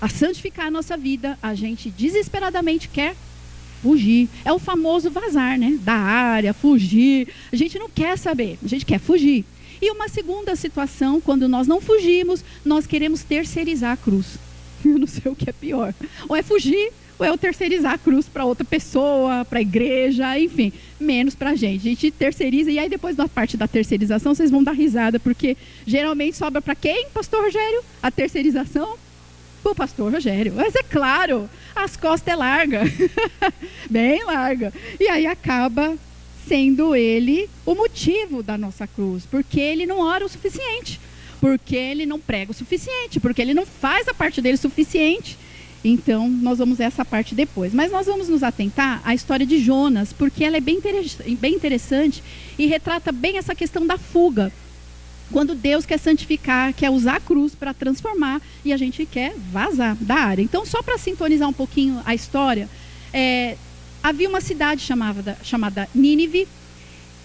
a 0.00 0.08
santificar 0.08 0.66
a 0.66 0.70
nossa 0.70 0.96
vida, 0.96 1.38
a 1.42 1.54
gente 1.54 1.90
desesperadamente 1.90 2.88
quer 2.88 3.14
fugir. 3.82 4.28
É 4.44 4.52
o 4.52 4.58
famoso 4.58 5.10
vazar, 5.10 5.58
né? 5.58 5.78
Da 5.82 5.94
área, 5.94 6.54
fugir. 6.54 7.28
A 7.52 7.56
gente 7.56 7.78
não 7.78 7.88
quer 7.88 8.16
saber, 8.18 8.58
a 8.64 8.68
gente 8.68 8.86
quer 8.86 8.98
fugir. 8.98 9.44
E 9.80 9.90
uma 9.90 10.08
segunda 10.08 10.56
situação, 10.56 11.20
quando 11.20 11.46
nós 11.46 11.66
não 11.66 11.80
fugimos, 11.80 12.42
nós 12.64 12.86
queremos 12.86 13.22
terceirizar 13.22 13.92
a 13.92 13.96
cruz. 13.96 14.38
Eu 14.84 14.98
não 14.98 15.06
sei 15.06 15.30
o 15.30 15.36
que 15.36 15.50
é 15.50 15.52
pior. 15.52 15.94
Ou 16.28 16.34
é 16.34 16.42
fugir, 16.42 16.90
ou 17.18 17.24
é 17.24 17.32
o 17.32 17.38
terceirizar 17.38 17.92
a 17.92 17.98
cruz 17.98 18.26
para 18.28 18.44
outra 18.44 18.64
pessoa, 18.64 19.44
para 19.44 19.58
a 19.58 19.62
igreja, 19.62 20.38
enfim, 20.38 20.72
menos 20.98 21.34
para 21.34 21.50
a 21.50 21.54
gente. 21.54 21.82
A 21.82 21.90
gente 21.90 22.10
terceiriza 22.10 22.70
e 22.70 22.78
aí 22.78 22.88
depois 22.88 23.16
da 23.16 23.28
parte 23.28 23.56
da 23.56 23.68
terceirização 23.68 24.34
vocês 24.34 24.50
vão 24.50 24.62
dar 24.62 24.72
risada, 24.72 25.20
porque 25.20 25.56
geralmente 25.86 26.36
sobra 26.36 26.60
para 26.60 26.74
quem, 26.74 27.08
pastor 27.10 27.44
Rogério? 27.44 27.82
A 28.02 28.10
terceirização? 28.10 28.96
O 29.62 29.74
pastor 29.74 30.12
Rogério. 30.12 30.52
Mas 30.54 30.74
é 30.74 30.82
claro, 30.82 31.48
as 31.74 31.96
costas 31.96 32.32
é 32.32 32.36
larga, 32.36 32.82
bem 33.88 34.24
larga. 34.24 34.72
E 35.00 35.08
aí 35.08 35.26
acaba 35.26 35.96
sendo 36.46 36.94
ele 36.94 37.48
o 37.64 37.74
motivo 37.74 38.42
da 38.42 38.58
nossa 38.58 38.86
cruz, 38.86 39.24
porque 39.24 39.58
ele 39.58 39.86
não 39.86 40.00
ora 40.00 40.24
o 40.24 40.28
suficiente 40.28 41.00
porque 41.44 41.76
ele 41.76 42.06
não 42.06 42.18
prega 42.18 42.52
o 42.52 42.54
suficiente, 42.54 43.20
porque 43.20 43.42
ele 43.42 43.52
não 43.52 43.66
faz 43.66 44.08
a 44.08 44.14
parte 44.14 44.40
dele 44.40 44.54
o 44.54 44.58
suficiente. 44.58 45.36
Então, 45.84 46.30
nós 46.30 46.58
vamos 46.58 46.78
ver 46.78 46.84
essa 46.84 47.04
parte 47.04 47.34
depois. 47.34 47.74
Mas 47.74 47.92
nós 47.92 48.06
vamos 48.06 48.28
nos 48.28 48.42
atentar 48.42 49.02
à 49.04 49.14
história 49.14 49.44
de 49.44 49.58
Jonas, 49.58 50.12
porque 50.12 50.42
ela 50.42 50.56
é 50.56 50.60
bem, 50.60 50.80
bem 51.38 51.54
interessante 51.54 52.22
e 52.58 52.66
retrata 52.66 53.12
bem 53.12 53.36
essa 53.36 53.54
questão 53.54 53.86
da 53.86 53.98
fuga. 53.98 54.50
Quando 55.30 55.54
Deus 55.54 55.84
quer 55.84 55.98
santificar, 55.98 56.72
quer 56.72 56.90
usar 56.90 57.16
a 57.16 57.20
cruz 57.20 57.54
para 57.54 57.74
transformar 57.74 58.40
e 58.64 58.72
a 58.72 58.76
gente 58.76 59.04
quer 59.04 59.34
vazar 59.52 59.96
da 60.00 60.16
área. 60.16 60.42
Então, 60.42 60.64
só 60.64 60.82
para 60.82 60.96
sintonizar 60.96 61.48
um 61.48 61.52
pouquinho 61.52 62.00
a 62.04 62.14
história, 62.14 62.68
é, 63.12 63.56
havia 64.02 64.28
uma 64.28 64.40
cidade 64.40 64.80
chamada, 64.80 65.36
chamada 65.42 65.88
Nínive, 65.94 66.48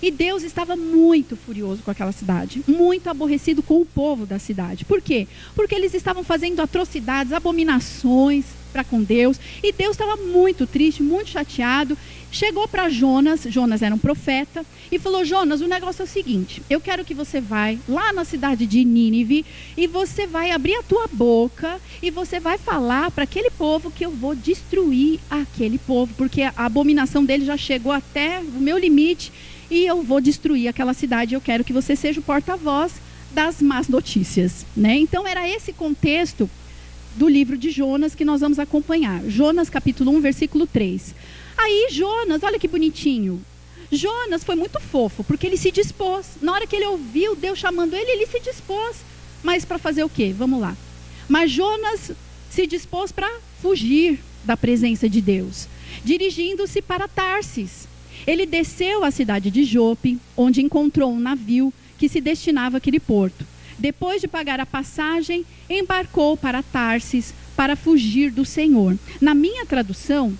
e 0.02 0.12
Deus 0.12 0.44
estava 0.44 0.76
muito 0.76 1.36
furioso 1.36 1.82
com 1.84 1.92
aquela 1.92 2.12
cidade, 2.12 2.64
muito 2.68 3.10
aborrecido 3.10 3.62
com 3.62 3.82
o 3.82 3.86
povo 3.86 4.26
da 4.26 4.40
cidade. 4.40 4.86
Por 4.86 5.02
quê? 5.02 5.28
Porque 5.56 5.76
eles 5.76 5.94
estavam 5.94 6.24
fazendo 6.24 6.62
atrocidades, 6.62 7.34
abominações 7.34 8.46
para 8.72 8.84
com 8.84 9.02
Deus, 9.02 9.40
e 9.64 9.72
Deus 9.72 9.92
estava 9.92 10.16
muito 10.16 10.68
triste, 10.68 11.02
muito 11.02 11.32
chateado. 11.32 11.98
Chegou 12.32 12.68
para 12.68 12.88
Jonas, 12.90 13.42
Jonas 13.50 13.82
era 13.82 13.96
um 13.96 13.98
profeta, 13.98 14.64
e 14.92 15.00
falou: 15.00 15.26
Jonas, 15.26 15.62
o 15.62 15.68
negócio 15.68 16.02
é 16.02 16.06
o 16.06 16.08
seguinte: 16.08 16.62
eu 16.70 16.80
quero 16.80 17.04
que 17.04 17.14
você 17.14 17.42
vai 17.42 17.80
lá 17.88 18.14
na 18.14 18.24
cidade 18.24 18.66
de 18.66 18.84
Nínive 18.84 19.46
e 19.76 19.88
você 19.88 20.28
vai 20.28 20.52
abrir 20.52 20.76
a 20.76 20.84
tua 20.84 21.08
boca 21.12 21.80
e 22.02 22.12
você 22.12 22.40
vai 22.40 22.58
falar 22.58 23.12
para 23.12 23.24
aquele 23.24 23.50
povo 23.50 23.92
que 23.92 24.06
eu 24.06 24.12
vou 24.12 24.36
destruir 24.36 25.20
aquele 25.30 25.78
povo, 25.78 26.14
porque 26.16 26.44
a 26.44 26.54
abominação 26.56 27.26
dele 27.26 27.46
já 27.46 27.58
chegou 27.58 27.92
até 27.92 28.40
o 28.40 28.62
meu 28.62 28.78
limite 28.78 29.32
e 29.69 29.86
eu 29.86 30.01
vou 30.01 30.19
destruir 30.19 30.67
aquela 30.67 30.93
cidade. 30.93 31.36
Eu 31.36 31.41
quero 31.41 31.63
que 31.63 31.73
você 31.73 31.95
seja 31.95 32.19
o 32.19 32.23
porta-voz 32.23 32.93
das 33.32 33.62
más 33.62 33.88
notícias. 33.88 34.65
Né? 34.75 34.95
Então, 34.97 35.27
era 35.27 35.47
esse 35.47 35.71
contexto 35.71 36.49
do 37.15 37.27
livro 37.27 37.58
de 37.58 37.69
Jonas 37.69 38.15
que 38.15 38.25
nós 38.25 38.41
vamos 38.41 38.60
acompanhar. 38.60 39.23
Jonas, 39.27 39.69
capítulo 39.69 40.12
1, 40.12 40.21
versículo 40.21 40.65
3. 40.67 41.13
Aí, 41.58 41.89
Jonas, 41.91 42.43
olha 42.43 42.60
que 42.60 42.67
bonitinho. 42.67 43.41
Jonas 43.91 44.43
foi 44.43 44.55
muito 44.55 44.79
fofo, 44.79 45.23
porque 45.23 45.47
ele 45.47 45.58
se 45.58 45.71
dispôs. 45.71 46.38
Na 46.41 46.53
hora 46.53 46.67
que 46.67 46.75
ele 46.75 46.86
ouviu 46.86 47.36
Deus 47.36 47.58
chamando 47.58 47.95
ele, 47.95 48.12
ele 48.12 48.27
se 48.27 48.39
dispôs. 48.39 48.97
Mas 49.43 49.65
para 49.65 49.77
fazer 49.77 50.03
o 50.03 50.10
quê? 50.10 50.34
Vamos 50.38 50.62
lá. 50.62 50.75
Mas 51.27 51.51
Jonas 51.51 52.12
se 52.49 52.67
dispôs 52.67 53.12
para 53.12 53.29
fugir 53.62 54.19
da 54.43 54.55
presença 54.55 55.10
de 55.10 55.21
Deus, 55.21 55.67
dirigindo-se 56.03 56.82
para 56.82 57.08
Tarsis. 57.08 57.88
Ele 58.30 58.46
desceu 58.46 59.04
à 59.04 59.10
cidade 59.10 59.50
de 59.50 59.63
Jope, 59.63 60.20
onde 60.38 60.62
encontrou 60.62 61.12
um 61.12 61.20
navio 61.20 61.74
que 61.98 62.08
se 62.08 62.22
destinava 62.22 62.78
àquele 62.78 63.00
porto. 63.00 63.44
Depois 63.80 64.22
de 64.22 64.28
pagar 64.28 64.60
a 64.60 64.68
passagem, 64.68 65.44
embarcou 65.68 66.38
para 66.38 66.62
Tarsis 66.62 67.34
para 67.56 67.76
fugir 67.76 68.30
do 68.30 68.46
Senhor. 68.46 68.96
Na 69.20 69.34
minha 69.34 69.65
tradução, 69.65 70.38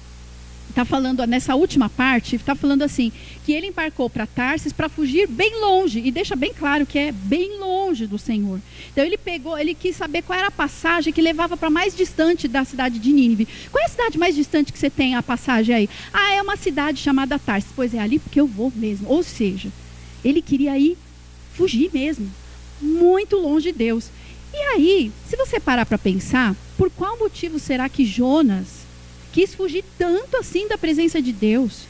está 0.70 0.86
falando 0.86 1.26
nessa 1.26 1.56
última 1.56 1.90
parte, 1.90 2.36
está 2.36 2.56
falando 2.56 2.84
assim, 2.84 3.12
que 3.46 3.52
ele 3.52 3.68
embarcou 3.68 4.10
para 4.10 4.26
Tarsis 4.26 4.72
para 4.72 4.88
fugir 4.88 5.28
bem 5.28 5.60
longe, 5.60 6.00
e 6.00 6.12
deixa 6.12 6.36
bem 6.36 6.54
claro 6.54 6.86
que 6.86 6.98
é 6.98 7.12
bem 7.12 7.60
longe 7.60 8.08
do 8.08 8.18
Senhor. 8.18 8.60
Então 8.92 9.04
ele 9.04 9.18
pegou, 9.18 9.58
ele 9.58 9.74
quis 9.74 9.96
saber 9.96 10.22
qual 10.22 10.38
era 10.38 10.48
a 10.48 10.52
passagem 10.52 11.12
que 11.12 11.22
levava 11.22 11.58
para 11.58 11.70
mais 11.70 11.96
distante 11.96 12.48
da 12.48 12.64
cidade 12.64 13.00
de 13.00 13.12
Nínive. 13.12 13.48
Qual 13.72 13.82
é 13.82 13.86
a 13.86 13.90
cidade 13.90 14.18
mais 14.18 14.36
distante 14.36 14.72
que 14.72 14.80
você 14.80 14.90
tem 14.90 15.16
a 15.16 15.24
passagem 15.24 15.76
aí? 15.76 15.90
Ah, 16.14 16.34
é 16.34 16.42
uma 16.42 16.56
cidade 16.56 17.00
chamada 17.00 17.40
Tarsis. 17.40 17.72
Pois 17.76 17.94
é, 17.94 18.00
ali 18.00 18.20
porque 18.20 18.40
eu 18.40 18.48
vou 18.48 18.72
mesmo. 18.76 19.10
Ou 19.10 19.24
seja, 19.24 19.70
ele 20.24 20.42
queria 20.42 20.78
ir 20.78 20.98
fugir 21.54 21.90
mesmo, 21.94 22.30
muito 22.82 23.36
longe 23.36 23.72
de 23.72 23.78
Deus. 23.78 24.10
E 24.54 24.58
aí, 24.58 25.12
se 25.28 25.36
você 25.36 25.60
parar 25.60 25.86
para 25.86 25.98
pensar, 25.98 26.56
por 26.78 26.90
qual 26.90 27.18
motivo 27.18 27.60
será 27.60 27.88
que 27.90 28.06
Jonas 28.06 28.79
quis 29.40 29.56
fugir 29.56 29.86
tanto 29.98 30.36
assim 30.36 30.68
da 30.68 30.78
presença 30.78 31.22
de 31.22 31.32
Deus? 31.32 31.84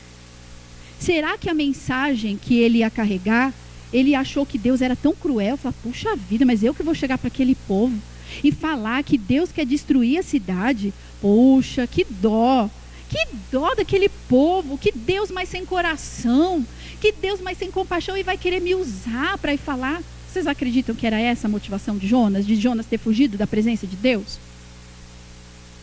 Será 1.00 1.36
que 1.36 1.50
a 1.50 1.54
mensagem 1.54 2.38
que 2.38 2.60
ele 2.60 2.80
ia 2.80 2.92
carregar, 2.92 3.52
ele 3.92 4.14
achou 4.14 4.46
que 4.46 4.56
Deus 4.56 4.82
era 4.82 4.96
tão 4.96 5.16
cruel? 5.16 5.58
Fala, 5.58 5.74
puxa 5.82 6.16
vida, 6.16 6.46
mas 6.46 6.62
eu 6.62 6.76
que 6.76 6.84
vou 6.84 6.94
chegar 6.94 7.18
para 7.18 7.28
aquele 7.28 7.56
povo 7.56 7.98
e 8.44 8.52
falar 8.52 9.04
que 9.04 9.18
Deus 9.18 9.52
quer 9.52 9.66
destruir 9.66 10.20
a 10.20 10.24
cidade? 10.24 10.94
Puxa, 11.20 11.88
que 11.88 12.06
dó! 12.08 12.70
Que 13.10 13.26
dó 13.52 13.74
daquele 13.74 14.10
povo, 14.28 14.78
que 14.78 14.92
Deus 14.92 15.32
mais 15.32 15.50
sem 15.50 15.66
coração, 15.66 16.64
que 17.02 17.12
Deus 17.12 17.42
mais 17.42 17.58
sem 17.58 17.72
compaixão 17.72 18.16
e 18.16 18.22
vai 18.22 18.38
querer 18.38 18.60
me 18.60 18.76
usar 18.76 19.40
para 19.40 19.56
ir 19.56 19.58
falar. 19.58 20.04
Vocês 20.32 20.46
acreditam 20.46 20.94
que 20.94 21.08
era 21.08 21.20
essa 21.20 21.48
a 21.48 21.50
motivação 21.50 21.98
de 21.98 22.06
Jonas, 22.06 22.46
de 22.46 22.56
Jonas 22.56 22.86
ter 22.86 23.00
fugido 23.00 23.40
da 23.40 23.48
presença 23.48 23.88
de 23.88 23.96
Deus? 23.96 24.38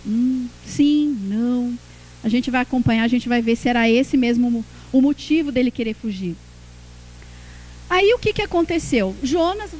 Hum, 0.06 0.48
sim, 0.64 1.18
não. 1.24 1.76
A 2.22 2.28
gente 2.28 2.50
vai 2.50 2.62
acompanhar, 2.62 3.04
a 3.04 3.08
gente 3.08 3.28
vai 3.28 3.42
ver 3.42 3.56
se 3.56 3.68
era 3.68 3.88
esse 3.88 4.16
mesmo 4.16 4.64
o 4.92 5.00
motivo 5.00 5.50
dele 5.50 5.70
querer 5.70 5.94
fugir. 5.94 6.36
Aí 7.88 8.12
o 8.14 8.18
que, 8.18 8.32
que 8.32 8.42
aconteceu? 8.42 9.14
Jonas, 9.22 9.70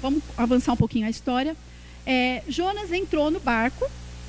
vamos 0.00 0.22
avançar 0.36 0.72
um 0.72 0.76
pouquinho 0.76 1.06
a 1.06 1.10
história. 1.10 1.56
É, 2.06 2.42
Jonas 2.48 2.92
entrou 2.92 3.30
no 3.30 3.40
barco 3.40 3.88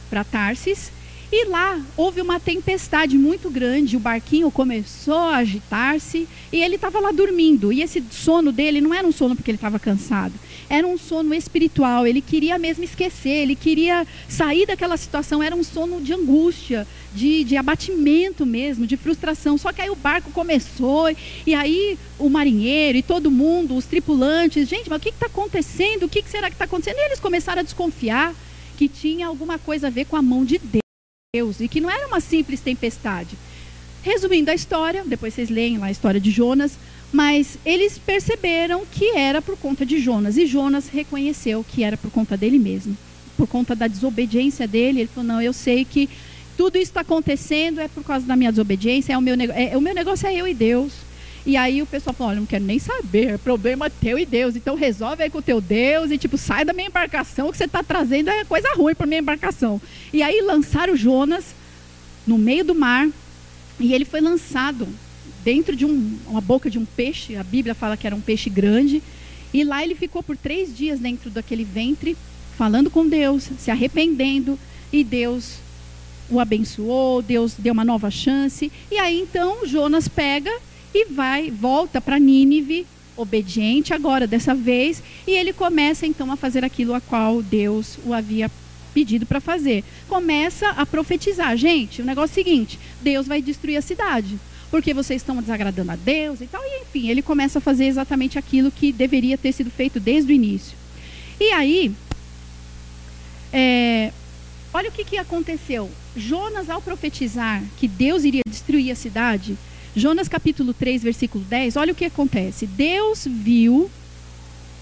para 0.09 0.23
Tarsis 0.23 0.91
e 1.31 1.45
lá 1.45 1.81
houve 1.97 2.21
uma 2.21 2.39
tempestade 2.39 3.17
muito 3.17 3.49
grande, 3.49 3.97
o 3.97 3.99
barquinho 3.99 4.51
começou 4.51 5.17
a 5.17 5.37
agitar-se 5.37 6.27
e 6.51 6.61
ele 6.61 6.75
estava 6.75 6.99
lá 6.99 7.11
dormindo. 7.11 7.73
E 7.73 7.81
esse 7.81 8.03
sono 8.11 8.51
dele 8.51 8.79
não 8.79 8.93
era 8.93 9.07
um 9.07 9.11
sono 9.11 9.35
porque 9.35 9.51
ele 9.51 9.57
estava 9.57 9.79
cansado, 9.79 10.33
era 10.69 10.85
um 10.85 10.97
sono 10.97 11.33
espiritual. 11.33 12.05
Ele 12.05 12.21
queria 12.21 12.57
mesmo 12.57 12.83
esquecer, 12.83 13.43
ele 13.43 13.55
queria 13.55 14.05
sair 14.27 14.65
daquela 14.65 14.97
situação. 14.97 15.41
Era 15.41 15.55
um 15.55 15.63
sono 15.63 15.99
de 15.99 16.13
angústia, 16.13 16.87
de, 17.13 17.43
de 17.43 17.57
abatimento 17.57 18.45
mesmo, 18.45 18.85
de 18.85 18.95
frustração. 18.95 19.57
Só 19.57 19.73
que 19.73 19.81
aí 19.81 19.89
o 19.89 19.95
barco 19.95 20.31
começou 20.31 21.13
e 21.45 21.53
aí 21.53 21.97
o 22.19 22.29
marinheiro 22.29 22.97
e 22.97 23.03
todo 23.03 23.31
mundo, 23.31 23.75
os 23.75 23.85
tripulantes, 23.85 24.67
gente, 24.67 24.89
mas 24.89 24.99
o 24.99 25.01
que 25.01 25.09
está 25.09 25.25
acontecendo? 25.25 26.03
O 26.03 26.09
que, 26.09 26.21
que 26.21 26.29
será 26.29 26.49
que 26.49 26.55
está 26.55 26.65
acontecendo? 26.65 26.97
E 26.97 27.05
eles 27.05 27.19
começaram 27.19 27.61
a 27.61 27.63
desconfiar 27.63 28.33
que 28.77 28.87
tinha 28.87 29.27
alguma 29.27 29.57
coisa 29.57 29.87
a 29.87 29.89
ver 29.89 30.05
com 30.05 30.15
a 30.15 30.21
mão 30.21 30.45
de 30.45 30.57
Deus. 30.57 30.84
Deus 31.35 31.59
e 31.59 31.67
que 31.67 31.81
não 31.81 31.91
era 31.91 32.07
uma 32.07 32.21
simples 32.21 32.61
tempestade. 32.61 33.35
Resumindo 34.01 34.51
a 34.51 34.55
história, 34.55 35.03
depois 35.05 35.33
vocês 35.33 35.49
leem 35.49 35.77
lá 35.77 35.87
a 35.87 35.91
história 35.91 36.19
de 36.19 36.31
Jonas, 36.31 36.77
mas 37.11 37.57
eles 37.65 37.97
perceberam 37.97 38.85
que 38.85 39.09
era 39.17 39.41
por 39.41 39.57
conta 39.57 39.85
de 39.85 39.99
Jonas 39.99 40.37
e 40.37 40.45
Jonas 40.45 40.87
reconheceu 40.87 41.65
que 41.67 41.83
era 41.83 41.97
por 41.97 42.11
conta 42.11 42.37
dele 42.37 42.59
mesmo, 42.59 42.95
por 43.35 43.47
conta 43.47 43.75
da 43.75 43.87
desobediência 43.87 44.67
dele. 44.67 45.01
Ele 45.01 45.09
falou: 45.13 45.27
Não, 45.27 45.41
eu 45.41 45.51
sei 45.51 45.83
que 45.83 46.07
tudo 46.55 46.77
isso 46.77 46.91
está 46.91 47.01
acontecendo 47.01 47.81
é 47.81 47.87
por 47.87 48.03
causa 48.03 48.25
da 48.25 48.35
minha 48.35 48.51
desobediência, 48.51 49.13
é 49.13 49.17
o 49.17 49.21
meu, 49.21 49.35
é, 49.53 49.75
o 49.75 49.81
meu 49.81 49.93
negócio 49.93 50.27
é 50.27 50.33
eu 50.33 50.47
e 50.47 50.53
Deus. 50.53 50.93
E 51.45 51.55
aí 51.55 51.81
o 51.81 51.85
pessoal 51.85 52.13
falou: 52.13 52.31
Olha, 52.31 52.39
não 52.39 52.47
quero 52.47 52.63
nem 52.63 52.79
saber, 52.79 53.33
é 53.33 53.37
problema 53.37 53.89
teu 53.89 54.17
e 54.17 54.25
Deus, 54.25 54.55
então 54.55 54.75
resolve 54.75 55.23
aí 55.23 55.29
com 55.29 55.37
o 55.37 55.43
teu 55.43 55.61
Deus 55.61 56.09
e 56.09 56.17
tipo, 56.17 56.37
sai 56.37 56.65
da 56.65 56.73
minha 56.73 56.87
embarcação, 56.87 57.51
que 57.51 57.57
você 57.57 57.65
está 57.65 57.83
trazendo 57.83 58.29
é 58.29 58.43
coisa 58.43 58.73
ruim 58.75 58.95
para 58.95 59.05
minha 59.05 59.21
embarcação. 59.21 59.79
E 60.11 60.23
aí 60.23 60.41
lançaram 60.41 60.95
Jonas 60.95 61.53
no 62.25 62.37
meio 62.37 62.65
do 62.65 62.73
mar 62.73 63.07
e 63.79 63.93
ele 63.93 64.05
foi 64.05 64.21
lançado 64.21 64.87
dentro 65.43 65.75
de 65.75 65.85
um, 65.85 66.17
uma 66.27 66.41
boca 66.41 66.69
de 66.69 66.79
um 66.79 66.85
peixe, 66.85 67.35
a 67.35 67.43
Bíblia 67.43 67.75
fala 67.75 67.95
que 67.95 68.07
era 68.07 68.15
um 68.15 68.21
peixe 68.21 68.49
grande, 68.49 69.03
e 69.53 69.63
lá 69.63 69.83
ele 69.83 69.93
ficou 69.93 70.23
por 70.23 70.35
três 70.35 70.75
dias 70.75 70.99
dentro 70.99 71.29
daquele 71.29 71.63
ventre, 71.63 72.17
falando 72.57 72.89
com 72.89 73.07
Deus, 73.07 73.49
se 73.59 73.69
arrependendo, 73.69 74.57
e 74.91 75.03
Deus 75.03 75.59
o 76.31 76.39
abençoou, 76.39 77.21
Deus 77.21 77.53
deu 77.57 77.73
uma 77.73 77.85
nova 77.85 78.09
chance, 78.09 78.71
e 78.89 78.97
aí 78.97 79.19
então 79.21 79.67
Jonas 79.67 80.07
pega 80.07 80.51
e 80.97 81.05
vai, 81.05 81.51
volta 81.51 81.99
para 81.99 82.17
Nínive, 82.17 82.87
obediente 83.17 83.93
agora 83.93 84.25
dessa 84.25 84.53
vez, 84.53 85.01
e 85.27 85.31
ele 85.31 85.53
começa 85.53 86.05
então 86.05 86.31
a 86.31 86.37
fazer 86.37 86.63
aquilo 86.63 86.93
a 86.93 87.01
qual 87.01 87.41
Deus 87.41 87.97
o 88.05 88.13
havia 88.13 88.49
pedido 88.93 89.25
para 89.25 89.41
fazer. 89.41 89.83
Começa 90.07 90.69
a 90.69 90.85
profetizar, 90.85 91.55
gente, 91.57 92.01
o 92.01 92.05
negócio 92.05 92.39
é 92.39 92.41
o 92.41 92.45
seguinte, 92.45 92.79
Deus 93.01 93.27
vai 93.27 93.41
destruir 93.41 93.77
a 93.77 93.81
cidade, 93.81 94.39
porque 94.71 94.93
vocês 94.93 95.21
estão 95.21 95.41
desagradando 95.41 95.91
a 95.91 95.95
Deus 95.95 96.41
e 96.41 96.47
tal, 96.47 96.61
e 96.63 96.81
enfim, 96.81 97.09
ele 97.09 97.21
começa 97.21 97.59
a 97.59 97.61
fazer 97.61 97.85
exatamente 97.85 98.39
aquilo 98.39 98.71
que 98.71 98.91
deveria 98.91 99.37
ter 99.37 99.51
sido 99.51 99.69
feito 99.69 99.99
desde 99.99 100.31
o 100.31 100.35
início. 100.35 100.77
E 101.39 101.51
aí, 101.51 101.91
é, 103.51 104.11
olha 104.73 104.89
o 104.89 104.91
que, 104.91 105.03
que 105.03 105.17
aconteceu. 105.17 105.89
Jonas, 106.15 106.69
ao 106.69 106.81
profetizar 106.81 107.61
que 107.77 107.87
Deus 107.87 108.23
iria 108.23 108.41
destruir 108.47 108.91
a 108.91 108.95
cidade, 108.95 109.57
Jonas 109.95 110.27
capítulo 110.27 110.73
3, 110.73 111.03
versículo 111.03 111.43
10, 111.45 111.77
olha 111.77 111.93
o 111.93 111.95
que 111.95 112.03
acontece. 112.03 112.67
Deus 112.67 113.25
viu 113.25 113.89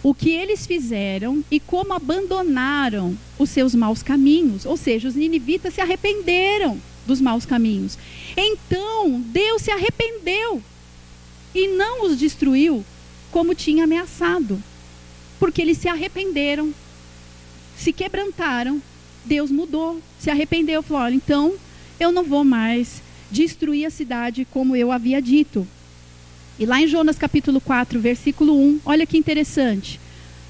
o 0.02 0.12
que 0.12 0.32
eles 0.32 0.65
fizeram 0.65 1.45
e 1.52 1.60
como 1.60 1.93
abandonaram 1.93 3.15
os 3.38 3.52
seus 3.52 3.76
maus 3.76 4.02
caminhos. 4.02 4.65
Ou 4.65 4.76
seja, 4.76 5.08
os 5.08 5.13
ninivitas 5.13 5.76
se 5.76 5.82
arrependeram 5.82 6.82
dos 7.06 7.21
maus 7.21 7.45
caminhos. 7.45 7.95
Então, 8.36 9.21
Deus 9.28 9.62
se 9.62 9.69
arrependeu 9.69 10.63
e 11.54 11.67
não 11.67 12.06
os 12.06 12.17
destruiu 12.17 12.84
como 13.32 13.54
tinha 13.54 13.84
ameaçado. 13.84 14.62
Porque 15.39 15.62
eles 15.62 15.78
se 15.78 15.88
arrependeram, 15.88 16.73
se 17.78 17.93
quebrantaram, 17.93 18.82
Deus 19.23 19.52
mudou, 19.52 20.02
se 20.19 20.32
arrependeu, 20.32 20.82
falou: 20.82 21.04
olha, 21.04 21.15
então 21.15 21.54
eu 21.99 22.12
não 22.12 22.23
vou 22.23 22.43
mais 22.43 23.03
destruir 23.34 23.88
a 23.88 23.89
cidade 23.89 24.46
como 24.46 24.76
eu 24.76 24.91
havia 24.91 25.19
dito. 25.19 25.67
E 26.60 26.67
lá 26.67 26.80
em 26.80 26.88
Jonas 26.88 27.17
capítulo 27.17 27.60
4, 27.60 28.00
versículo 28.00 28.56
1, 28.56 28.82
olha 28.86 29.08
que 29.08 29.17
interessante. 29.17 30.00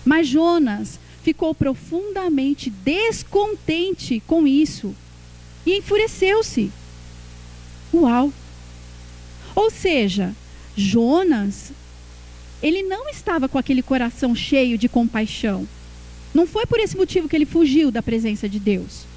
Mas 0.04 0.28
Jonas 0.28 1.00
ficou 1.24 1.56
profundamente 1.56 2.70
descontente 2.70 4.22
com 4.28 4.46
isso 4.46 4.94
e 5.66 5.78
enfureceu-se. 5.78 6.70
Uau! 7.94 8.34
Ou 9.56 9.72
seja, 9.72 10.36
Jonas, 10.76 11.72
ele 12.62 12.84
não 12.84 13.08
estava 13.08 13.48
com 13.48 13.58
aquele 13.58 13.82
coração 13.82 14.36
cheio 14.36 14.78
de 14.78 14.90
compaixão. 14.90 15.66
Não 16.34 16.46
foi 16.46 16.66
por 16.66 16.82
esse 16.82 16.98
motivo 16.98 17.30
que 17.30 17.36
ele 17.36 17.46
fugiu 17.46 17.90
da 17.90 18.04
presença 18.04 18.50
de 18.50 18.60
Deus 18.60 19.13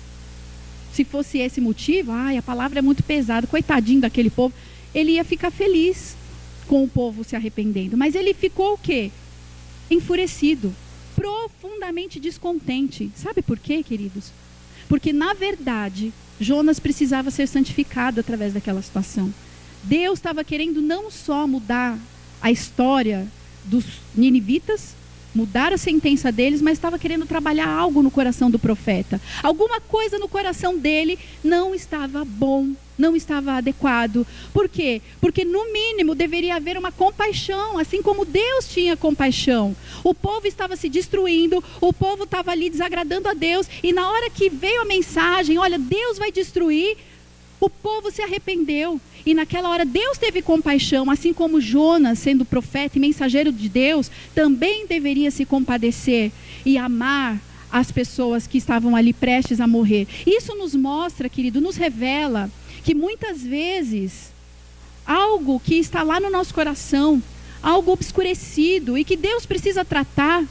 se 0.96 1.04
fosse 1.04 1.38
esse 1.38 1.60
motivo, 1.60 2.10
ai, 2.10 2.38
a 2.38 2.42
palavra 2.42 2.78
é 2.78 2.82
muito 2.82 3.02
pesada, 3.02 3.46
coitadinho 3.46 4.00
daquele 4.00 4.30
povo, 4.30 4.54
ele 4.94 5.12
ia 5.12 5.24
ficar 5.24 5.50
feliz 5.50 6.16
com 6.66 6.82
o 6.82 6.88
povo 6.88 7.22
se 7.22 7.36
arrependendo. 7.36 7.98
Mas 7.98 8.14
ele 8.14 8.32
ficou 8.32 8.72
o 8.72 8.78
quê? 8.78 9.10
Enfurecido, 9.90 10.74
profundamente 11.14 12.18
descontente. 12.18 13.10
Sabe 13.14 13.42
por 13.42 13.58
quê, 13.58 13.82
queridos? 13.82 14.32
Porque, 14.88 15.12
na 15.12 15.34
verdade, 15.34 16.14
Jonas 16.40 16.80
precisava 16.80 17.30
ser 17.30 17.46
santificado 17.46 18.20
através 18.20 18.54
daquela 18.54 18.80
situação. 18.80 19.32
Deus 19.84 20.18
estava 20.18 20.42
querendo 20.42 20.80
não 20.80 21.10
só 21.10 21.46
mudar 21.46 21.98
a 22.40 22.50
história 22.50 23.28
dos 23.64 23.84
ninivitas, 24.14 24.94
mudar 25.36 25.72
a 25.72 25.78
sentença 25.78 26.32
deles, 26.32 26.62
mas 26.62 26.72
estava 26.78 26.98
querendo 26.98 27.26
trabalhar 27.26 27.68
algo 27.68 28.02
no 28.02 28.10
coração 28.10 28.50
do 28.50 28.58
profeta. 28.58 29.20
Alguma 29.42 29.80
coisa 29.80 30.18
no 30.18 30.28
coração 30.28 30.78
dele 30.78 31.18
não 31.44 31.74
estava 31.74 32.24
bom, 32.24 32.70
não 32.96 33.14
estava 33.14 33.52
adequado. 33.52 34.26
Por 34.52 34.68
quê? 34.68 35.02
Porque 35.20 35.44
no 35.44 35.70
mínimo 35.72 36.14
deveria 36.14 36.56
haver 36.56 36.78
uma 36.78 36.90
compaixão, 36.90 37.78
assim 37.78 38.02
como 38.02 38.24
Deus 38.24 38.68
tinha 38.68 38.96
compaixão. 38.96 39.76
O 40.02 40.14
povo 40.14 40.46
estava 40.46 40.74
se 40.74 40.88
destruindo, 40.88 41.62
o 41.80 41.92
povo 41.92 42.24
estava 42.24 42.50
ali 42.50 42.70
desagradando 42.70 43.28
a 43.28 43.34
Deus, 43.34 43.68
e 43.82 43.92
na 43.92 44.10
hora 44.10 44.30
que 44.30 44.48
veio 44.48 44.80
a 44.80 44.86
mensagem, 44.86 45.58
olha, 45.58 45.78
Deus 45.78 46.16
vai 46.18 46.32
destruir, 46.32 46.96
o 47.60 47.70
povo 47.70 48.10
se 48.10 48.22
arrependeu. 48.22 49.00
E 49.24 49.34
naquela 49.34 49.70
hora 49.70 49.84
Deus 49.84 50.18
teve 50.18 50.42
compaixão, 50.42 51.10
assim 51.10 51.32
como 51.32 51.60
Jonas, 51.60 52.18
sendo 52.18 52.44
profeta 52.44 52.96
e 52.96 53.00
mensageiro 53.00 53.50
de 53.50 53.68
Deus, 53.68 54.10
também 54.34 54.86
deveria 54.86 55.30
se 55.30 55.44
compadecer 55.44 56.30
e 56.64 56.78
amar 56.78 57.40
as 57.70 57.90
pessoas 57.90 58.46
que 58.46 58.58
estavam 58.58 58.94
ali 58.94 59.12
prestes 59.12 59.60
a 59.60 59.66
morrer. 59.66 60.06
Isso 60.26 60.54
nos 60.54 60.74
mostra, 60.74 61.28
querido, 61.28 61.60
nos 61.60 61.76
revela 61.76 62.50
que 62.84 62.94
muitas 62.94 63.42
vezes 63.42 64.30
algo 65.04 65.60
que 65.60 65.74
está 65.76 66.02
lá 66.02 66.20
no 66.20 66.30
nosso 66.30 66.54
coração, 66.54 67.22
algo 67.62 67.92
obscurecido 67.92 68.96
e 68.96 69.04
que 69.04 69.16
Deus 69.16 69.44
precisa 69.44 69.84
tratar, 69.84 70.44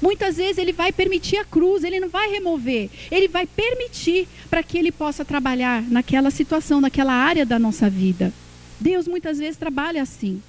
Muitas 0.00 0.36
vezes 0.36 0.58
ele 0.58 0.72
vai 0.72 0.92
permitir 0.92 1.36
a 1.36 1.44
cruz, 1.44 1.84
ele 1.84 2.00
não 2.00 2.08
vai 2.08 2.30
remover, 2.30 2.88
ele 3.10 3.28
vai 3.28 3.46
permitir 3.46 4.26
para 4.48 4.62
que 4.62 4.78
ele 4.78 4.90
possa 4.90 5.24
trabalhar 5.24 5.82
naquela 5.82 6.30
situação, 6.30 6.80
naquela 6.80 7.12
área 7.12 7.44
da 7.44 7.58
nossa 7.58 7.90
vida. 7.90 8.32
Deus 8.80 9.06
muitas 9.06 9.38
vezes 9.38 9.58
trabalha 9.58 10.02
assim. 10.02 10.42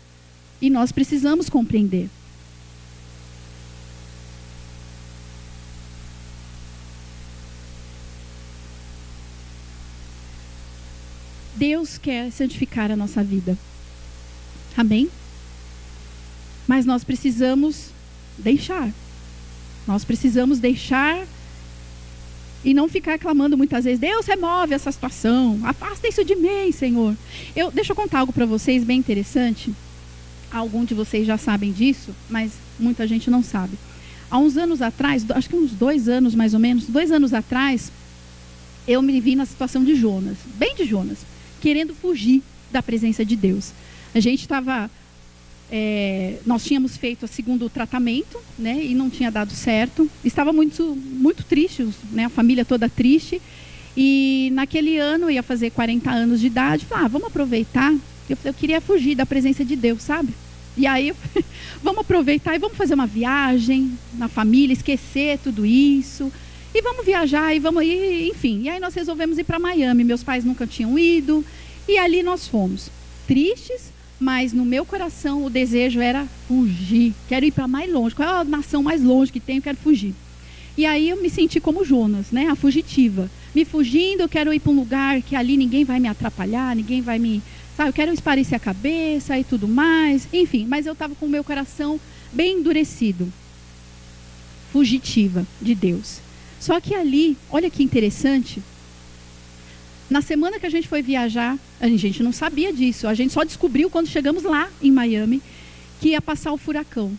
E 0.61 0.69
nós 0.69 0.91
precisamos 0.91 1.49
compreender. 1.49 2.07
Deus 11.55 11.97
quer 11.97 12.31
santificar 12.31 12.89
a 12.89 12.95
nossa 12.95 13.23
vida. 13.23 13.57
Amém? 14.75 15.09
Mas 16.67 16.85
nós 16.85 17.03
precisamos 17.03 17.89
deixar. 18.37 18.91
Nós 19.87 20.03
precisamos 20.03 20.59
deixar 20.59 21.25
e 22.63 22.73
não 22.73 22.87
ficar 22.87 23.17
clamando 23.17 23.57
muitas 23.57 23.85
vezes, 23.85 23.99
Deus 23.99 24.25
remove 24.27 24.73
essa 24.73 24.91
situação, 24.91 25.59
afasta 25.63 26.07
isso 26.07 26.23
de 26.23 26.35
mim, 26.35 26.71
Senhor. 26.71 27.15
Eu, 27.55 27.71
deixa 27.71 27.91
eu 27.91 27.95
contar 27.95 28.19
algo 28.19 28.31
para 28.31 28.45
vocês 28.45 28.83
bem 28.83 28.99
interessante. 28.99 29.73
Alguns 30.51 30.87
de 30.87 30.93
vocês 30.93 31.25
já 31.25 31.37
sabem 31.37 31.71
disso, 31.71 32.13
mas 32.29 32.51
muita 32.79 33.07
gente 33.07 33.31
não 33.31 33.41
sabe. 33.41 33.77
Há 34.29 34.37
uns 34.37 34.57
anos 34.57 34.81
atrás, 34.81 35.25
acho 35.31 35.49
que 35.49 35.55
uns 35.55 35.71
dois 35.71 36.07
anos 36.07 36.35
mais 36.35 36.53
ou 36.53 36.59
menos, 36.59 36.85
dois 36.85 37.11
anos 37.11 37.33
atrás, 37.33 37.91
eu 38.87 39.01
me 39.01 39.19
vi 39.19 39.35
na 39.35 39.45
situação 39.45 39.83
de 39.83 39.95
Jonas, 39.95 40.37
bem 40.55 40.75
de 40.75 40.85
Jonas, 40.85 41.19
querendo 41.59 41.95
fugir 41.95 42.43
da 42.71 42.83
presença 42.83 43.25
de 43.25 43.35
Deus. 43.35 43.71
A 44.13 44.19
gente 44.19 44.41
estava 44.41 44.89
é, 45.71 46.37
nós 46.45 46.65
tínhamos 46.65 46.97
feito 46.97 47.23
o 47.23 47.27
segundo 47.27 47.69
tratamento, 47.69 48.37
né, 48.59 48.83
e 48.83 48.93
não 48.93 49.09
tinha 49.09 49.31
dado 49.31 49.53
certo. 49.53 50.09
Estava 50.23 50.51
muito, 50.51 50.95
muito 50.95 51.45
triste, 51.45 51.87
né, 52.11 52.25
a 52.25 52.29
família 52.29 52.65
toda 52.65 52.89
triste. 52.89 53.41
E 53.95 54.49
naquele 54.53 54.97
ano, 54.97 55.25
eu 55.25 55.31
ia 55.31 55.43
fazer 55.43 55.69
40 55.71 56.11
anos 56.11 56.41
de 56.41 56.47
idade, 56.47 56.85
falei, 56.85 57.05
ah, 57.05 57.07
vamos 57.07 57.27
aproveitar. 57.27 57.93
Eu, 58.29 58.37
eu 58.43 58.53
queria 58.53 58.81
fugir 58.81 59.15
da 59.15 59.25
presença 59.25 59.63
de 59.63 59.77
Deus, 59.77 60.01
sabe? 60.01 60.33
E 60.75 60.85
aí, 60.85 61.13
vamos 61.81 62.01
aproveitar 62.01 62.53
e 62.55 62.59
vamos 62.59 62.77
fazer 62.77 62.93
uma 62.93 63.07
viagem 63.07 63.97
na 64.13 64.27
família, 64.27 64.73
esquecer 64.73 65.39
tudo 65.39 65.65
isso. 65.65 66.31
E 66.73 66.81
vamos 66.81 67.05
viajar 67.05 67.53
e 67.55 67.59
vamos 67.59 67.83
ir, 67.83 68.29
enfim. 68.29 68.61
E 68.63 68.69
aí 68.69 68.79
nós 68.79 68.93
resolvemos 68.93 69.37
ir 69.37 69.43
para 69.43 69.59
Miami. 69.59 70.03
Meus 70.03 70.23
pais 70.23 70.45
nunca 70.45 70.65
tinham 70.65 70.97
ido. 70.97 71.45
E 71.87 71.97
ali 71.97 72.23
nós 72.23 72.47
fomos. 72.47 72.89
Tristes, 73.27 73.91
mas 74.21 74.53
no 74.53 74.63
meu 74.63 74.85
coração 74.85 75.43
o 75.43 75.49
desejo 75.49 75.99
era 75.99 76.27
fugir. 76.47 77.11
Quero 77.27 77.43
ir 77.43 77.51
para 77.51 77.67
mais 77.67 77.91
longe. 77.91 78.13
Qual 78.13 78.29
é 78.29 78.41
a 78.41 78.43
nação 78.43 78.83
mais 78.83 79.03
longe 79.03 79.31
que 79.31 79.39
tem? 79.39 79.55
Eu 79.55 79.63
quero 79.63 79.77
fugir. 79.77 80.13
E 80.77 80.85
aí 80.85 81.09
eu 81.09 81.19
me 81.19 81.27
senti 81.27 81.59
como 81.59 81.83
Jonas, 81.83 82.31
né? 82.31 82.45
A 82.47 82.55
fugitiva. 82.55 83.29
Me 83.53 83.65
fugindo, 83.65 84.21
eu 84.21 84.29
quero 84.29 84.53
ir 84.53 84.59
para 84.59 84.71
um 84.71 84.75
lugar 84.75 85.23
que 85.23 85.35
ali 85.35 85.57
ninguém 85.57 85.83
vai 85.83 85.99
me 85.99 86.07
atrapalhar, 86.07 86.75
ninguém 86.75 87.01
vai 87.01 87.17
me. 87.17 87.41
Sabe, 87.75 87.89
eu 87.89 87.93
quero 87.93 88.13
esparecer 88.13 88.55
a 88.55 88.59
cabeça 88.59 89.37
e 89.39 89.43
tudo 89.43 89.67
mais. 89.67 90.27
Enfim, 90.31 90.67
mas 90.69 90.85
eu 90.85 90.93
estava 90.93 91.15
com 91.15 91.25
o 91.25 91.29
meu 91.29 91.43
coração 91.43 91.99
bem 92.31 92.59
endurecido. 92.59 93.27
Fugitiva 94.71 95.47
de 95.59 95.73
Deus. 95.73 96.19
Só 96.59 96.79
que 96.79 96.93
ali, 96.93 97.35
olha 97.49 97.71
que 97.71 97.81
interessante, 97.81 98.61
na 100.11 100.21
semana 100.21 100.59
que 100.59 100.65
a 100.65 100.69
gente 100.69 100.89
foi 100.89 101.01
viajar, 101.01 101.57
a 101.79 101.87
gente 101.87 102.21
não 102.21 102.33
sabia 102.33 102.73
disso. 102.73 103.07
A 103.07 103.13
gente 103.13 103.31
só 103.31 103.45
descobriu 103.45 103.89
quando 103.89 104.09
chegamos 104.09 104.43
lá 104.43 104.69
em 104.81 104.91
Miami 104.91 105.41
que 106.01 106.09
ia 106.09 106.21
passar 106.21 106.51
o 106.51 106.57
furacão. 106.57 107.17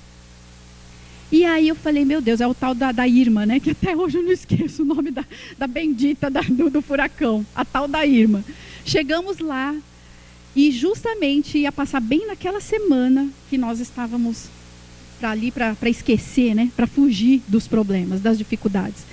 E 1.30 1.42
aí 1.42 1.68
eu 1.68 1.74
falei, 1.74 2.04
meu 2.04 2.20
Deus, 2.20 2.42
é 2.42 2.46
o 2.46 2.52
tal 2.52 2.74
da, 2.74 2.92
da 2.92 3.08
Irma, 3.08 3.46
né? 3.46 3.58
Que 3.58 3.70
até 3.70 3.96
hoje 3.96 4.18
eu 4.18 4.22
não 4.22 4.30
esqueço 4.30 4.82
o 4.82 4.84
nome 4.84 5.10
da, 5.10 5.24
da 5.56 5.66
bendita 5.66 6.28
da, 6.28 6.42
do, 6.42 6.68
do 6.68 6.82
furacão, 6.82 7.46
a 7.54 7.64
tal 7.64 7.88
da 7.88 8.04
Irma. 8.04 8.44
Chegamos 8.84 9.38
lá 9.38 9.74
e 10.54 10.70
justamente 10.70 11.56
ia 11.56 11.72
passar 11.72 12.00
bem 12.00 12.26
naquela 12.26 12.60
semana 12.60 13.26
que 13.48 13.56
nós 13.56 13.80
estávamos 13.80 14.48
para 15.18 15.30
ali 15.30 15.50
para 15.50 15.88
esquecer, 15.88 16.54
né? 16.54 16.70
Para 16.76 16.86
fugir 16.86 17.40
dos 17.48 17.66
problemas, 17.66 18.20
das 18.20 18.36
dificuldades. 18.36 19.06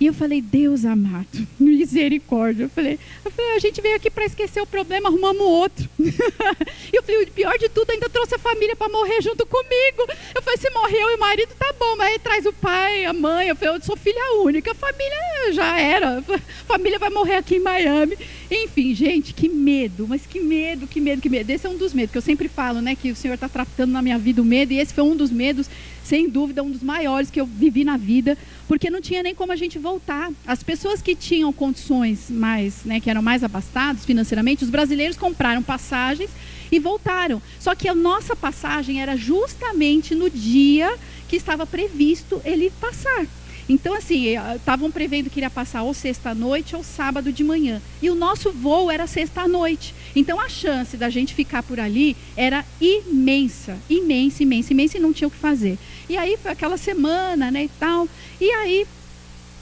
E 0.00 0.06
eu 0.06 0.14
falei, 0.14 0.40
Deus 0.40 0.84
amado, 0.84 1.26
misericórdia. 1.58 2.64
Eu 2.64 2.68
falei, 2.68 2.98
eu 3.24 3.30
falei 3.30 3.56
a 3.56 3.58
gente 3.58 3.80
veio 3.80 3.96
aqui 3.96 4.08
para 4.10 4.24
esquecer 4.24 4.60
o 4.60 4.66
problema, 4.66 5.08
arrumamos 5.08 5.42
outro. 5.42 5.88
e 5.98 6.96
eu 6.96 7.02
falei, 7.02 7.24
o 7.24 7.30
pior 7.32 7.58
de 7.58 7.68
tudo, 7.68 7.90
ainda 7.90 8.08
trouxe 8.08 8.34
a 8.34 8.38
família 8.38 8.76
para 8.76 8.88
morrer 8.88 9.20
junto 9.20 9.44
comigo. 9.44 10.06
Eu 10.34 10.42
falei, 10.42 10.58
se 10.58 10.70
morreu 10.70 11.10
e 11.10 11.16
o 11.16 11.18
marido, 11.18 11.50
tá 11.58 11.74
bom, 11.78 11.96
mas 11.96 12.12
aí 12.12 12.18
traz 12.18 12.46
o 12.46 12.52
pai, 12.52 13.04
a 13.04 13.12
mãe. 13.12 13.48
Eu 13.48 13.56
falei, 13.56 13.74
eu 13.74 13.82
sou 13.82 13.96
filha 13.96 14.40
única, 14.42 14.70
a 14.70 14.74
família 14.74 15.52
já 15.52 15.78
era. 15.80 16.18
A 16.18 16.40
família 16.66 16.98
vai 16.98 17.10
morrer 17.10 17.36
aqui 17.36 17.56
em 17.56 17.60
Miami. 17.60 18.16
Enfim, 18.50 18.94
gente, 18.94 19.34
que 19.34 19.48
medo, 19.48 20.06
mas 20.08 20.24
que 20.24 20.40
medo, 20.40 20.86
que 20.86 21.00
medo, 21.00 21.20
que 21.20 21.28
medo. 21.28 21.50
Esse 21.50 21.66
é 21.66 21.70
um 21.70 21.76
dos 21.76 21.92
medos 21.92 22.12
que 22.12 22.18
eu 22.18 22.22
sempre 22.22 22.48
falo, 22.48 22.80
né? 22.80 22.94
Que 22.94 23.10
o 23.10 23.16
Senhor 23.16 23.34
está 23.34 23.48
tratando 23.48 23.90
na 23.92 24.00
minha 24.00 24.18
vida 24.18 24.40
o 24.40 24.44
medo, 24.44 24.72
e 24.72 24.78
esse 24.78 24.94
foi 24.94 25.04
um 25.04 25.16
dos 25.16 25.30
medos, 25.30 25.68
sem 26.08 26.26
dúvida, 26.26 26.62
um 26.62 26.70
dos 26.70 26.82
maiores 26.82 27.30
que 27.30 27.38
eu 27.38 27.44
vivi 27.44 27.84
na 27.84 27.98
vida, 27.98 28.36
porque 28.66 28.88
não 28.88 28.98
tinha 28.98 29.22
nem 29.22 29.34
como 29.34 29.52
a 29.52 29.56
gente 29.56 29.78
voltar. 29.78 30.32
As 30.46 30.62
pessoas 30.62 31.02
que 31.02 31.14
tinham 31.14 31.52
condições 31.52 32.30
mais, 32.30 32.82
né, 32.82 32.98
que 32.98 33.10
eram 33.10 33.20
mais 33.20 33.44
abastados 33.44 34.06
financeiramente, 34.06 34.64
os 34.64 34.70
brasileiros 34.70 35.18
compraram 35.18 35.62
passagens 35.62 36.30
e 36.72 36.78
voltaram. 36.78 37.42
Só 37.60 37.74
que 37.74 37.86
a 37.86 37.94
nossa 37.94 38.34
passagem 38.34 39.02
era 39.02 39.16
justamente 39.16 40.14
no 40.14 40.30
dia 40.30 40.96
que 41.28 41.36
estava 41.36 41.66
previsto 41.66 42.40
ele 42.42 42.72
passar. 42.80 43.26
Então, 43.68 43.92
assim, 43.92 44.34
estavam 44.56 44.90
prevendo 44.90 45.28
que 45.28 45.40
iria 45.40 45.50
passar 45.50 45.82
ou 45.82 45.92
sexta-noite 45.92 46.74
ou 46.74 46.82
sábado 46.82 47.30
de 47.30 47.44
manhã. 47.44 47.82
E 48.00 48.08
o 48.08 48.14
nosso 48.14 48.50
voo 48.50 48.90
era 48.90 49.06
sexta-noite. 49.06 49.94
Então, 50.16 50.40
a 50.40 50.48
chance 50.48 50.96
da 50.96 51.10
gente 51.10 51.34
ficar 51.34 51.62
por 51.62 51.78
ali 51.78 52.16
era 52.34 52.64
imensa, 52.80 53.76
imensa, 53.90 54.42
imensa, 54.42 54.72
imensa, 54.72 54.96
e 54.96 55.00
não 55.00 55.12
tinha 55.12 55.28
o 55.28 55.30
que 55.30 55.36
fazer. 55.36 55.76
E 56.08 56.16
aí 56.16 56.36
foi 56.36 56.50
aquela 56.50 56.76
semana, 56.76 57.50
né, 57.50 57.64
e 57.64 57.68
tal. 57.68 58.08
E 58.40 58.50
aí 58.50 58.86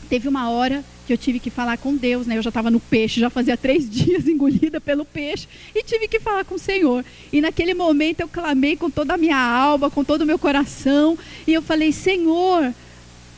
teve 0.09 0.29
uma 0.29 0.49
hora 0.51 0.85
que 1.07 1.13
eu 1.13 1.19
tive 1.19 1.39
que 1.39 1.51
falar 1.51 1.79
com 1.79 1.97
Deus, 1.97 2.27
né? 2.27 2.37
Eu 2.37 2.43
já 2.43 2.49
estava 2.49 2.71
no 2.71 2.81
peixe, 2.81 3.21
já 3.21 3.31
fazia 3.31 3.57
três 3.57 3.89
dias 3.91 4.27
engolida 4.27 4.81
pelo 4.81 5.05
peixe 5.05 5.49
e 5.75 5.83
tive 5.83 6.09
que 6.09 6.19
falar 6.19 6.45
com 6.45 6.57
o 6.57 6.59
Senhor. 6.59 7.05
E 7.33 7.41
naquele 7.41 7.75
momento 7.75 8.21
eu 8.21 8.29
clamei 8.29 8.77
com 8.77 8.91
toda 8.91 9.15
a 9.15 9.17
minha 9.17 9.39
alma, 9.39 9.91
com 9.91 10.03
todo 10.03 10.23
o 10.23 10.27
meu 10.27 10.39
coração, 10.39 11.17
e 11.47 11.55
eu 11.55 11.63
falei: 11.63 11.93
Senhor, 11.93 12.75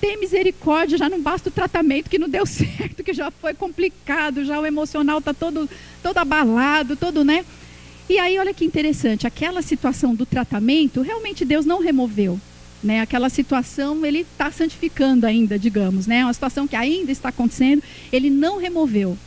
tem 0.01 0.19
misericórdia, 0.19 0.99
já 0.99 1.09
não 1.09 1.21
basta 1.21 1.51
o 1.51 1.53
tratamento 1.53 2.09
que 2.09 2.19
não 2.19 2.29
deu 2.29 2.45
certo, 2.47 3.05
que 3.05 3.13
já 3.13 3.31
foi 3.31 3.55
complicado, 3.55 4.45
já 4.45 4.59
o 4.59 4.67
emocional 4.67 5.19
está 5.19 5.35
todo, 5.35 5.69
todo 6.03 6.19
abalado, 6.19 6.97
todo, 6.97 7.25
né? 7.25 7.45
E 8.09 8.19
aí, 8.19 8.39
olha 8.39 8.55
que 8.55 8.65
interessante, 8.65 9.27
aquela 9.27 9.61
situação 9.61 10.15
do 10.15 10.25
tratamento, 10.25 11.03
realmente 11.03 11.45
Deus 11.45 11.67
não 11.67 11.83
removeu. 11.83 12.41
Né? 12.83 13.01
Aquela 13.01 13.29
situação 13.29 14.07
ele 14.07 14.21
está 14.21 14.51
santificando 14.53 15.27
ainda, 15.27 15.59
digamos, 15.59 16.07
né? 16.07 16.25
Uma 16.25 16.33
situação 16.33 16.69
que 16.69 16.77
ainda 16.77 17.11
está 17.11 17.31
acontecendo, 17.31 17.83
ele 18.13 18.31
não 18.31 18.59
removeu. 18.59 19.19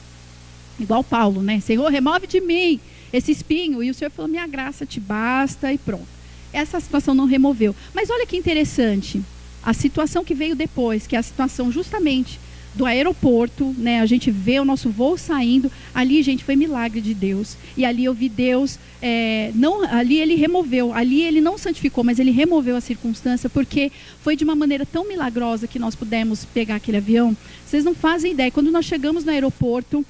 Igual 0.79 1.03
Paulo, 1.03 1.41
né? 1.41 1.59
Senhor, 1.59 1.89
remove 1.91 2.27
de 2.27 2.39
mim 2.39 2.79
esse 3.11 3.31
espinho. 3.31 3.83
E 3.83 3.89
o 3.89 3.93
Senhor 3.93 4.09
falou: 4.09 4.29
minha 4.29 4.47
graça 4.47 4.85
te 4.85 4.99
basta 4.99 5.71
e 5.71 5.77
pronto. 5.77 6.07
Essa 6.53 6.79
situação 6.79 7.13
não 7.13 7.25
removeu. 7.25 7.75
Mas 7.93 8.09
olha 8.09 8.25
que 8.25 8.37
interessante 8.37 9.21
a 9.63 9.73
situação 9.73 10.23
que 10.23 10.33
veio 10.33 10.55
depois, 10.55 11.05
que 11.05 11.15
é 11.15 11.19
a 11.19 11.23
situação 11.23 11.71
justamente 11.71 12.39
do 12.73 12.85
aeroporto, 12.85 13.75
né? 13.77 13.99
A 13.99 14.05
gente 14.05 14.31
vê 14.31 14.59
o 14.59 14.65
nosso 14.65 14.89
voo 14.89 15.17
saindo. 15.17 15.71
Ali, 15.93 16.23
gente, 16.23 16.43
foi 16.43 16.55
milagre 16.55 17.01
de 17.01 17.13
Deus. 17.13 17.57
E 17.75 17.83
ali 17.83 18.05
eu 18.05 18.13
vi 18.13 18.29
Deus, 18.29 18.79
é, 19.01 19.51
não, 19.55 19.83
ali 19.83 20.19
ele 20.19 20.35
removeu, 20.35 20.93
ali 20.93 21.21
ele 21.21 21.41
não 21.41 21.57
santificou, 21.57 22.03
mas 22.03 22.19
ele 22.19 22.31
removeu 22.31 22.75
a 22.75 22.81
circunstância, 22.81 23.49
porque 23.49 23.91
foi 24.21 24.35
de 24.35 24.43
uma 24.43 24.55
maneira 24.55 24.85
tão 24.85 25.07
milagrosa 25.07 25.67
que 25.67 25.79
nós 25.79 25.95
pudemos 25.95 26.45
pegar 26.45 26.75
aquele 26.75 26.97
avião. 26.97 27.35
Vocês 27.65 27.83
não 27.83 27.93
fazem 27.93 28.31
ideia. 28.31 28.51
Quando 28.51 28.71
nós 28.71 28.85
chegamos 28.85 29.25
no 29.25 29.31
aeroporto, 29.31 30.05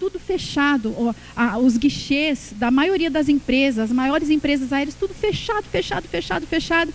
tudo 0.00 0.18
fechado, 0.18 0.92
os 1.62 1.76
guichês 1.76 2.52
da 2.56 2.72
maioria 2.72 3.08
das 3.08 3.28
empresas, 3.28 3.90
as 3.90 3.92
maiores 3.92 4.30
empresas 4.30 4.72
aéreas, 4.72 4.96
tudo 4.96 5.14
fechado, 5.14 5.64
fechado, 5.70 6.08
fechado, 6.08 6.46
fechado. 6.46 6.92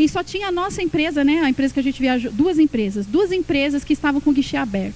E 0.00 0.08
só 0.08 0.24
tinha 0.24 0.48
a 0.48 0.52
nossa 0.52 0.82
empresa, 0.82 1.22
né? 1.22 1.42
A 1.42 1.50
empresa 1.50 1.74
que 1.74 1.80
a 1.80 1.82
gente 1.82 2.00
viajou, 2.00 2.32
duas 2.32 2.58
empresas, 2.58 3.04
duas 3.04 3.30
empresas 3.30 3.84
que 3.84 3.92
estavam 3.92 4.18
com 4.18 4.30
o 4.30 4.32
guichê 4.32 4.56
aberto. 4.56 4.94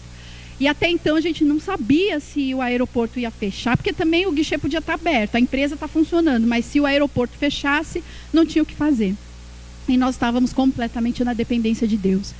E 0.58 0.66
até 0.66 0.88
então 0.88 1.14
a 1.16 1.20
gente 1.20 1.44
não 1.44 1.60
sabia 1.60 2.18
se 2.20 2.54
o 2.54 2.62
aeroporto 2.62 3.20
ia 3.20 3.30
fechar, 3.30 3.76
porque 3.76 3.92
também 3.92 4.26
o 4.26 4.32
guichê 4.32 4.56
podia 4.56 4.78
estar 4.78 4.94
aberto, 4.94 5.34
a 5.34 5.40
empresa 5.40 5.74
está 5.74 5.86
funcionando, 5.86 6.46
mas 6.46 6.64
se 6.64 6.80
o 6.80 6.86
aeroporto 6.86 7.36
fechasse, 7.36 8.02
não 8.32 8.46
tinha 8.46 8.62
o 8.62 8.66
que 8.66 8.74
fazer. 8.74 9.14
E 9.86 9.98
nós 9.98 10.14
estávamos 10.14 10.54
completamente 10.54 11.22
na 11.22 11.34
dependência 11.34 11.86
de 11.86 11.98
Deus. 11.98 12.32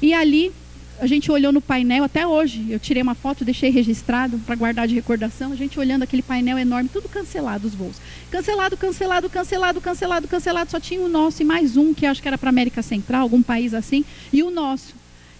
E 0.00 0.14
ali 0.14 0.52
a 1.00 1.06
gente 1.06 1.30
olhou 1.30 1.52
no 1.52 1.60
painel 1.60 2.04
até 2.04 2.26
hoje. 2.26 2.66
Eu 2.68 2.78
tirei 2.78 3.02
uma 3.02 3.14
foto, 3.14 3.44
deixei 3.44 3.70
registrado 3.70 4.38
para 4.40 4.54
guardar 4.54 4.88
de 4.88 4.94
recordação. 4.94 5.52
A 5.52 5.56
gente 5.56 5.78
olhando 5.78 6.02
aquele 6.02 6.22
painel 6.22 6.58
enorme, 6.58 6.88
tudo 6.92 7.08
cancelado 7.08 7.66
os 7.66 7.74
voos. 7.74 7.96
Cancelado, 8.30 8.76
cancelado, 8.76 9.30
cancelado, 9.30 9.80
cancelado, 9.80 10.28
cancelado. 10.28 10.70
Só 10.70 10.80
tinha 10.80 11.00
o 11.00 11.08
nosso 11.08 11.42
e 11.42 11.44
mais 11.44 11.76
um 11.76 11.94
que 11.94 12.06
acho 12.06 12.20
que 12.20 12.28
era 12.28 12.38
para 12.38 12.50
América 12.50 12.82
Central, 12.82 13.22
algum 13.22 13.42
país 13.42 13.74
assim, 13.74 14.04
e 14.32 14.42
o 14.42 14.50
nosso. 14.50 14.94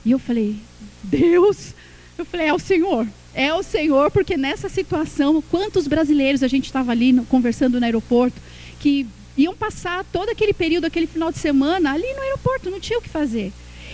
E 0.04 0.12
eu 0.12 0.18
falei: 0.18 0.56
"Deus!" 1.02 1.74
Eu 2.16 2.24
falei: 2.24 2.48
"É 2.48 2.54
o 2.54 2.58
Senhor. 2.58 3.06
É 3.34 3.52
o 3.52 3.62
Senhor, 3.62 4.10
porque 4.10 4.36
nessa 4.36 4.68
situação, 4.68 5.42
quantos 5.50 5.86
brasileiros 5.86 6.42
a 6.42 6.48
gente 6.48 6.64
estava 6.64 6.92
ali 6.92 7.12
no, 7.12 7.24
conversando 7.24 7.78
no 7.78 7.84
aeroporto 7.84 8.40
que 8.80 9.06
iam 9.36 9.54
passar 9.54 10.04
todo 10.12 10.30
aquele 10.30 10.52
período, 10.52 10.86
aquele 10.86 11.06
final 11.06 11.30
de 11.30 11.38
semana 11.38 11.92
ali 11.92 12.12
no 12.14 12.22
aeroporto, 12.22 12.70
não 12.70 12.80
tinha 12.80 12.98
o 12.98 13.02
que 13.02 13.08
fazer. 13.08 13.52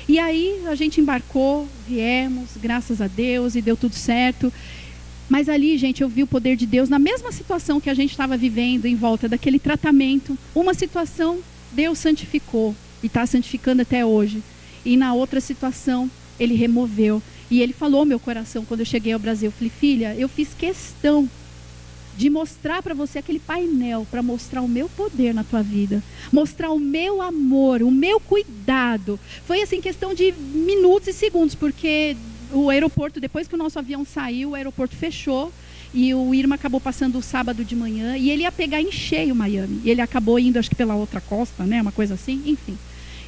E 0.08 0.18
aí 0.18 0.62
a 0.66 0.74
gente 0.74 1.00
embarcou, 1.00 1.66
viemos, 1.88 2.50
graças 2.60 3.00
a 3.00 3.06
Deus, 3.06 3.54
e 3.54 3.62
deu 3.62 3.76
tudo 3.76 3.94
certo. 3.94 4.52
Mas 5.28 5.48
ali, 5.48 5.78
gente, 5.78 6.02
eu 6.02 6.08
vi 6.08 6.22
o 6.22 6.26
poder 6.26 6.56
de 6.56 6.66
Deus 6.66 6.88
na 6.88 6.98
mesma 6.98 7.32
situação 7.32 7.80
que 7.80 7.88
a 7.88 7.94
gente 7.94 8.10
estava 8.10 8.36
vivendo 8.36 8.84
em 8.86 8.94
volta 8.94 9.28
daquele 9.28 9.58
tratamento. 9.58 10.36
Uma 10.54 10.74
situação, 10.74 11.38
Deus 11.72 11.98
santificou 11.98 12.74
e 13.02 13.06
está 13.06 13.26
santificando 13.26 13.82
até 13.82 14.04
hoje. 14.04 14.42
E 14.84 14.96
na 14.96 15.14
outra 15.14 15.40
situação, 15.40 16.10
Ele 16.38 16.54
removeu. 16.54 17.22
E 17.50 17.62
Ele 17.62 17.72
falou 17.72 18.04
meu 18.04 18.20
coração 18.20 18.64
quando 18.64 18.80
eu 18.80 18.86
cheguei 18.86 19.14
ao 19.14 19.18
Brasil. 19.18 19.48
Eu 19.48 19.52
falei, 19.52 19.70
filha, 19.70 20.14
eu 20.14 20.28
fiz 20.28 20.52
questão 20.52 21.28
de 22.16 22.30
mostrar 22.30 22.82
para 22.82 22.94
você 22.94 23.18
aquele 23.18 23.38
painel 23.38 24.06
para 24.10 24.22
mostrar 24.22 24.62
o 24.62 24.68
meu 24.68 24.88
poder 24.88 25.34
na 25.34 25.42
tua 25.44 25.62
vida, 25.62 26.02
mostrar 26.32 26.70
o 26.70 26.78
meu 26.78 27.20
amor, 27.20 27.82
o 27.82 27.90
meu 27.90 28.20
cuidado. 28.20 29.18
Foi 29.46 29.62
assim 29.62 29.80
questão 29.80 30.14
de 30.14 30.32
minutos 30.32 31.08
e 31.08 31.12
segundos, 31.12 31.54
porque 31.54 32.16
o 32.52 32.70
aeroporto 32.70 33.20
depois 33.20 33.48
que 33.48 33.54
o 33.54 33.58
nosso 33.58 33.78
avião 33.78 34.04
saiu, 34.04 34.50
o 34.50 34.54
aeroporto 34.54 34.94
fechou 34.94 35.52
e 35.92 36.12
o 36.14 36.34
Irma 36.34 36.56
acabou 36.56 36.80
passando 36.80 37.18
o 37.18 37.22
sábado 37.22 37.64
de 37.64 37.76
manhã 37.76 38.16
e 38.16 38.30
ele 38.30 38.42
ia 38.42 38.52
pegar 38.52 38.80
em 38.80 38.90
cheio 38.90 39.34
Miami. 39.34 39.80
E 39.84 39.90
ele 39.90 40.00
acabou 40.00 40.38
indo 40.38 40.58
acho 40.58 40.68
que 40.68 40.74
pela 40.74 40.94
outra 40.94 41.20
costa, 41.20 41.64
né, 41.64 41.80
uma 41.80 41.92
coisa 41.92 42.14
assim, 42.14 42.42
enfim. 42.46 42.76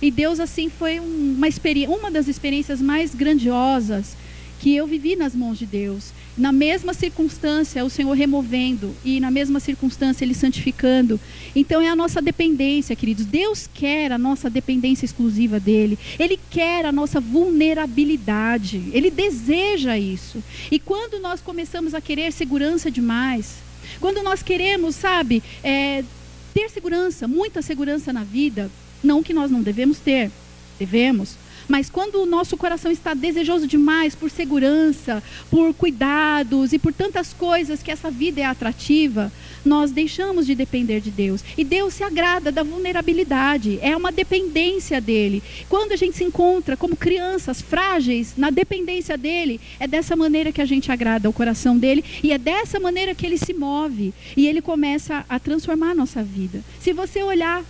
E 0.00 0.10
Deus 0.10 0.40
assim 0.40 0.68
foi 0.68 1.00
uma 1.00 1.48
experiência, 1.48 1.94
uma 1.94 2.10
das 2.10 2.28
experiências 2.28 2.80
mais 2.80 3.14
grandiosas 3.14 4.16
que 4.60 4.74
eu 4.74 4.86
vivi 4.86 5.16
nas 5.16 5.34
mãos 5.34 5.58
de 5.58 5.66
Deus. 5.66 6.12
Na 6.36 6.52
mesma 6.52 6.92
circunstância, 6.92 7.84
o 7.84 7.90
Senhor 7.90 8.12
removendo, 8.12 8.94
e 9.04 9.20
na 9.20 9.30
mesma 9.30 9.58
circunstância, 9.60 10.24
Ele 10.24 10.34
santificando. 10.34 11.18
Então 11.54 11.80
é 11.80 11.88
a 11.88 11.96
nossa 11.96 12.20
dependência, 12.20 12.96
queridos. 12.96 13.24
Deus 13.24 13.68
quer 13.72 14.12
a 14.12 14.18
nossa 14.18 14.50
dependência 14.50 15.04
exclusiva 15.04 15.58
dEle. 15.58 15.98
Ele 16.18 16.38
quer 16.50 16.84
a 16.84 16.92
nossa 16.92 17.20
vulnerabilidade. 17.20 18.90
Ele 18.92 19.10
deseja 19.10 19.98
isso. 19.98 20.42
E 20.70 20.78
quando 20.78 21.20
nós 21.20 21.40
começamos 21.40 21.94
a 21.94 22.00
querer 22.00 22.32
segurança 22.32 22.90
demais, 22.90 23.56
quando 24.00 24.22
nós 24.22 24.42
queremos, 24.42 24.94
sabe, 24.94 25.42
é, 25.62 26.04
ter 26.52 26.70
segurança, 26.70 27.28
muita 27.28 27.62
segurança 27.62 28.12
na 28.12 28.24
vida, 28.24 28.70
não 29.02 29.22
que 29.22 29.32
nós 29.32 29.50
não 29.50 29.62
devemos 29.62 29.98
ter, 29.98 30.30
devemos, 30.78 31.36
mas 31.68 31.90
quando 31.90 32.22
o 32.22 32.26
nosso 32.26 32.56
coração 32.56 32.90
está 32.90 33.14
desejoso 33.14 33.66
demais 33.66 34.14
por 34.14 34.30
segurança, 34.30 35.22
por 35.50 35.74
cuidados 35.74 36.72
e 36.72 36.78
por 36.78 36.92
tantas 36.92 37.32
coisas 37.32 37.82
que 37.82 37.90
essa 37.90 38.10
vida 38.10 38.40
é 38.40 38.44
atrativa, 38.44 39.32
nós 39.64 39.90
deixamos 39.90 40.46
de 40.46 40.54
depender 40.54 41.00
de 41.00 41.10
Deus. 41.10 41.42
E 41.56 41.64
Deus 41.64 41.94
se 41.94 42.04
agrada 42.04 42.52
da 42.52 42.62
vulnerabilidade, 42.62 43.78
é 43.82 43.96
uma 43.96 44.12
dependência 44.12 45.00
dele. 45.00 45.42
Quando 45.68 45.92
a 45.92 45.96
gente 45.96 46.16
se 46.16 46.24
encontra 46.24 46.76
como 46.76 46.96
crianças 46.96 47.60
frágeis 47.60 48.34
na 48.36 48.50
dependência 48.50 49.18
dele, 49.18 49.60
é 49.80 49.86
dessa 49.86 50.14
maneira 50.14 50.52
que 50.52 50.62
a 50.62 50.66
gente 50.66 50.90
agrada 50.92 51.28
o 51.28 51.32
coração 51.32 51.76
dele 51.76 52.04
e 52.22 52.32
é 52.32 52.38
dessa 52.38 52.78
maneira 52.78 53.14
que 53.14 53.26
ele 53.26 53.38
se 53.38 53.52
move 53.52 54.14
e 54.36 54.46
ele 54.46 54.62
começa 54.62 55.24
a 55.28 55.38
transformar 55.38 55.90
a 55.90 55.94
nossa 55.94 56.22
vida. 56.22 56.62
Se 56.80 56.92
você 56.92 57.22
olhar 57.22 57.64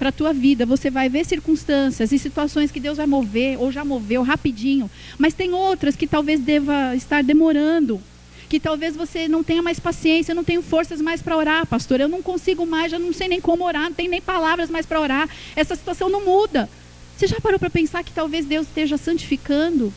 para 0.00 0.08
a 0.08 0.12
tua 0.12 0.32
vida. 0.32 0.64
Você 0.64 0.90
vai 0.90 1.10
ver 1.10 1.26
circunstâncias 1.26 2.10
e 2.10 2.18
situações 2.18 2.72
que 2.72 2.80
Deus 2.80 2.96
vai 2.96 3.06
mover, 3.06 3.60
ou 3.60 3.70
já 3.70 3.84
moveu 3.84 4.22
rapidinho. 4.22 4.90
Mas 5.18 5.34
tem 5.34 5.52
outras 5.52 5.94
que 5.94 6.06
talvez 6.06 6.40
deva 6.40 6.96
estar 6.96 7.22
demorando. 7.22 8.00
Que 8.48 8.58
talvez 8.58 8.96
você 8.96 9.28
não 9.28 9.44
tenha 9.44 9.62
mais 9.62 9.78
paciência, 9.78 10.34
não 10.34 10.42
tenho 10.42 10.62
forças 10.62 11.02
mais 11.02 11.20
para 11.20 11.36
orar, 11.36 11.66
pastor. 11.66 12.00
Eu 12.00 12.08
não 12.08 12.22
consigo 12.22 12.64
mais, 12.64 12.90
já 12.90 12.98
não 12.98 13.12
sei 13.12 13.28
nem 13.28 13.42
como 13.42 13.62
orar, 13.62 13.84
não 13.84 13.92
tenho 13.92 14.10
nem 14.10 14.22
palavras 14.22 14.70
mais 14.70 14.86
para 14.86 15.00
orar. 15.00 15.28
Essa 15.54 15.76
situação 15.76 16.08
não 16.08 16.24
muda. 16.24 16.68
Você 17.14 17.26
já 17.26 17.38
parou 17.38 17.58
para 17.58 17.68
pensar 17.68 18.02
que 18.02 18.10
talvez 18.10 18.46
Deus 18.46 18.66
esteja 18.66 18.96
santificando? 18.96 19.92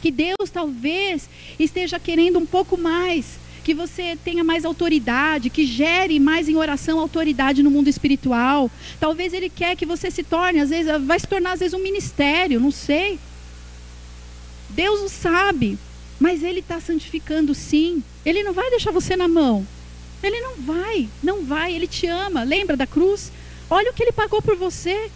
Que 0.00 0.10
Deus 0.10 0.48
talvez 0.50 1.28
esteja 1.58 2.00
querendo 2.00 2.38
um 2.38 2.46
pouco 2.46 2.78
mais 2.78 3.43
que 3.64 3.74
você 3.74 4.16
tenha 4.22 4.44
mais 4.44 4.64
autoridade, 4.64 5.48
que 5.48 5.66
gere 5.66 6.20
mais 6.20 6.48
em 6.48 6.56
oração 6.56 7.00
autoridade 7.00 7.62
no 7.62 7.70
mundo 7.70 7.88
espiritual. 7.88 8.70
Talvez 9.00 9.32
ele 9.32 9.48
quer 9.48 9.74
que 9.74 9.86
você 9.86 10.10
se 10.10 10.22
torne, 10.22 10.60
às 10.60 10.70
vezes, 10.70 10.92
vai 11.02 11.18
se 11.18 11.26
tornar 11.26 11.52
às 11.52 11.60
vezes 11.60 11.74
um 11.74 11.82
ministério, 11.82 12.60
não 12.60 12.70
sei. 12.70 13.18
Deus 14.68 15.00
o 15.00 15.08
sabe, 15.08 15.78
mas 16.20 16.42
ele 16.42 16.60
está 16.60 16.78
santificando 16.78 17.54
sim. 17.54 18.04
Ele 18.24 18.42
não 18.42 18.52
vai 18.52 18.68
deixar 18.70 18.90
você 18.90 19.16
na 19.16 19.26
mão. 19.26 19.66
Ele 20.22 20.40
não 20.40 20.56
vai, 20.56 21.08
não 21.22 21.44
vai, 21.44 21.74
ele 21.74 21.86
te 21.86 22.06
ama. 22.06 22.44
Lembra 22.44 22.76
da 22.76 22.86
cruz? 22.86 23.32
Olha 23.70 23.90
o 23.90 23.94
que 23.94 24.02
ele 24.02 24.12
pagou 24.12 24.42
por 24.42 24.56
você. 24.56 25.10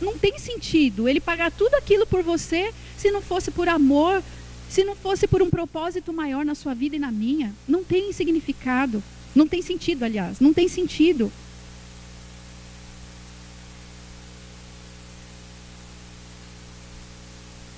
Não 0.00 0.16
tem 0.16 0.38
sentido 0.38 1.08
ele 1.08 1.20
pagar 1.20 1.50
tudo 1.50 1.74
aquilo 1.74 2.06
por 2.06 2.22
você 2.22 2.72
se 2.96 3.10
não 3.10 3.20
fosse 3.20 3.50
por 3.50 3.68
amor, 3.68 4.22
se 4.70 4.84
não 4.84 4.94
fosse 4.94 5.26
por 5.26 5.42
um 5.42 5.50
propósito 5.50 6.12
maior 6.12 6.44
na 6.44 6.54
sua 6.54 6.74
vida 6.74 6.94
e 6.94 6.98
na 7.00 7.10
minha, 7.10 7.52
não 7.66 7.82
tem 7.82 8.12
significado. 8.12 9.02
Não 9.34 9.46
tem 9.46 9.60
sentido, 9.60 10.04
aliás, 10.04 10.38
não 10.38 10.54
tem 10.54 10.68
sentido. 10.68 11.32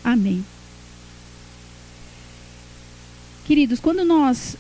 Amém. 0.05 0.45
Queridos, 3.47 3.80
quando 3.80 4.05
nós 4.05 4.55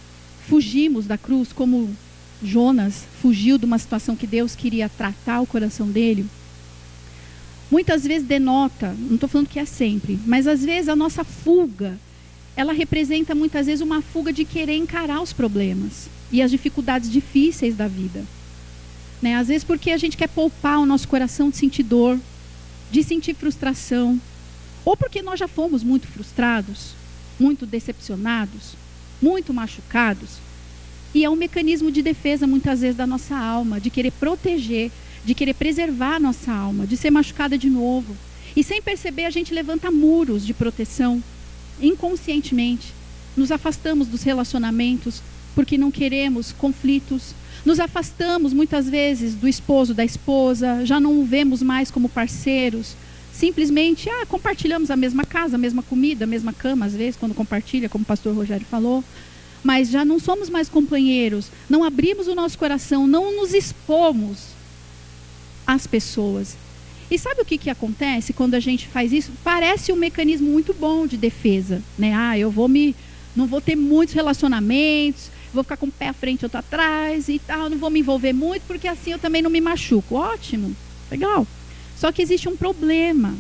fugimos 0.48 1.06
da 1.06 1.18
cruz, 1.18 1.52
como 1.52 1.94
Jonas 2.42 3.04
fugiu 3.20 3.58
de 3.58 3.66
uma 3.66 3.78
situação 3.78 4.16
que 4.16 4.26
Deus 4.26 4.56
queria 4.56 4.88
tratar 4.88 5.42
o 5.42 5.46
coração 5.46 5.86
dele, 5.86 6.26
muitas 7.70 8.04
vezes 8.04 8.26
denota, 8.26 8.96
não 8.98 9.16
estou 9.16 9.28
falando 9.28 9.48
que 9.48 9.58
é 9.58 9.66
sempre, 9.66 10.18
mas 10.26 10.46
às 10.46 10.64
vezes 10.64 10.88
a 10.88 10.96
nossa 10.96 11.24
fuga 11.24 11.98
ela 12.56 12.72
representa 12.72 13.34
muitas 13.34 13.66
vezes 13.66 13.80
uma 13.80 14.02
fuga 14.02 14.32
de 14.32 14.44
querer 14.44 14.76
encarar 14.76 15.20
os 15.22 15.32
problemas 15.32 16.08
e 16.30 16.42
as 16.42 16.50
dificuldades 16.50 17.10
difíceis 17.10 17.74
da 17.74 17.88
vida. 17.88 18.24
Né? 19.20 19.36
Às 19.36 19.48
vezes 19.48 19.64
porque 19.64 19.90
a 19.90 19.98
gente 19.98 20.16
quer 20.16 20.28
poupar 20.28 20.78
o 20.78 20.86
nosso 20.86 21.08
coração 21.08 21.50
de 21.50 21.56
sentir 21.56 21.82
dor, 21.82 22.18
de 22.90 23.02
sentir 23.02 23.34
frustração, 23.34 24.20
ou 24.84 24.96
porque 24.96 25.22
nós 25.22 25.38
já 25.38 25.48
fomos 25.48 25.82
muito 25.82 26.06
frustrados, 26.06 26.94
muito 27.38 27.64
decepcionados, 27.64 28.74
muito 29.20 29.54
machucados. 29.54 30.38
E 31.14 31.24
é 31.24 31.30
um 31.30 31.36
mecanismo 31.36 31.90
de 31.90 32.02
defesa 32.02 32.46
muitas 32.46 32.80
vezes 32.80 32.96
da 32.96 33.06
nossa 33.06 33.36
alma, 33.36 33.80
de 33.80 33.90
querer 33.90 34.10
proteger, 34.12 34.90
de 35.24 35.34
querer 35.34 35.54
preservar 35.54 36.16
a 36.16 36.20
nossa 36.20 36.52
alma, 36.52 36.86
de 36.86 36.96
ser 36.96 37.10
machucada 37.10 37.56
de 37.56 37.70
novo. 37.70 38.16
E 38.56 38.64
sem 38.64 38.82
perceber, 38.82 39.24
a 39.24 39.30
gente 39.30 39.54
levanta 39.54 39.90
muros 39.90 40.44
de 40.44 40.52
proteção 40.52 41.22
inconscientemente, 41.80 42.92
nos 43.36 43.50
afastamos 43.50 44.08
dos 44.08 44.22
relacionamentos 44.22 45.22
porque 45.54 45.78
não 45.78 45.90
queremos 45.90 46.52
conflitos. 46.52 47.34
Nos 47.64 47.78
afastamos 47.78 48.52
muitas 48.52 48.88
vezes 48.88 49.34
do 49.34 49.48
esposo, 49.48 49.94
da 49.94 50.04
esposa, 50.04 50.84
já 50.84 50.98
não 50.98 51.20
o 51.20 51.24
vemos 51.24 51.62
mais 51.62 51.90
como 51.90 52.08
parceiros, 52.08 52.96
simplesmente, 53.32 54.08
ah, 54.10 54.26
compartilhamos 54.26 54.90
a 54.90 54.96
mesma 54.96 55.24
casa, 55.24 55.54
a 55.54 55.58
mesma 55.58 55.82
comida, 55.82 56.24
a 56.24 56.26
mesma 56.26 56.52
cama, 56.52 56.86
às 56.86 56.94
vezes, 56.94 57.16
quando 57.16 57.34
compartilha, 57.34 57.88
como 57.88 58.02
o 58.02 58.06
pastor 58.06 58.34
Rogério 58.34 58.66
falou. 58.66 59.04
Mas 59.62 59.90
já 59.90 60.04
não 60.04 60.18
somos 60.18 60.50
mais 60.50 60.68
companheiros, 60.68 61.46
não 61.70 61.84
abrimos 61.84 62.26
o 62.26 62.34
nosso 62.34 62.58
coração, 62.58 63.06
não 63.06 63.36
nos 63.36 63.54
expomos 63.54 64.38
às 65.64 65.86
pessoas. 65.86 66.56
E 67.12 67.18
sabe 67.18 67.42
o 67.42 67.44
que, 67.44 67.58
que 67.58 67.68
acontece 67.68 68.32
quando 68.32 68.54
a 68.54 68.58
gente 68.58 68.88
faz 68.88 69.12
isso? 69.12 69.32
Parece 69.44 69.92
um 69.92 69.96
mecanismo 69.96 70.50
muito 70.50 70.72
bom 70.72 71.06
de 71.06 71.18
defesa, 71.18 71.82
né? 71.98 72.14
Ah, 72.14 72.38
eu 72.38 72.50
vou 72.50 72.66
me, 72.68 72.96
não 73.36 73.46
vou 73.46 73.60
ter 73.60 73.76
muitos 73.76 74.14
relacionamentos, 74.14 75.30
vou 75.52 75.62
ficar 75.62 75.76
com 75.76 75.88
o 75.88 75.92
pé 75.92 76.08
à 76.08 76.14
frente, 76.14 76.46
outro 76.46 76.58
atrás 76.58 77.28
e 77.28 77.38
tal, 77.38 77.68
não 77.68 77.76
vou 77.76 77.90
me 77.90 78.00
envolver 78.00 78.32
muito 78.32 78.62
porque 78.62 78.88
assim 78.88 79.12
eu 79.12 79.18
também 79.18 79.42
não 79.42 79.50
me 79.50 79.60
machuco. 79.60 80.14
Ótimo, 80.14 80.74
legal. 81.10 81.46
Só 81.98 82.10
que 82.10 82.22
existe 82.22 82.48
um 82.48 82.56
problema 82.56 83.36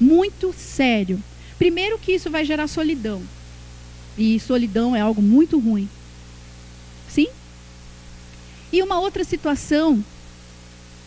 muito 0.00 0.52
sério. 0.52 1.22
Primeiro 1.56 2.00
que 2.00 2.14
isso 2.14 2.28
vai 2.30 2.44
gerar 2.44 2.66
solidão. 2.66 3.22
E 4.18 4.40
solidão 4.40 4.96
é 4.96 5.00
algo 5.00 5.22
muito 5.22 5.56
ruim. 5.60 5.88
Sim? 7.08 7.28
E 8.72 8.82
uma 8.82 8.98
outra 8.98 9.22
situação 9.22 10.04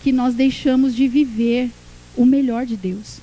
que 0.01 0.13
nós 0.13 0.33
deixamos 0.33 0.95
de 0.95 1.05
viver 1.09 1.69
o 2.17 2.25
melhor 2.25 2.65
de 2.65 2.75
Deus. 2.75 3.19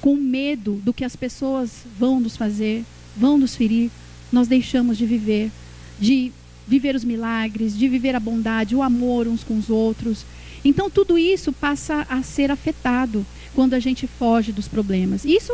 Com 0.00 0.16
medo 0.16 0.80
do 0.84 0.94
que 0.94 1.04
as 1.04 1.16
pessoas 1.16 1.70
vão 1.98 2.20
nos 2.20 2.36
fazer, 2.36 2.84
vão 3.16 3.36
nos 3.36 3.56
ferir, 3.56 3.90
nós 4.32 4.48
deixamos 4.48 4.96
de 4.96 5.04
viver, 5.04 5.50
de 5.98 6.32
viver 6.66 6.94
os 6.94 7.04
milagres, 7.04 7.76
de 7.76 7.88
viver 7.88 8.14
a 8.14 8.20
bondade, 8.20 8.74
o 8.74 8.82
amor 8.82 9.26
uns 9.26 9.44
com 9.44 9.58
os 9.58 9.68
outros. 9.68 10.24
Então 10.64 10.88
tudo 10.88 11.18
isso 11.18 11.52
passa 11.52 12.06
a 12.08 12.22
ser 12.22 12.50
afetado 12.50 13.26
quando 13.54 13.74
a 13.74 13.80
gente 13.80 14.06
foge 14.06 14.52
dos 14.52 14.68
problemas. 14.68 15.24
Isso 15.24 15.52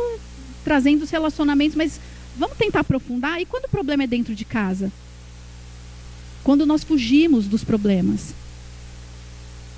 trazendo 0.63 1.03
os 1.03 1.09
relacionamentos, 1.09 1.75
mas 1.75 1.99
vamos 2.37 2.57
tentar 2.57 2.81
aprofundar. 2.81 3.41
E 3.41 3.45
quando 3.45 3.65
o 3.65 3.69
problema 3.69 4.03
é 4.03 4.07
dentro 4.07 4.33
de 4.33 4.45
casa? 4.45 4.91
Quando 6.43 6.65
nós 6.65 6.83
fugimos 6.83 7.47
dos 7.47 7.63
problemas. 7.63 8.33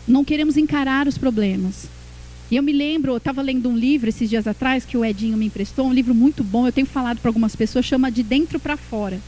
Não 0.08 0.24
queremos 0.24 0.58
encarar 0.58 1.08
os 1.08 1.18
problemas. 1.18 1.88
E 2.54 2.56
eu 2.56 2.62
me 2.62 2.72
lembro, 2.72 3.14
eu 3.14 3.18
estava 3.18 3.42
lendo 3.42 3.68
um 3.68 3.76
livro 3.76 4.08
esses 4.08 4.30
dias 4.30 4.46
atrás 4.46 4.86
que 4.86 4.96
o 4.96 5.04
Edinho 5.04 5.36
me 5.36 5.48
emprestou, 5.48 5.88
um 5.88 5.92
livro 5.92 6.14
muito 6.14 6.44
bom, 6.44 6.68
eu 6.68 6.72
tenho 6.72 6.86
falado 6.86 7.18
para 7.20 7.28
algumas 7.28 7.56
pessoas, 7.56 7.84
chama 7.84 8.12
De 8.12 8.22
Dentro 8.22 8.60
para 8.60 8.78
Fora. 8.78 9.20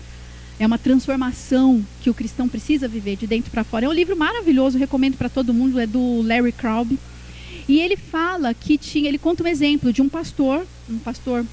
É 0.60 0.68
uma 0.68 0.78
transformação 0.78 1.84
que 2.04 2.10
o 2.12 2.14
cristão 2.14 2.48
precisa 2.48 2.88
viver 2.88 3.16
de 3.16 3.26
dentro 3.26 3.50
para 3.50 3.64
fora. 3.64 3.88
É 3.88 3.90
um 3.90 3.94
livro 3.94 4.16
maravilhoso, 4.16 4.78
recomendo 4.78 5.18
para 5.18 5.28
todo 5.28 5.56
mundo, 5.56 5.80
é 5.80 5.88
do 5.88 6.22
Larry 6.22 6.52
Crabb. 6.52 7.00
E 7.68 7.80
ele 7.80 7.98
fala 7.98 8.54
que 8.54 8.78
tinha, 8.78 9.10
ele 9.10 9.18
conta 9.18 9.42
um 9.42 9.48
exemplo 9.48 9.92
de 9.92 10.04
um 10.04 10.08
pastor, 10.08 10.64
um 10.88 11.00
pastor 11.00 11.44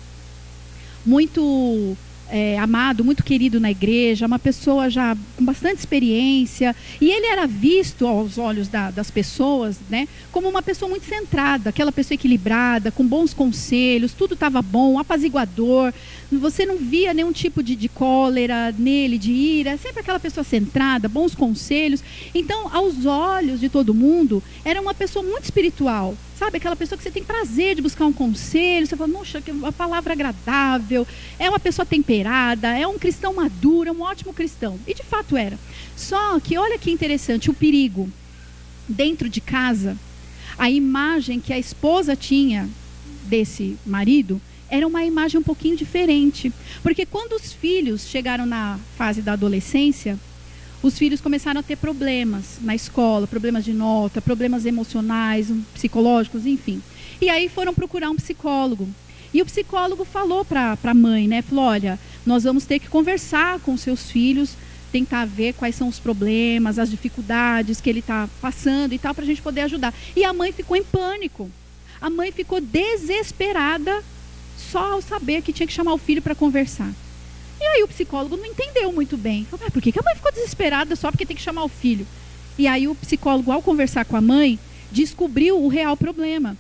muito 1.06 1.96
é, 2.28 2.58
amado, 2.58 3.04
muito 3.04 3.22
querido 3.22 3.60
na 3.60 3.70
igreja, 3.70 4.26
uma 4.26 4.38
pessoa 4.38 4.88
já 4.88 5.16
com 5.36 5.44
bastante 5.44 5.78
experiência, 5.78 6.74
e 7.00 7.10
ele 7.10 7.26
era 7.26 7.46
visto 7.46 8.06
aos 8.06 8.38
olhos 8.38 8.68
da, 8.68 8.90
das 8.90 9.10
pessoas, 9.10 9.76
né, 9.90 10.08
como 10.30 10.48
uma 10.48 10.62
pessoa 10.62 10.88
muito 10.88 11.06
centrada, 11.06 11.70
aquela 11.70 11.92
pessoa 11.92 12.14
equilibrada, 12.14 12.90
com 12.90 13.06
bons 13.06 13.34
conselhos, 13.34 14.12
tudo 14.12 14.34
estava 14.34 14.62
bom, 14.62 14.98
apaziguador, 14.98 15.92
você 16.38 16.64
não 16.64 16.76
via 16.76 17.12
nenhum 17.12 17.32
tipo 17.32 17.62
de, 17.62 17.74
de 17.74 17.88
cólera 17.88 18.72
nele, 18.78 19.18
de 19.18 19.32
ira, 19.32 19.76
sempre 19.76 20.00
aquela 20.00 20.20
pessoa 20.20 20.44
centrada, 20.44 21.08
bons 21.08 21.34
conselhos. 21.34 22.02
Então, 22.34 22.68
aos 22.74 23.06
olhos 23.06 23.60
de 23.60 23.68
todo 23.68 23.94
mundo, 23.94 24.42
era 24.64 24.80
uma 24.80 24.94
pessoa 24.94 25.24
muito 25.24 25.44
espiritual. 25.44 26.16
Sabe, 26.36 26.56
aquela 26.56 26.74
pessoa 26.74 26.96
que 26.96 27.04
você 27.04 27.10
tem 27.10 27.22
prazer 27.22 27.76
de 27.76 27.82
buscar 27.82 28.04
um 28.04 28.12
conselho, 28.12 28.86
você 28.86 28.96
fala, 28.96 29.12
nossa, 29.12 29.40
que 29.40 29.50
uma 29.50 29.72
palavra 29.72 30.12
agradável, 30.12 31.06
é 31.38 31.48
uma 31.48 31.60
pessoa 31.60 31.86
temperada, 31.86 32.76
é 32.76 32.86
um 32.86 32.98
cristão 32.98 33.34
maduro, 33.34 33.88
é 33.88 33.92
um 33.92 34.02
ótimo 34.02 34.32
cristão. 34.32 34.78
E 34.86 34.94
de 34.94 35.04
fato 35.04 35.36
era. 35.36 35.58
Só 35.96 36.40
que 36.40 36.58
olha 36.58 36.78
que 36.78 36.90
interessante, 36.90 37.50
o 37.50 37.54
perigo. 37.54 38.10
Dentro 38.88 39.28
de 39.28 39.40
casa, 39.40 39.96
a 40.58 40.68
imagem 40.68 41.38
que 41.38 41.52
a 41.52 41.58
esposa 41.58 42.16
tinha 42.16 42.68
desse 43.24 43.76
marido 43.86 44.40
era 44.72 44.86
uma 44.86 45.04
imagem 45.04 45.38
um 45.38 45.42
pouquinho 45.42 45.76
diferente. 45.76 46.50
Porque 46.82 47.04
quando 47.04 47.34
os 47.34 47.52
filhos 47.52 48.06
chegaram 48.06 48.46
na 48.46 48.80
fase 48.96 49.20
da 49.20 49.34
adolescência, 49.34 50.18
os 50.82 50.96
filhos 50.96 51.20
começaram 51.20 51.60
a 51.60 51.62
ter 51.62 51.76
problemas 51.76 52.56
na 52.62 52.74
escola, 52.74 53.26
problemas 53.26 53.66
de 53.66 53.74
nota, 53.74 54.22
problemas 54.22 54.64
emocionais, 54.64 55.52
psicológicos, 55.74 56.46
enfim. 56.46 56.82
E 57.20 57.28
aí 57.28 57.50
foram 57.50 57.74
procurar 57.74 58.08
um 58.08 58.16
psicólogo. 58.16 58.88
E 59.34 59.42
o 59.42 59.44
psicólogo 59.44 60.06
falou 60.06 60.42
para 60.42 60.78
a 60.82 60.94
mãe, 60.94 61.28
né? 61.28 61.42
Falou, 61.42 61.66
olha, 61.66 62.00
nós 62.24 62.44
vamos 62.44 62.64
ter 62.64 62.78
que 62.78 62.88
conversar 62.88 63.60
com 63.60 63.76
seus 63.76 64.10
filhos, 64.10 64.56
tentar 64.90 65.26
ver 65.26 65.52
quais 65.52 65.74
são 65.74 65.86
os 65.86 65.98
problemas, 65.98 66.78
as 66.78 66.90
dificuldades 66.90 67.78
que 67.78 67.90
ele 67.90 68.00
está 68.00 68.26
passando 68.40 68.94
e 68.94 68.98
tal, 68.98 69.14
para 69.14 69.24
a 69.24 69.26
gente 69.26 69.42
poder 69.42 69.60
ajudar. 69.62 69.92
E 70.16 70.24
a 70.24 70.32
mãe 70.32 70.50
ficou 70.50 70.78
em 70.78 70.82
pânico. 70.82 71.50
A 72.00 72.08
mãe 72.08 72.32
ficou 72.32 72.58
desesperada 72.58 74.02
só 74.56 74.92
ao 74.92 75.02
saber 75.02 75.42
que 75.42 75.52
tinha 75.52 75.66
que 75.66 75.72
chamar 75.72 75.94
o 75.94 75.98
filho 75.98 76.22
para 76.22 76.34
conversar. 76.34 76.92
E 77.60 77.64
aí 77.64 77.82
o 77.82 77.88
psicólogo 77.88 78.36
não 78.36 78.46
entendeu 78.46 78.92
muito 78.92 79.16
bem. 79.16 79.44
Falou, 79.44 79.66
ah, 79.66 79.70
por 79.70 79.80
que, 79.80 79.96
a 79.96 80.02
mãe 80.02 80.16
ficou 80.16 80.32
desesperada 80.32 80.96
só 80.96 81.10
porque 81.10 81.26
tem 81.26 81.36
que 81.36 81.42
chamar 81.42 81.64
o 81.64 81.68
filho? 81.68 82.06
E 82.58 82.66
aí 82.66 82.88
o 82.88 82.94
psicólogo, 82.94 83.52
ao 83.52 83.62
conversar 83.62 84.04
com 84.04 84.16
a 84.16 84.20
mãe, 84.20 84.58
descobriu 84.90 85.62
o 85.62 85.68
real 85.68 85.96
problema. 85.96 86.56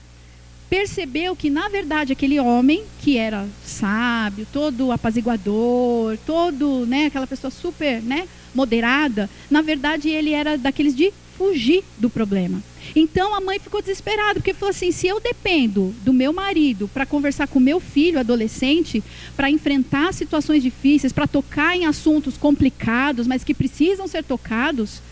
Percebeu 0.70 1.36
que, 1.36 1.50
na 1.50 1.68
verdade, 1.68 2.12
aquele 2.12 2.40
homem, 2.40 2.84
que 3.00 3.18
era 3.18 3.46
sábio, 3.64 4.46
todo 4.52 4.90
apaziguador, 4.90 6.16
todo, 6.24 6.86
né, 6.86 7.06
aquela 7.06 7.26
pessoa 7.26 7.50
super, 7.50 8.00
né, 8.00 8.26
moderada, 8.54 9.28
na 9.50 9.60
verdade 9.60 10.08
ele 10.08 10.32
era 10.32 10.56
daqueles 10.56 10.94
de 10.94 11.12
fugir 11.42 11.82
do 11.98 12.08
problema. 12.08 12.62
Então 12.94 13.34
a 13.34 13.40
mãe 13.40 13.58
ficou 13.58 13.80
desesperada, 13.80 14.34
porque 14.34 14.54
falou 14.54 14.70
assim: 14.70 14.92
se 14.92 15.08
eu 15.08 15.18
dependo 15.18 15.92
do 16.04 16.12
meu 16.12 16.32
marido 16.32 16.88
para 16.88 17.04
conversar 17.04 17.48
com 17.48 17.58
meu 17.58 17.80
filho 17.80 18.20
adolescente, 18.20 19.02
para 19.36 19.50
enfrentar 19.50 20.14
situações 20.14 20.62
difíceis, 20.62 21.12
para 21.12 21.26
tocar 21.26 21.76
em 21.76 21.84
assuntos 21.84 22.36
complicados, 22.36 23.26
mas 23.26 23.42
que 23.42 23.54
precisam 23.54 24.06
ser 24.06 24.22
tocados, 24.22 25.02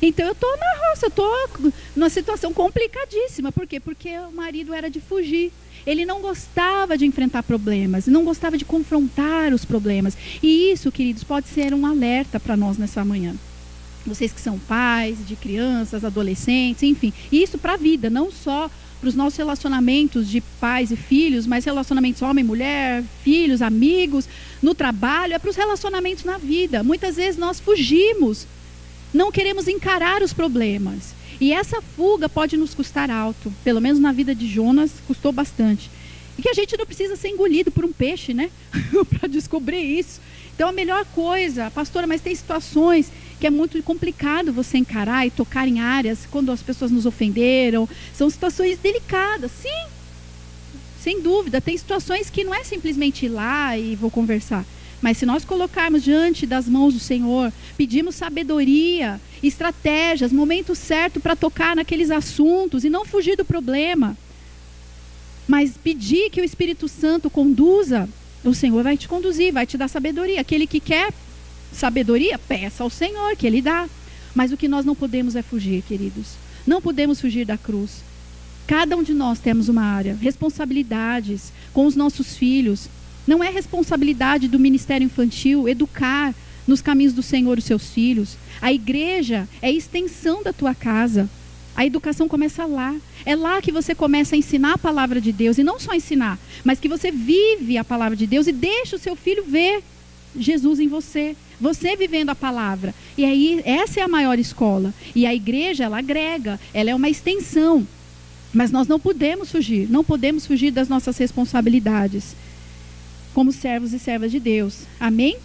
então 0.00 0.24
eu 0.24 0.32
estou 0.32 0.56
na 0.56 0.88
roça, 0.88 1.06
estou 1.08 1.48
numa 1.94 2.08
situação 2.08 2.52
complicadíssima. 2.52 3.52
Por 3.52 3.66
quê? 3.66 3.78
Porque 3.78 4.16
o 4.18 4.32
marido 4.32 4.72
era 4.72 4.88
de 4.88 5.00
fugir. 5.00 5.52
Ele 5.86 6.06
não 6.06 6.22
gostava 6.22 6.96
de 6.96 7.04
enfrentar 7.04 7.42
problemas, 7.42 8.06
não 8.06 8.24
gostava 8.24 8.56
de 8.56 8.64
confrontar 8.64 9.52
os 9.52 9.66
problemas. 9.66 10.16
E 10.42 10.72
isso, 10.72 10.90
queridos, 10.90 11.22
pode 11.24 11.48
ser 11.48 11.74
um 11.74 11.84
alerta 11.84 12.40
para 12.40 12.56
nós 12.56 12.78
nessa 12.78 13.04
manhã 13.04 13.34
vocês 14.06 14.32
que 14.32 14.40
são 14.40 14.58
pais 14.58 15.16
de 15.26 15.36
crianças, 15.36 16.04
adolescentes, 16.04 16.82
enfim. 16.82 17.12
E 17.30 17.42
isso 17.42 17.58
para 17.58 17.74
a 17.74 17.76
vida, 17.76 18.10
não 18.10 18.30
só 18.30 18.70
para 19.00 19.08
os 19.08 19.14
nossos 19.14 19.36
relacionamentos 19.36 20.28
de 20.28 20.40
pais 20.40 20.90
e 20.90 20.96
filhos, 20.96 21.46
mas 21.46 21.64
relacionamentos 21.64 22.22
homem, 22.22 22.42
mulher, 22.42 23.04
filhos, 23.22 23.60
amigos, 23.60 24.26
no 24.62 24.74
trabalho, 24.74 25.34
é 25.34 25.38
para 25.38 25.50
os 25.50 25.56
relacionamentos 25.56 26.24
na 26.24 26.38
vida. 26.38 26.82
Muitas 26.82 27.16
vezes 27.16 27.38
nós 27.38 27.60
fugimos, 27.60 28.46
não 29.12 29.30
queremos 29.30 29.68
encarar 29.68 30.22
os 30.22 30.32
problemas. 30.32 31.14
E 31.40 31.52
essa 31.52 31.82
fuga 31.82 32.28
pode 32.28 32.56
nos 32.56 32.74
custar 32.74 33.10
alto. 33.10 33.52
Pelo 33.62 33.80
menos 33.80 33.98
na 33.98 34.12
vida 34.12 34.34
de 34.34 34.46
Jonas, 34.46 34.92
custou 35.06 35.32
bastante. 35.32 35.90
E 36.38 36.42
que 36.42 36.48
a 36.48 36.54
gente 36.54 36.76
não 36.76 36.86
precisa 36.86 37.16
ser 37.16 37.28
engolido 37.28 37.70
por 37.70 37.84
um 37.84 37.92
peixe, 37.92 38.32
né? 38.32 38.50
para 39.10 39.28
descobrir 39.28 39.82
isso. 39.82 40.20
Então 40.54 40.68
a 40.68 40.72
melhor 40.72 41.04
coisa, 41.06 41.70
pastora, 41.70 42.06
mas 42.06 42.20
tem 42.20 42.34
situações 42.34 43.10
que 43.44 43.48
é 43.48 43.50
muito 43.50 43.82
complicado 43.82 44.54
você 44.54 44.78
encarar 44.78 45.26
e 45.26 45.30
tocar 45.30 45.68
em 45.68 45.78
áreas 45.78 46.20
quando 46.30 46.50
as 46.50 46.62
pessoas 46.62 46.90
nos 46.90 47.04
ofenderam. 47.04 47.86
São 48.14 48.30
situações 48.30 48.78
delicadas, 48.78 49.52
sim. 49.60 49.86
Sem 50.98 51.20
dúvida, 51.20 51.60
tem 51.60 51.76
situações 51.76 52.30
que 52.30 52.42
não 52.42 52.54
é 52.54 52.64
simplesmente 52.64 53.26
ir 53.26 53.28
lá 53.28 53.76
e 53.76 53.96
vou 53.96 54.10
conversar. 54.10 54.64
Mas 55.02 55.18
se 55.18 55.26
nós 55.26 55.44
colocarmos 55.44 56.02
diante 56.02 56.46
das 56.46 56.66
mãos 56.66 56.94
do 56.94 57.00
Senhor, 57.00 57.52
pedimos 57.76 58.14
sabedoria, 58.14 59.20
estratégias, 59.42 60.32
momento 60.32 60.74
certo 60.74 61.20
para 61.20 61.36
tocar 61.36 61.76
naqueles 61.76 62.10
assuntos 62.10 62.82
e 62.82 62.88
não 62.88 63.04
fugir 63.04 63.36
do 63.36 63.44
problema, 63.44 64.16
mas 65.46 65.76
pedir 65.76 66.30
que 66.30 66.40
o 66.40 66.44
Espírito 66.44 66.88
Santo 66.88 67.28
conduza, 67.28 68.08
o 68.42 68.54
Senhor 68.54 68.82
vai 68.82 68.96
te 68.96 69.06
conduzir, 69.06 69.52
vai 69.52 69.66
te 69.66 69.76
dar 69.76 69.88
sabedoria. 69.88 70.40
Aquele 70.40 70.66
que 70.66 70.80
quer 70.80 71.12
sabedoria, 71.74 72.38
peça 72.38 72.82
ao 72.82 72.90
Senhor 72.90 73.36
que 73.36 73.46
Ele 73.46 73.62
dá. 73.62 73.88
Mas 74.34 74.52
o 74.52 74.56
que 74.56 74.68
nós 74.68 74.84
não 74.84 74.94
podemos 74.94 75.36
é 75.36 75.42
fugir, 75.42 75.82
queridos. 75.82 76.32
Não 76.66 76.80
podemos 76.80 77.20
fugir 77.20 77.44
da 77.44 77.56
cruz. 77.56 78.02
Cada 78.66 78.96
um 78.96 79.02
de 79.02 79.12
nós 79.12 79.38
temos 79.38 79.68
uma 79.68 79.82
área, 79.82 80.16
responsabilidades 80.20 81.52
com 81.72 81.86
os 81.86 81.94
nossos 81.94 82.36
filhos. 82.36 82.88
Não 83.26 83.44
é 83.44 83.50
responsabilidade 83.50 84.48
do 84.48 84.58
ministério 84.58 85.04
infantil 85.04 85.68
educar 85.68 86.34
nos 86.66 86.80
caminhos 86.80 87.12
do 87.12 87.22
Senhor 87.22 87.58
os 87.58 87.64
seus 87.64 87.90
filhos. 87.90 88.36
A 88.60 88.72
igreja 88.72 89.46
é 89.60 89.70
extensão 89.70 90.42
da 90.42 90.52
tua 90.52 90.74
casa. 90.74 91.28
A 91.76 91.84
educação 91.84 92.26
começa 92.26 92.64
lá. 92.64 92.94
É 93.26 93.36
lá 93.36 93.60
que 93.60 93.72
você 93.72 93.94
começa 93.94 94.34
a 94.34 94.38
ensinar 94.38 94.74
a 94.74 94.78
palavra 94.78 95.20
de 95.20 95.32
Deus. 95.32 95.58
E 95.58 95.64
não 95.64 95.78
só 95.78 95.94
ensinar, 95.94 96.38
mas 96.64 96.80
que 96.80 96.88
você 96.88 97.10
vive 97.10 97.76
a 97.76 97.84
palavra 97.84 98.16
de 98.16 98.26
Deus 98.26 98.46
e 98.46 98.52
deixa 98.52 98.96
o 98.96 98.98
seu 98.98 99.14
filho 99.14 99.44
ver 99.44 99.82
Jesus 100.36 100.80
em 100.80 100.88
você. 100.88 101.36
Você 101.60 101.96
vivendo 101.96 102.30
a 102.30 102.34
palavra. 102.34 102.94
E 103.16 103.24
aí, 103.24 103.62
essa 103.64 104.00
é 104.00 104.02
a 104.02 104.08
maior 104.08 104.38
escola. 104.38 104.92
E 105.14 105.26
a 105.26 105.34
igreja, 105.34 105.84
ela 105.84 105.98
agrega, 105.98 106.60
ela 106.72 106.90
é 106.90 106.94
uma 106.94 107.08
extensão. 107.08 107.86
Mas 108.52 108.70
nós 108.70 108.86
não 108.86 109.00
podemos 109.00 109.50
fugir, 109.50 109.90
não 109.90 110.04
podemos 110.04 110.46
fugir 110.46 110.70
das 110.70 110.88
nossas 110.88 111.18
responsabilidades 111.18 112.36
como 113.34 113.50
servos 113.50 113.92
e 113.92 113.98
servas 113.98 114.30
de 114.30 114.38
Deus. 114.38 114.82
Amém? 114.98 115.36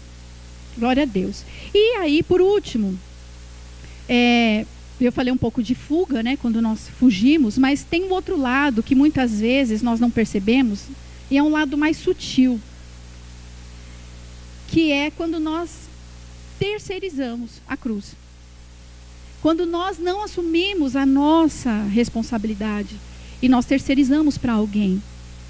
Glória 0.78 1.02
a 1.02 1.06
Deus. 1.06 1.42
E 1.74 1.96
aí, 1.96 2.22
por 2.22 2.40
último, 2.40 2.96
é, 4.08 4.64
eu 5.00 5.10
falei 5.10 5.32
um 5.32 5.36
pouco 5.36 5.62
de 5.62 5.74
fuga, 5.74 6.22
né, 6.22 6.36
quando 6.36 6.62
nós 6.62 6.88
fugimos, 6.98 7.58
mas 7.58 7.82
tem 7.82 8.04
um 8.04 8.12
outro 8.12 8.38
lado 8.38 8.82
que 8.82 8.94
muitas 8.94 9.40
vezes 9.40 9.82
nós 9.82 9.98
não 9.98 10.10
percebemos, 10.10 10.84
e 11.30 11.36
é 11.36 11.42
um 11.42 11.50
lado 11.50 11.76
mais 11.76 11.96
sutil, 11.96 12.60
que 14.68 14.92
é 14.92 15.10
quando 15.10 15.40
nós 15.40 15.89
terceirizamos 16.60 17.52
a 17.66 17.74
cruz. 17.74 18.14
Quando 19.40 19.64
nós 19.64 19.98
não 19.98 20.22
assumimos 20.22 20.94
a 20.94 21.06
nossa 21.06 21.84
responsabilidade 21.84 22.94
e 23.40 23.48
nós 23.48 23.64
terceirizamos 23.64 24.36
para 24.36 24.52
alguém. 24.52 25.02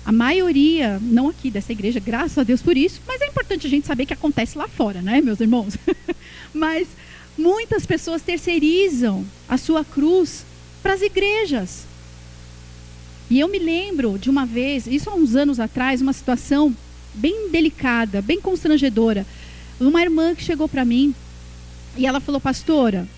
A 0.04 0.12
maioria, 0.12 1.00
não 1.02 1.28
aqui 1.28 1.50
dessa 1.50 1.72
igreja, 1.72 1.98
graças 1.98 2.38
a 2.38 2.44
Deus 2.44 2.62
por 2.62 2.76
isso, 2.76 3.00
mas 3.06 3.20
é 3.20 3.26
importante 3.26 3.66
a 3.66 3.70
gente 3.70 3.86
saber 3.86 4.06
que 4.06 4.14
acontece 4.14 4.56
lá 4.56 4.68
fora, 4.68 5.02
né, 5.02 5.20
meus 5.20 5.40
irmãos? 5.40 5.76
mas 6.54 6.86
muitas 7.36 7.84
pessoas 7.84 8.22
terceirizam 8.22 9.26
a 9.48 9.58
sua 9.58 9.84
cruz 9.84 10.44
para 10.80 10.94
as 10.94 11.02
igrejas. 11.02 11.84
E 13.28 13.40
eu 13.40 13.48
me 13.48 13.58
lembro 13.58 14.16
de 14.16 14.30
uma 14.30 14.46
vez, 14.46 14.86
isso 14.86 15.11
há 15.11 15.14
uns 15.14 15.34
anos 15.34 15.58
atrás, 15.58 16.00
uma 16.00 16.12
situação 16.12 16.74
bem 17.14 17.50
delicada, 17.50 18.22
bem 18.22 18.40
constrangedora. 18.40 19.26
Uma 19.80 20.02
irmã 20.02 20.34
que 20.34 20.44
chegou 20.44 20.68
para 20.68 20.84
mim 20.84 21.14
e 21.96 22.06
ela 22.06 22.20
falou, 22.20 22.40
pastora, 22.40 23.08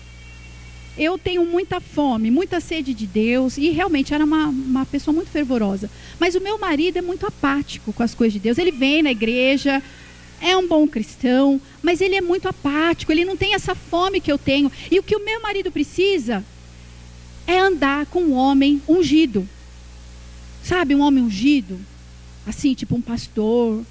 eu 0.97 1.17
tenho 1.17 1.45
muita 1.45 1.79
fome, 1.79 2.31
muita 2.31 2.59
sede 2.59 2.93
de 2.93 3.05
Deus, 3.05 3.57
e 3.57 3.69
realmente 3.69 4.13
era 4.13 4.23
uma, 4.23 4.47
uma 4.47 4.85
pessoa 4.85 5.13
muito 5.13 5.29
fervorosa. 5.29 5.89
Mas 6.19 6.35
o 6.35 6.41
meu 6.41 6.57
marido 6.57 6.97
é 6.97 7.01
muito 7.01 7.25
apático 7.25 7.91
com 7.91 8.03
as 8.03 8.15
coisas 8.15 8.33
de 8.33 8.39
Deus. 8.39 8.57
Ele 8.57 8.71
vem 8.71 9.03
na 9.03 9.11
igreja, 9.11 9.81
é 10.39 10.55
um 10.55 10.67
bom 10.67 10.87
cristão, 10.87 11.59
mas 11.81 11.99
ele 11.99 12.15
é 12.15 12.21
muito 12.21 12.47
apático, 12.47 13.11
ele 13.11 13.25
não 13.25 13.35
tem 13.35 13.55
essa 13.55 13.73
fome 13.73 14.21
que 14.21 14.31
eu 14.31 14.37
tenho. 14.37 14.71
E 14.91 14.99
o 14.99 15.03
que 15.03 15.15
o 15.15 15.23
meu 15.23 15.41
marido 15.41 15.71
precisa 15.71 16.43
é 17.47 17.59
andar 17.59 18.05
com 18.05 18.21
um 18.21 18.33
homem 18.33 18.81
ungido. 18.87 19.47
Sabe, 20.63 20.95
um 20.95 21.01
homem 21.01 21.23
ungido? 21.23 21.79
Assim, 22.45 22.73
tipo 22.73 22.95
um 22.95 23.01
pastor, 23.01 23.83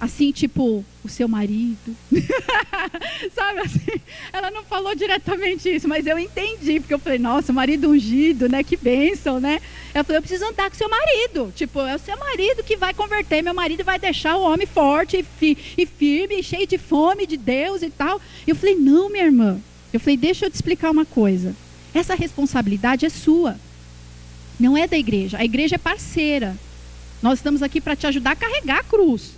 assim, 0.00 0.32
tipo 0.32 0.84
o 1.04 1.08
seu 1.08 1.28
marido. 1.28 1.94
Sabe 3.34 3.60
assim? 3.60 4.00
Ela 4.32 4.50
não 4.50 4.64
falou 4.64 4.94
diretamente 4.94 5.68
isso, 5.68 5.86
mas 5.86 6.06
eu 6.06 6.18
entendi, 6.18 6.80
porque 6.80 6.94
eu 6.94 6.98
falei, 6.98 7.18
nossa, 7.18 7.52
marido 7.52 7.90
ungido, 7.90 8.48
né? 8.48 8.64
Que 8.64 8.76
bênção, 8.76 9.38
né? 9.38 9.60
Ela 9.92 10.04
falou, 10.04 10.18
eu 10.18 10.22
preciso 10.22 10.44
andar 10.46 10.70
com 10.70 10.76
seu 10.76 10.88
marido. 10.88 11.52
Tipo, 11.54 11.80
é 11.80 11.94
o 11.94 11.98
seu 11.98 12.16
marido 12.16 12.62
que 12.62 12.76
vai 12.76 12.94
converter, 12.94 13.42
meu 13.42 13.54
marido 13.54 13.84
vai 13.84 13.98
deixar 13.98 14.36
o 14.36 14.42
homem 14.42 14.66
forte 14.66 15.18
e, 15.18 15.22
fi, 15.22 15.58
e 15.76 15.86
firme, 15.86 16.42
cheio 16.42 16.66
de 16.66 16.78
fome 16.78 17.26
de 17.26 17.36
Deus 17.36 17.82
e 17.82 17.90
tal. 17.90 18.20
Eu 18.46 18.56
falei, 18.56 18.74
não, 18.74 19.10
minha 19.10 19.24
irmã. 19.24 19.60
Eu 19.92 20.00
falei, 20.00 20.16
deixa 20.16 20.46
eu 20.46 20.50
te 20.50 20.54
explicar 20.54 20.90
uma 20.90 21.04
coisa. 21.04 21.54
Essa 21.94 22.14
responsabilidade 22.14 23.06
é 23.06 23.10
sua. 23.10 23.56
Não 24.58 24.76
é 24.76 24.86
da 24.86 24.98
igreja. 24.98 25.38
A 25.38 25.44
igreja 25.44 25.76
é 25.76 25.78
parceira. 25.78 26.56
Nós 27.22 27.38
estamos 27.38 27.62
aqui 27.62 27.80
para 27.80 27.94
te 27.94 28.06
ajudar 28.06 28.32
a 28.32 28.36
carregar 28.36 28.80
a 28.80 28.84
cruz. 28.84 29.32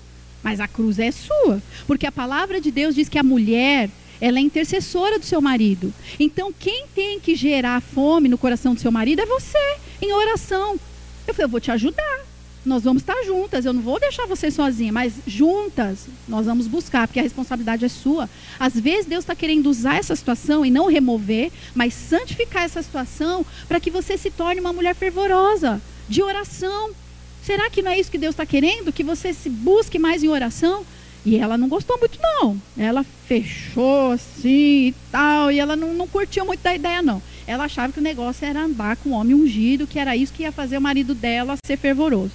Mas 0.46 0.60
a 0.60 0.68
cruz 0.68 1.00
é 1.00 1.10
sua. 1.10 1.60
Porque 1.88 2.06
a 2.06 2.12
palavra 2.12 2.60
de 2.60 2.70
Deus 2.70 2.94
diz 2.94 3.08
que 3.08 3.18
a 3.18 3.22
mulher, 3.24 3.90
ela 4.20 4.38
é 4.38 4.40
intercessora 4.40 5.18
do 5.18 5.24
seu 5.24 5.40
marido. 5.40 5.92
Então, 6.20 6.52
quem 6.52 6.86
tem 6.94 7.18
que 7.18 7.34
gerar 7.34 7.82
fome 7.82 8.28
no 8.28 8.38
coração 8.38 8.72
do 8.72 8.80
seu 8.80 8.92
marido 8.92 9.20
é 9.20 9.26
você, 9.26 9.76
em 10.00 10.12
oração. 10.12 10.78
Eu 11.26 11.34
falei, 11.34 11.46
eu 11.46 11.48
vou 11.48 11.58
te 11.58 11.72
ajudar. 11.72 12.20
Nós 12.64 12.84
vamos 12.84 13.02
estar 13.02 13.20
juntas. 13.24 13.64
Eu 13.64 13.72
não 13.72 13.82
vou 13.82 13.98
deixar 13.98 14.24
você 14.26 14.48
sozinha, 14.48 14.92
mas 14.92 15.14
juntas 15.26 16.06
nós 16.28 16.46
vamos 16.46 16.68
buscar, 16.68 17.08
porque 17.08 17.18
a 17.18 17.24
responsabilidade 17.24 17.84
é 17.84 17.88
sua. 17.88 18.30
Às 18.56 18.78
vezes 18.78 19.06
Deus 19.06 19.24
está 19.24 19.34
querendo 19.34 19.68
usar 19.68 19.96
essa 19.96 20.14
situação 20.14 20.64
e 20.64 20.70
não 20.70 20.86
remover, 20.86 21.50
mas 21.74 21.92
santificar 21.92 22.62
essa 22.62 22.80
situação 22.84 23.44
para 23.66 23.80
que 23.80 23.90
você 23.90 24.16
se 24.16 24.30
torne 24.30 24.60
uma 24.60 24.72
mulher 24.72 24.94
fervorosa, 24.94 25.82
de 26.08 26.22
oração, 26.22 26.92
Será 27.46 27.70
que 27.70 27.80
não 27.80 27.92
é 27.92 28.00
isso 28.00 28.10
que 28.10 28.18
Deus 28.18 28.32
está 28.32 28.44
querendo? 28.44 28.92
Que 28.92 29.04
você 29.04 29.32
se 29.32 29.48
busque 29.48 30.00
mais 30.00 30.24
em 30.24 30.28
oração? 30.28 30.84
E 31.24 31.36
ela 31.36 31.56
não 31.56 31.68
gostou 31.68 31.96
muito, 31.96 32.18
não. 32.20 32.60
Ela 32.76 33.06
fechou 33.28 34.10
assim 34.10 34.88
e 34.88 34.94
tal. 35.12 35.52
E 35.52 35.60
ela 35.60 35.76
não, 35.76 35.94
não 35.94 36.08
curtiu 36.08 36.44
muito 36.44 36.60
da 36.60 36.74
ideia, 36.74 37.00
não. 37.00 37.22
Ela 37.46 37.66
achava 37.66 37.92
que 37.92 38.00
o 38.00 38.02
negócio 38.02 38.44
era 38.44 38.64
andar 38.64 38.96
com 38.96 39.10
um 39.10 39.12
homem 39.12 39.32
ungido, 39.32 39.86
que 39.86 39.96
era 39.96 40.16
isso 40.16 40.32
que 40.32 40.42
ia 40.42 40.50
fazer 40.50 40.76
o 40.76 40.80
marido 40.80 41.14
dela 41.14 41.56
ser 41.64 41.76
fervoroso. 41.76 42.32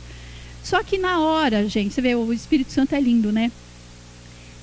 Só 0.63 0.81
que 0.81 0.97
na 0.97 1.19
hora, 1.19 1.67
gente, 1.67 1.93
você 1.93 2.01
vê, 2.01 2.15
o 2.15 2.31
Espírito 2.31 2.71
Santo 2.71 2.95
é 2.95 3.01
lindo, 3.01 3.33
né? 3.33 3.51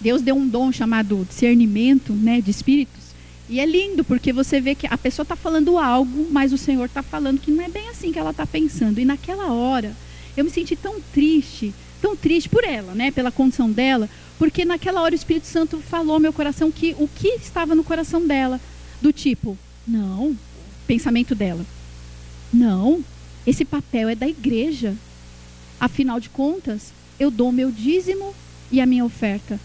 Deus 0.01 0.23
deu 0.23 0.35
um 0.35 0.49
dom 0.49 0.73
chamado 0.73 1.27
discernimento, 1.29 2.15
né, 2.15 2.41
de 2.41 2.51
espíritos. 2.51 3.09
E 3.51 3.61
é 3.61 3.67
lindo, 3.67 4.03
porque 4.03 4.33
você 4.33 4.63
vê 4.63 4.75
que 4.75 4.87
a 4.87 4.97
pessoa 4.97 5.25
está 5.25 5.37
falando 5.37 5.77
algo, 5.77 6.27
mas 6.31 6.55
o 6.55 6.59
Senhor 6.59 6.87
está 6.87 7.03
falando 7.03 7.39
que 7.39 7.51
não 7.51 7.63
é 7.63 7.69
bem 7.69 7.91
assim 7.91 8.13
que 8.13 8.19
ela 8.19 8.31
está 8.31 8.47
pensando. 8.47 8.99
E 8.99 9.05
naquela 9.05 9.53
hora, 9.53 9.95
eu 10.39 10.45
me 10.45 10.51
senti 10.51 10.77
tão 10.77 11.01
triste, 11.13 11.75
tão 12.01 12.17
triste 12.17 12.49
por 12.49 12.63
ela, 12.63 12.95
né, 12.95 13.11
pela 13.11 13.33
condição 13.33 13.69
dela, 13.69 14.09
porque 14.39 14.65
naquela 14.65 15.03
hora 15.03 15.13
o 15.13 15.17
Espírito 15.17 15.49
Santo 15.49 15.79
falou 15.79 16.15
ao 16.15 16.21
meu 16.21 16.33
coração 16.33 16.71
que 16.71 16.95
o 16.97 17.09
que 17.09 17.29
estava 17.31 17.75
no 17.75 17.83
coração 17.83 18.25
dela, 18.25 18.61
do 19.03 19.13
tipo, 19.13 19.59
não, 19.87 20.37
pensamento 20.87 21.35
dela. 21.35 21.67
Não, 22.53 23.05
esse 23.45 23.65
papel 23.65 24.09
é 24.09 24.15
da 24.15 24.29
igreja. 24.29 24.95
Afinal 25.81 26.21
de 26.21 26.29
contas, 26.29 26.93
eu 27.19 27.33
dou 27.33 27.51
meu 27.51 27.73
dízimo 27.73 28.33
e 28.71 28.81
a 28.81 28.87
minha 28.87 29.05
oferta 29.05 29.59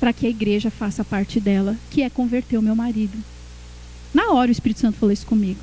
para 0.00 0.14
que 0.14 0.26
a 0.26 0.30
igreja 0.30 0.70
faça 0.70 1.04
parte 1.04 1.38
dela, 1.38 1.76
que 1.90 2.02
é 2.02 2.08
converter 2.08 2.56
o 2.56 2.62
meu 2.62 2.74
marido. 2.74 3.18
Na 4.14 4.32
hora 4.32 4.48
o 4.48 4.52
Espírito 4.52 4.80
Santo 4.80 4.96
falou 4.98 5.12
isso 5.12 5.26
comigo. 5.26 5.60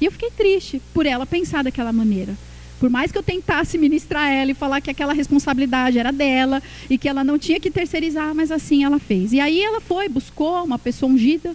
E 0.00 0.04
eu 0.04 0.12
fiquei 0.12 0.30
triste 0.30 0.80
por 0.94 1.04
ela 1.04 1.26
pensar 1.26 1.64
daquela 1.64 1.92
maneira. 1.92 2.36
Por 2.78 2.88
mais 2.88 3.10
que 3.10 3.18
eu 3.18 3.22
tentasse 3.22 3.76
ministrar 3.76 4.30
ela 4.30 4.50
e 4.50 4.54
falar 4.54 4.80
que 4.80 4.90
aquela 4.90 5.12
responsabilidade 5.12 5.98
era 5.98 6.12
dela 6.12 6.62
e 6.88 6.96
que 6.96 7.08
ela 7.08 7.24
não 7.24 7.38
tinha 7.38 7.58
que 7.58 7.70
terceirizar, 7.70 8.34
mas 8.34 8.50
assim 8.52 8.84
ela 8.84 8.98
fez. 8.98 9.32
E 9.32 9.40
aí 9.40 9.60
ela 9.60 9.80
foi, 9.80 10.08
buscou 10.08 10.64
uma 10.64 10.78
pessoa 10.78 11.10
ungida, 11.10 11.54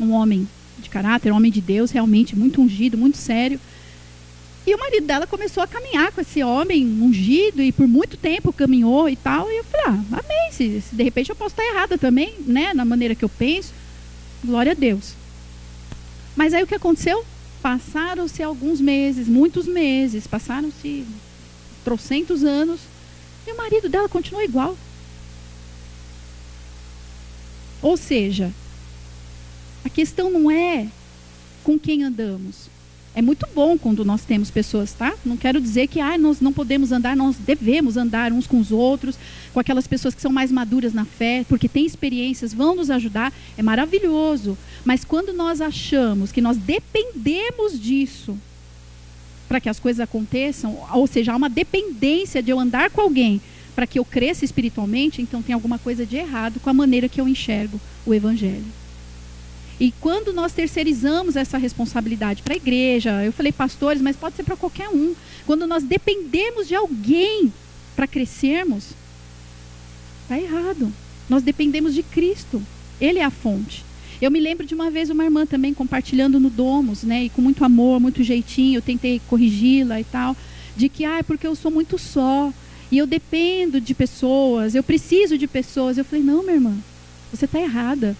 um 0.00 0.12
homem 0.12 0.48
de 0.78 0.88
caráter, 0.88 1.32
um 1.32 1.36
homem 1.36 1.52
de 1.52 1.60
Deus, 1.60 1.90
realmente 1.90 2.36
muito 2.36 2.60
ungido, 2.60 2.98
muito 2.98 3.16
sério. 3.16 3.60
E 4.66 4.74
o 4.74 4.78
marido 4.78 5.06
dela 5.06 5.26
começou 5.26 5.62
a 5.62 5.66
caminhar 5.66 6.12
com 6.12 6.20
esse 6.20 6.42
homem 6.42 6.84
ungido 6.84 7.62
e 7.62 7.72
por 7.72 7.88
muito 7.88 8.16
tempo 8.18 8.52
caminhou 8.52 9.08
e 9.08 9.16
tal. 9.16 9.50
E 9.50 9.56
eu 9.56 9.64
falei, 9.64 9.86
ah, 9.86 10.04
amém. 10.12 10.52
Se, 10.52 10.82
se 10.82 10.94
de 10.94 11.02
repente 11.02 11.30
eu 11.30 11.36
posso 11.36 11.52
estar 11.52 11.64
errada 11.64 11.96
também, 11.96 12.34
né? 12.46 12.74
Na 12.74 12.84
maneira 12.84 13.14
que 13.14 13.24
eu 13.24 13.30
penso. 13.30 13.72
Glória 14.44 14.72
a 14.72 14.74
Deus. 14.74 15.14
Mas 16.36 16.52
aí 16.52 16.62
o 16.62 16.66
que 16.66 16.74
aconteceu? 16.74 17.24
Passaram-se 17.62 18.42
alguns 18.42 18.80
meses, 18.80 19.26
muitos 19.28 19.66
meses, 19.66 20.26
passaram-se 20.26 21.04
trocentos 21.84 22.44
anos, 22.44 22.80
e 23.46 23.52
o 23.52 23.56
marido 23.56 23.88
dela 23.88 24.08
continuou 24.08 24.44
igual. 24.44 24.76
Ou 27.80 27.96
seja, 27.96 28.52
a 29.84 29.88
questão 29.88 30.30
não 30.30 30.50
é 30.50 30.88
com 31.64 31.78
quem 31.78 32.02
andamos, 32.02 32.68
é 33.18 33.22
muito 33.22 33.48
bom 33.52 33.76
quando 33.76 34.04
nós 34.04 34.24
temos 34.24 34.48
pessoas, 34.48 34.92
tá? 34.92 35.12
Não 35.24 35.36
quero 35.36 35.60
dizer 35.60 35.88
que 35.88 36.00
ah, 36.00 36.16
nós 36.16 36.40
não 36.40 36.52
podemos 36.52 36.92
andar, 36.92 37.16
nós 37.16 37.34
devemos 37.34 37.96
andar 37.96 38.32
uns 38.32 38.46
com 38.46 38.60
os 38.60 38.70
outros, 38.70 39.18
com 39.52 39.58
aquelas 39.58 39.88
pessoas 39.88 40.14
que 40.14 40.22
são 40.22 40.30
mais 40.30 40.52
maduras 40.52 40.94
na 40.94 41.04
fé, 41.04 41.44
porque 41.48 41.68
têm 41.68 41.84
experiências, 41.84 42.54
vão 42.54 42.76
nos 42.76 42.90
ajudar, 42.90 43.32
é 43.56 43.62
maravilhoso. 43.62 44.56
Mas 44.84 45.04
quando 45.04 45.32
nós 45.32 45.60
achamos 45.60 46.32
que 46.32 46.40
nós 46.40 46.56
dependemos 46.56 47.78
disso 47.78 48.38
para 49.48 49.60
que 49.60 49.68
as 49.68 49.80
coisas 49.80 50.00
aconteçam, 50.00 50.78
ou 50.92 51.06
seja, 51.06 51.32
há 51.32 51.36
uma 51.36 51.48
dependência 51.48 52.42
de 52.42 52.50
eu 52.50 52.60
andar 52.60 52.90
com 52.90 53.00
alguém 53.00 53.40
para 53.74 53.86
que 53.86 53.98
eu 53.98 54.04
cresça 54.04 54.44
espiritualmente, 54.44 55.22
então 55.22 55.40
tem 55.40 55.54
alguma 55.54 55.78
coisa 55.78 56.04
de 56.04 56.16
errado 56.16 56.60
com 56.60 56.68
a 56.68 56.74
maneira 56.74 57.08
que 57.08 57.20
eu 57.20 57.28
enxergo 57.28 57.80
o 58.04 58.12
evangelho. 58.12 58.66
E 59.80 59.92
quando 60.00 60.32
nós 60.32 60.52
terceirizamos 60.52 61.36
essa 61.36 61.56
responsabilidade 61.56 62.42
para 62.42 62.54
a 62.54 62.56
igreja, 62.56 63.24
eu 63.24 63.32
falei 63.32 63.52
pastores, 63.52 64.02
mas 64.02 64.16
pode 64.16 64.34
ser 64.34 64.42
para 64.42 64.56
qualquer 64.56 64.88
um. 64.88 65.14
Quando 65.46 65.66
nós 65.66 65.84
dependemos 65.84 66.66
de 66.66 66.74
alguém 66.74 67.52
para 67.94 68.08
crescermos, 68.08 68.90
está 70.22 70.38
errado. 70.38 70.92
Nós 71.28 71.42
dependemos 71.42 71.94
de 71.94 72.02
Cristo. 72.02 72.60
Ele 73.00 73.20
é 73.20 73.24
a 73.24 73.30
fonte. 73.30 73.84
Eu 74.20 74.30
me 74.32 74.40
lembro 74.40 74.66
de 74.66 74.74
uma 74.74 74.90
vez 74.90 75.10
uma 75.10 75.24
irmã 75.24 75.46
também 75.46 75.72
compartilhando 75.72 76.40
no 76.40 76.50
Domus, 76.50 77.04
né? 77.04 77.24
E 77.24 77.28
com 77.28 77.40
muito 77.40 77.64
amor, 77.64 78.00
muito 78.00 78.24
jeitinho, 78.24 78.78
eu 78.78 78.82
tentei 78.82 79.20
corrigi-la 79.28 80.00
e 80.00 80.04
tal, 80.04 80.36
de 80.76 80.88
que, 80.88 81.04
ah, 81.04 81.18
é 81.18 81.22
porque 81.22 81.46
eu 81.46 81.54
sou 81.54 81.70
muito 81.70 81.96
só 81.98 82.52
e 82.90 82.98
eu 82.98 83.06
dependo 83.06 83.80
de 83.80 83.94
pessoas, 83.94 84.74
eu 84.74 84.82
preciso 84.82 85.38
de 85.38 85.46
pessoas. 85.46 85.98
Eu 85.98 86.04
falei, 86.04 86.24
não, 86.24 86.42
minha 86.42 86.54
irmã, 86.54 86.76
você 87.32 87.44
está 87.44 87.60
errada. 87.60 88.16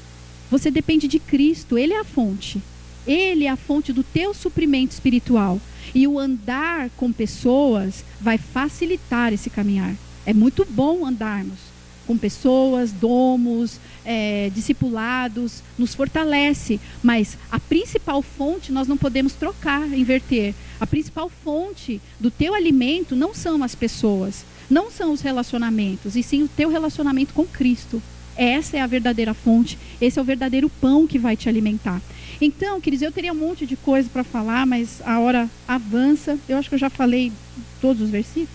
Você 0.51 0.71
depende 0.71 1.09
de 1.09 1.19
Cristo, 1.19 1.77
Ele 1.77 1.93
é 1.93 2.01
a 2.01 2.05
fonte. 2.05 2.63
Ele 3.07 3.45
é 3.45 3.51
a 3.51 3.57
fonte 3.57 3.93
do 3.93 4.03
teu 4.03 4.33
suprimento 4.33 4.93
espiritual. 4.93 5.61
E 5.95 6.07
o 6.07 6.19
andar 6.19 6.91
com 6.97 7.11
pessoas 7.11 8.05
vai 8.21 8.39
facilitar 8.39 9.33
esse 9.33 9.51
caminhar. 9.51 9.95
É 10.25 10.33
muito 10.33 10.67
bom 10.69 11.05
andarmos 11.05 11.68
com 12.09 12.17
pessoas, 12.17 12.91
domos, 12.91 13.79
é, 14.03 14.51
discipulados, 14.55 15.63
nos 15.79 15.95
fortalece. 15.95 16.81
Mas 17.03 17.37
a 17.53 17.61
principal 17.61 18.23
fonte 18.23 18.73
nós 18.73 18.89
não 18.89 18.97
podemos 18.97 19.35
trocar, 19.35 19.87
inverter. 19.93 20.55
A 20.81 20.87
principal 20.87 21.29
fonte 21.29 22.01
do 22.19 22.31
teu 22.31 22.55
alimento 22.55 23.15
não 23.15 23.35
são 23.35 23.63
as 23.63 23.75
pessoas, 23.75 24.47
não 24.71 24.91
são 24.91 25.13
os 25.13 25.21
relacionamentos, 25.21 26.17
e 26.17 26.23
sim 26.23 26.43
o 26.43 26.49
teu 26.49 26.71
relacionamento 26.71 27.35
com 27.35 27.45
Cristo. 27.45 28.03
Essa 28.35 28.79
é 28.79 28.81
a 28.81 28.87
verdadeira 28.87 29.35
fonte, 29.35 29.79
esse 30.01 30.19
é 30.19 30.23
o 30.23 30.25
verdadeiro 30.25 30.71
pão 30.81 31.07
que 31.07 31.19
vai 31.19 31.37
te 31.37 31.49
alimentar. 31.49 32.01
Então, 32.41 32.81
queridos, 32.81 33.03
eu 33.03 33.13
teria 33.13 33.33
um 33.33 33.37
monte 33.37 33.67
de 33.67 33.77
coisa 33.77 34.09
para 34.09 34.25
falar, 34.25 34.65
mas 34.65 35.03
a 35.05 35.19
hora 35.19 35.51
avança. 35.67 36.39
Eu 36.49 36.57
acho 36.57 36.69
que 36.69 36.77
eu 36.77 36.79
já 36.79 36.89
falei 36.89 37.33
todos 37.81 38.01
os 38.01 38.11
versículos. 38.11 38.49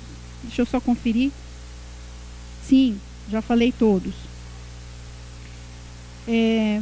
Deixa 0.43 0.62
eu 0.62 0.66
só 0.66 0.80
conferir. 0.80 1.32
Sim, 2.66 2.97
já 3.30 3.41
falei 3.41 3.71
todos. 3.71 4.13
É... 6.28 6.80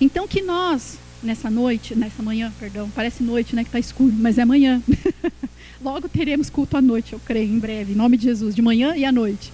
Então 0.00 0.26
que 0.26 0.42
nós, 0.42 0.98
nessa 1.22 1.50
noite, 1.50 1.94
nessa 1.94 2.22
manhã, 2.22 2.52
perdão, 2.58 2.90
parece 2.90 3.22
noite, 3.22 3.54
né, 3.54 3.62
que 3.62 3.68
está 3.68 3.78
escuro, 3.78 4.12
mas 4.12 4.38
é 4.38 4.44
manhã. 4.44 4.82
Logo 5.80 6.08
teremos 6.08 6.48
culto 6.48 6.76
à 6.76 6.82
noite, 6.82 7.12
eu 7.12 7.20
creio, 7.20 7.52
em 7.52 7.58
breve, 7.58 7.92
em 7.92 7.96
nome 7.96 8.16
de 8.16 8.24
Jesus, 8.24 8.54
de 8.54 8.62
manhã 8.62 8.94
e 8.96 9.04
à 9.04 9.12
noite. 9.12 9.52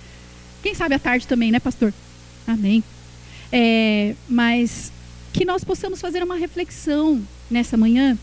Quem 0.63 0.75
sabe 0.75 0.95
à 0.95 0.99
tarde 0.99 1.27
também, 1.27 1.51
né, 1.51 1.61
pastor? 1.61 1.93
Amém. 2.47 2.83
É, 3.51 4.15
mas 4.29 4.93
que 5.33 5.45
nós 5.45 5.65
possamos 5.65 6.01
fazer 6.01 6.23
uma 6.23 6.37
reflexão 6.37 7.23
nessa 7.51 7.77
manhã 7.77 8.19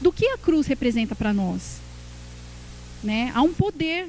do 0.00 0.12
que 0.12 0.26
a 0.26 0.38
cruz 0.38 0.66
representa 0.66 1.14
para 1.14 1.32
nós. 1.32 1.80
Né? 3.02 3.30
Há 3.34 3.42
um 3.42 3.52
poder 3.52 4.08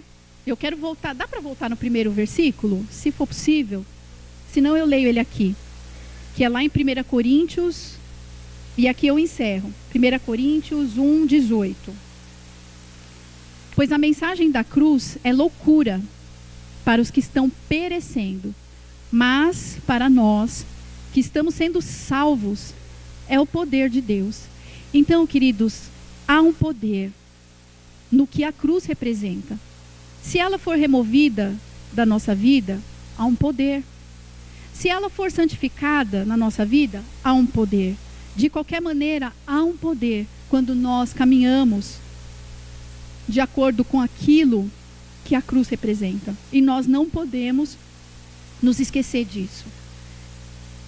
eu 0.49 0.57
quero 0.57 0.75
voltar, 0.75 1.13
dá 1.13 1.27
para 1.27 1.39
voltar 1.39 1.69
no 1.69 1.77
primeiro 1.77 2.11
versículo, 2.11 2.85
se 2.89 3.11
for 3.11 3.27
possível? 3.27 3.85
Senão 4.51 4.75
eu 4.75 4.85
leio 4.85 5.07
ele 5.07 5.19
aqui, 5.19 5.55
que 6.35 6.43
é 6.43 6.49
lá 6.49 6.63
em 6.63 6.67
1 6.67 7.03
Coríntios, 7.03 7.93
e 8.77 8.87
aqui 8.87 9.07
eu 9.07 9.19
encerro. 9.19 9.73
1 9.93 10.19
Coríntios 10.25 10.97
1, 10.97 11.25
18. 11.25 11.93
Pois 13.75 13.91
a 13.91 13.97
mensagem 13.97 14.51
da 14.51 14.63
cruz 14.63 15.17
é 15.23 15.31
loucura 15.31 16.01
para 16.83 17.01
os 17.01 17.11
que 17.11 17.19
estão 17.19 17.49
perecendo, 17.69 18.53
mas 19.11 19.77
para 19.85 20.09
nós 20.09 20.65
que 21.13 21.19
estamos 21.19 21.55
sendo 21.55 21.81
salvos 21.81 22.73
é 23.27 23.39
o 23.39 23.45
poder 23.45 23.89
de 23.89 24.01
Deus. 24.01 24.41
Então, 24.93 25.25
queridos, 25.27 25.83
há 26.27 26.41
um 26.41 26.51
poder 26.51 27.11
no 28.11 28.27
que 28.27 28.43
a 28.43 28.51
cruz 28.51 28.85
representa. 28.85 29.57
Se 30.21 30.37
ela 30.37 30.57
for 30.57 30.77
removida 30.77 31.55
da 31.91 32.05
nossa 32.05 32.33
vida, 32.33 32.79
há 33.17 33.25
um 33.25 33.35
poder. 33.35 33.83
Se 34.73 34.89
ela 34.89 35.09
for 35.09 35.31
santificada 35.31 36.25
na 36.25 36.37
nossa 36.37 36.65
vida, 36.65 37.03
há 37.23 37.33
um 37.33 37.45
poder. 37.45 37.95
De 38.35 38.49
qualquer 38.49 38.81
maneira, 38.81 39.33
há 39.45 39.63
um 39.63 39.75
poder 39.75 40.25
quando 40.49 40.73
nós 40.73 41.13
caminhamos 41.13 41.95
de 43.27 43.39
acordo 43.39 43.83
com 43.83 43.99
aquilo 44.01 44.69
que 45.25 45.35
a 45.35 45.41
cruz 45.41 45.67
representa. 45.67 46.35
E 46.51 46.61
nós 46.61 46.87
não 46.87 47.09
podemos 47.09 47.77
nos 48.61 48.79
esquecer 48.79 49.25
disso. 49.25 49.65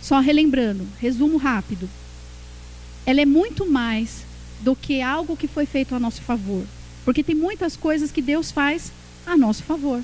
Só 0.02 0.20
relembrando, 0.20 0.88
resumo 1.00 1.38
rápido. 1.38 1.90
Ela 3.06 3.22
é 3.22 3.26
muito 3.26 3.70
mais 3.70 4.26
do 4.62 4.76
que 4.76 5.02
algo 5.02 5.36
que 5.36 5.48
foi 5.48 5.66
feito 5.66 5.94
a 5.96 6.00
nosso 6.00 6.22
favor. 6.22 6.66
Porque 7.04 7.24
tem 7.24 7.36
muitas 7.36 7.76
coisas 7.76 8.12
que 8.12 8.22
Deus 8.22 8.52
faz 8.52 8.92
a 9.26 9.38
nosso 9.38 9.64
favor. 9.64 10.04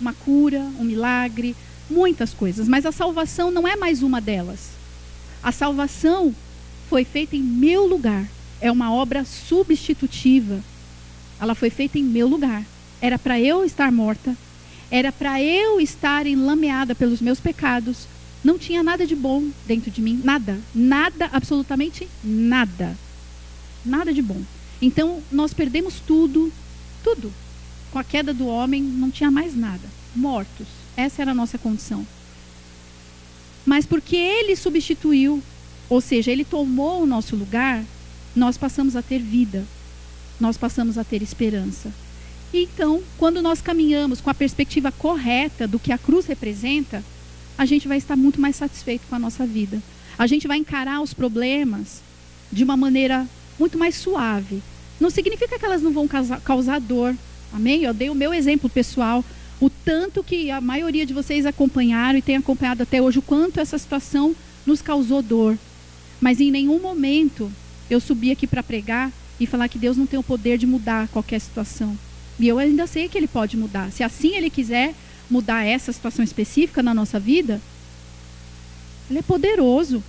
Uma 0.00 0.12
cura, 0.12 0.60
um 0.78 0.84
milagre, 0.84 1.54
muitas 1.88 2.32
coisas. 2.32 2.68
Mas 2.68 2.86
a 2.86 2.92
salvação 2.92 3.50
não 3.50 3.66
é 3.66 3.76
mais 3.76 4.02
uma 4.02 4.20
delas. 4.20 4.70
A 5.42 5.52
salvação 5.52 6.34
foi 6.88 7.04
feita 7.04 7.36
em 7.36 7.42
meu 7.42 7.86
lugar. 7.86 8.26
É 8.60 8.70
uma 8.70 8.92
obra 8.92 9.24
substitutiva. 9.24 10.60
Ela 11.40 11.54
foi 11.54 11.70
feita 11.70 11.98
em 11.98 12.04
meu 12.04 12.28
lugar. 12.28 12.64
Era 13.00 13.18
para 13.18 13.40
eu 13.40 13.64
estar 13.64 13.90
morta. 13.90 14.36
Era 14.90 15.10
para 15.10 15.42
eu 15.42 15.80
estar 15.80 16.26
enlameada 16.26 16.94
pelos 16.94 17.20
meus 17.20 17.40
pecados. 17.40 18.06
Não 18.44 18.58
tinha 18.58 18.82
nada 18.82 19.06
de 19.06 19.14
bom 19.14 19.48
dentro 19.66 19.90
de 19.90 20.00
mim. 20.00 20.20
Nada. 20.22 20.58
Nada, 20.74 21.28
absolutamente 21.32 22.08
nada. 22.22 22.96
Nada 23.84 24.12
de 24.12 24.22
bom. 24.22 24.40
Então, 24.80 25.22
nós 25.30 25.52
perdemos 25.54 26.00
tudo. 26.00 26.52
Tudo 27.02 27.32
com 27.92 27.98
a 27.98 28.04
queda 28.04 28.32
do 28.32 28.46
homem, 28.46 28.82
não 28.82 29.10
tinha 29.10 29.30
mais 29.30 29.54
nada. 29.54 29.86
Mortos. 30.16 30.66
Essa 30.96 31.22
era 31.22 31.32
a 31.32 31.34
nossa 31.34 31.58
condição. 31.58 32.06
Mas 33.64 33.86
porque 33.86 34.16
ele 34.16 34.56
substituiu, 34.56 35.42
ou 35.88 36.00
seja, 36.00 36.30
ele 36.30 36.44
tomou 36.44 37.02
o 37.02 37.06
nosso 37.06 37.36
lugar, 37.36 37.84
nós 38.34 38.56
passamos 38.56 38.96
a 38.96 39.02
ter 39.02 39.18
vida. 39.18 39.64
Nós 40.40 40.56
passamos 40.56 40.98
a 40.98 41.04
ter 41.04 41.22
esperança. 41.22 41.92
E 42.52 42.64
então, 42.64 43.02
quando 43.18 43.40
nós 43.40 43.60
caminhamos 43.60 44.20
com 44.20 44.30
a 44.30 44.34
perspectiva 44.34 44.90
correta 44.90 45.68
do 45.68 45.78
que 45.78 45.92
a 45.92 45.98
cruz 45.98 46.26
representa, 46.26 47.04
a 47.56 47.64
gente 47.64 47.86
vai 47.86 47.98
estar 47.98 48.16
muito 48.16 48.40
mais 48.40 48.56
satisfeito 48.56 49.06
com 49.08 49.14
a 49.14 49.18
nossa 49.18 49.46
vida. 49.46 49.80
A 50.18 50.26
gente 50.26 50.48
vai 50.48 50.56
encarar 50.56 51.00
os 51.00 51.14
problemas 51.14 52.02
de 52.50 52.64
uma 52.64 52.76
maneira 52.76 53.26
muito 53.58 53.78
mais 53.78 53.94
suave. 53.94 54.62
Não 55.00 55.10
significa 55.10 55.58
que 55.58 55.64
elas 55.64 55.82
não 55.82 55.92
vão 55.92 56.08
causar 56.44 56.80
dor, 56.80 57.14
Amém? 57.52 57.82
Eu 57.82 57.92
dei 57.92 58.08
o 58.08 58.14
meu 58.14 58.32
exemplo 58.32 58.68
pessoal, 58.68 59.24
o 59.60 59.68
tanto 59.68 60.24
que 60.24 60.50
a 60.50 60.60
maioria 60.60 61.06
de 61.06 61.12
vocês 61.12 61.46
acompanharam 61.46 62.18
e 62.18 62.22
tem 62.22 62.36
acompanhado 62.36 62.82
até 62.82 63.00
hoje, 63.00 63.18
o 63.18 63.22
quanto 63.22 63.60
essa 63.60 63.78
situação 63.78 64.34
nos 64.66 64.80
causou 64.80 65.22
dor. 65.22 65.58
Mas 66.20 66.40
em 66.40 66.50
nenhum 66.50 66.80
momento 66.80 67.50
eu 67.90 68.00
subi 68.00 68.30
aqui 68.30 68.46
para 68.46 68.62
pregar 68.62 69.12
e 69.38 69.46
falar 69.46 69.68
que 69.68 69.78
Deus 69.78 69.96
não 69.96 70.06
tem 70.06 70.18
o 70.18 70.22
poder 70.22 70.56
de 70.56 70.66
mudar 70.66 71.08
qualquer 71.08 71.40
situação. 71.40 71.96
E 72.38 72.48
eu 72.48 72.58
ainda 72.58 72.86
sei 72.86 73.08
que 73.08 73.18
Ele 73.18 73.28
pode 73.28 73.56
mudar. 73.56 73.92
Se 73.92 74.02
assim 74.02 74.34
Ele 74.36 74.48
quiser 74.48 74.94
mudar 75.30 75.64
essa 75.64 75.92
situação 75.92 76.24
específica 76.24 76.82
na 76.82 76.94
nossa 76.94 77.20
vida, 77.20 77.60
Ele 79.10 79.18
é 79.18 79.22
poderoso. 79.22 80.02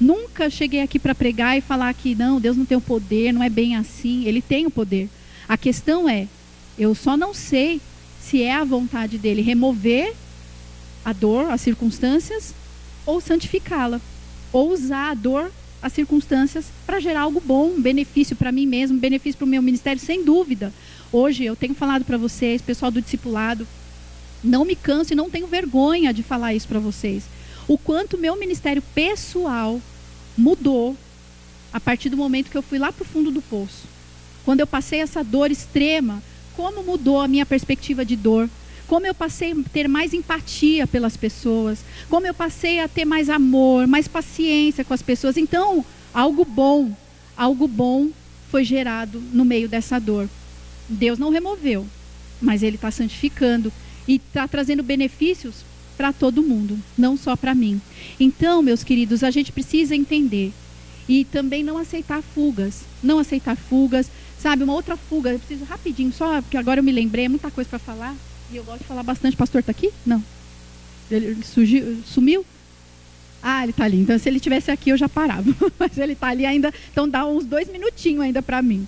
Nunca 0.00 0.48
cheguei 0.48 0.80
aqui 0.80 0.98
para 0.98 1.14
pregar 1.14 1.58
e 1.58 1.60
falar 1.60 1.92
que 1.92 2.14
não, 2.14 2.40
Deus 2.40 2.56
não 2.56 2.64
tem 2.64 2.78
o 2.78 2.80
poder, 2.80 3.32
não 3.32 3.42
é 3.42 3.50
bem 3.50 3.76
assim. 3.76 4.24
Ele 4.24 4.40
tem 4.40 4.66
o 4.66 4.70
poder. 4.70 5.08
A 5.50 5.56
questão 5.56 6.08
é, 6.08 6.28
eu 6.78 6.94
só 6.94 7.16
não 7.16 7.34
sei 7.34 7.80
se 8.22 8.40
é 8.40 8.54
a 8.54 8.62
vontade 8.62 9.18
dele 9.18 9.42
remover 9.42 10.14
a 11.04 11.12
dor, 11.12 11.50
as 11.50 11.60
circunstâncias, 11.60 12.54
ou 13.04 13.20
santificá-la, 13.20 14.00
ou 14.52 14.70
usar 14.70 15.10
a 15.10 15.14
dor, 15.14 15.50
as 15.82 15.92
circunstâncias, 15.92 16.66
para 16.86 17.00
gerar 17.00 17.22
algo 17.22 17.42
bom, 17.44 17.70
um 17.70 17.82
benefício 17.82 18.36
para 18.36 18.52
mim 18.52 18.64
mesmo, 18.64 18.96
um 18.96 19.00
benefício 19.00 19.38
para 19.38 19.44
o 19.44 19.48
meu 19.48 19.60
ministério, 19.60 20.00
sem 20.00 20.24
dúvida. 20.24 20.72
Hoje 21.10 21.42
eu 21.42 21.56
tenho 21.56 21.74
falado 21.74 22.04
para 22.04 22.16
vocês, 22.16 22.62
pessoal 22.62 22.92
do 22.92 23.02
discipulado, 23.02 23.66
não 24.44 24.64
me 24.64 24.76
canso 24.76 25.14
e 25.14 25.16
não 25.16 25.28
tenho 25.28 25.48
vergonha 25.48 26.14
de 26.14 26.22
falar 26.22 26.54
isso 26.54 26.68
para 26.68 26.78
vocês. 26.78 27.24
O 27.66 27.76
quanto 27.76 28.16
meu 28.16 28.36
ministério 28.36 28.84
pessoal 28.94 29.82
mudou 30.38 30.96
a 31.72 31.80
partir 31.80 32.08
do 32.08 32.16
momento 32.16 32.52
que 32.52 32.56
eu 32.56 32.62
fui 32.62 32.78
lá 32.78 32.92
para 32.92 33.02
o 33.02 33.08
fundo 33.08 33.32
do 33.32 33.42
poço. 33.42 33.98
Quando 34.50 34.58
eu 34.58 34.66
passei 34.66 34.98
essa 34.98 35.22
dor 35.22 35.52
extrema, 35.52 36.20
como 36.56 36.82
mudou 36.82 37.20
a 37.20 37.28
minha 37.28 37.46
perspectiva 37.46 38.04
de 38.04 38.16
dor? 38.16 38.50
Como 38.88 39.06
eu 39.06 39.14
passei 39.14 39.52
a 39.52 39.56
ter 39.72 39.86
mais 39.86 40.12
empatia 40.12 40.88
pelas 40.88 41.16
pessoas? 41.16 41.84
Como 42.08 42.26
eu 42.26 42.34
passei 42.34 42.80
a 42.80 42.88
ter 42.88 43.04
mais 43.04 43.30
amor, 43.30 43.86
mais 43.86 44.08
paciência 44.08 44.84
com 44.84 44.92
as 44.92 45.02
pessoas? 45.02 45.36
Então, 45.36 45.84
algo 46.12 46.44
bom, 46.44 46.90
algo 47.36 47.68
bom 47.68 48.08
foi 48.50 48.64
gerado 48.64 49.22
no 49.32 49.44
meio 49.44 49.68
dessa 49.68 50.00
dor. 50.00 50.28
Deus 50.88 51.16
não 51.16 51.30
removeu, 51.30 51.86
mas 52.42 52.64
Ele 52.64 52.74
está 52.74 52.90
santificando 52.90 53.72
e 54.08 54.16
está 54.16 54.48
trazendo 54.48 54.82
benefícios 54.82 55.64
para 55.96 56.12
todo 56.12 56.42
mundo, 56.42 56.76
não 56.98 57.16
só 57.16 57.36
para 57.36 57.54
mim. 57.54 57.80
Então, 58.18 58.62
meus 58.62 58.82
queridos, 58.82 59.22
a 59.22 59.30
gente 59.30 59.52
precisa 59.52 59.94
entender 59.94 60.52
e 61.08 61.24
também 61.24 61.64
não 61.64 61.78
aceitar 61.78 62.20
fugas, 62.20 62.82
não 63.00 63.20
aceitar 63.20 63.56
fugas, 63.56 64.10
Sabe, 64.40 64.64
uma 64.64 64.72
outra 64.72 64.96
fuga, 64.96 65.30
eu 65.30 65.38
preciso 65.38 65.64
rapidinho, 65.64 66.10
só 66.12 66.40
porque 66.40 66.56
agora 66.56 66.80
eu 66.80 66.84
me 66.84 66.90
lembrei, 66.90 67.26
é 67.26 67.28
muita 67.28 67.50
coisa 67.50 67.68
para 67.68 67.78
falar. 67.78 68.16
E 68.50 68.56
eu 68.56 68.64
gosto 68.64 68.80
de 68.80 68.86
falar 68.86 69.02
bastante. 69.02 69.36
Pastor 69.36 69.60
está 69.60 69.70
aqui? 69.70 69.90
Não. 70.04 70.22
Ele 71.10 71.42
surgiu, 71.44 72.02
sumiu? 72.06 72.44
Ah, 73.42 73.62
ele 73.62 73.70
está 73.70 73.84
ali. 73.84 73.98
Então, 73.98 74.18
se 74.18 74.28
ele 74.28 74.40
tivesse 74.40 74.70
aqui, 74.70 74.90
eu 74.90 74.96
já 74.96 75.08
parava. 75.08 75.44
Mas 75.78 75.98
ele 75.98 76.14
está 76.14 76.28
ali 76.28 76.46
ainda. 76.46 76.72
Então, 76.90 77.08
dá 77.08 77.26
uns 77.26 77.44
dois 77.44 77.70
minutinhos 77.70 78.22
ainda 78.22 78.40
para 78.40 78.62
mim. 78.62 78.86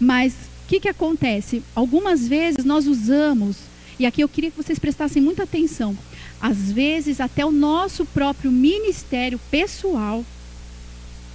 Mas 0.00 0.32
o 0.32 0.68
que, 0.68 0.80
que 0.80 0.88
acontece? 0.88 1.62
Algumas 1.74 2.26
vezes 2.26 2.64
nós 2.64 2.86
usamos, 2.86 3.56
e 3.98 4.06
aqui 4.06 4.22
eu 4.22 4.28
queria 4.28 4.50
que 4.50 4.56
vocês 4.56 4.78
prestassem 4.78 5.22
muita 5.22 5.42
atenção. 5.42 5.96
Às 6.40 6.72
vezes, 6.72 7.20
até 7.20 7.44
o 7.44 7.52
nosso 7.52 8.04
próprio 8.06 8.50
ministério 8.50 9.38
pessoal, 9.50 10.24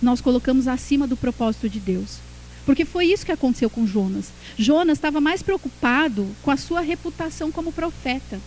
nós 0.01 0.21
colocamos 0.21 0.67
acima 0.67 1.07
do 1.07 1.15
propósito 1.15 1.69
de 1.69 1.79
Deus. 1.79 2.28
Porque 2.69 2.85
foi 2.85 3.07
isso 3.07 3.25
que 3.25 3.31
aconteceu 3.31 3.67
com 3.67 3.87
Jonas. 3.87 4.31
Jonas 4.55 4.99
estava 4.99 5.19
mais 5.19 5.41
preocupado 5.41 6.27
com 6.43 6.51
a 6.51 6.55
sua 6.55 6.81
reputação 6.81 7.51
como 7.51 7.71
profeta. 7.71 8.39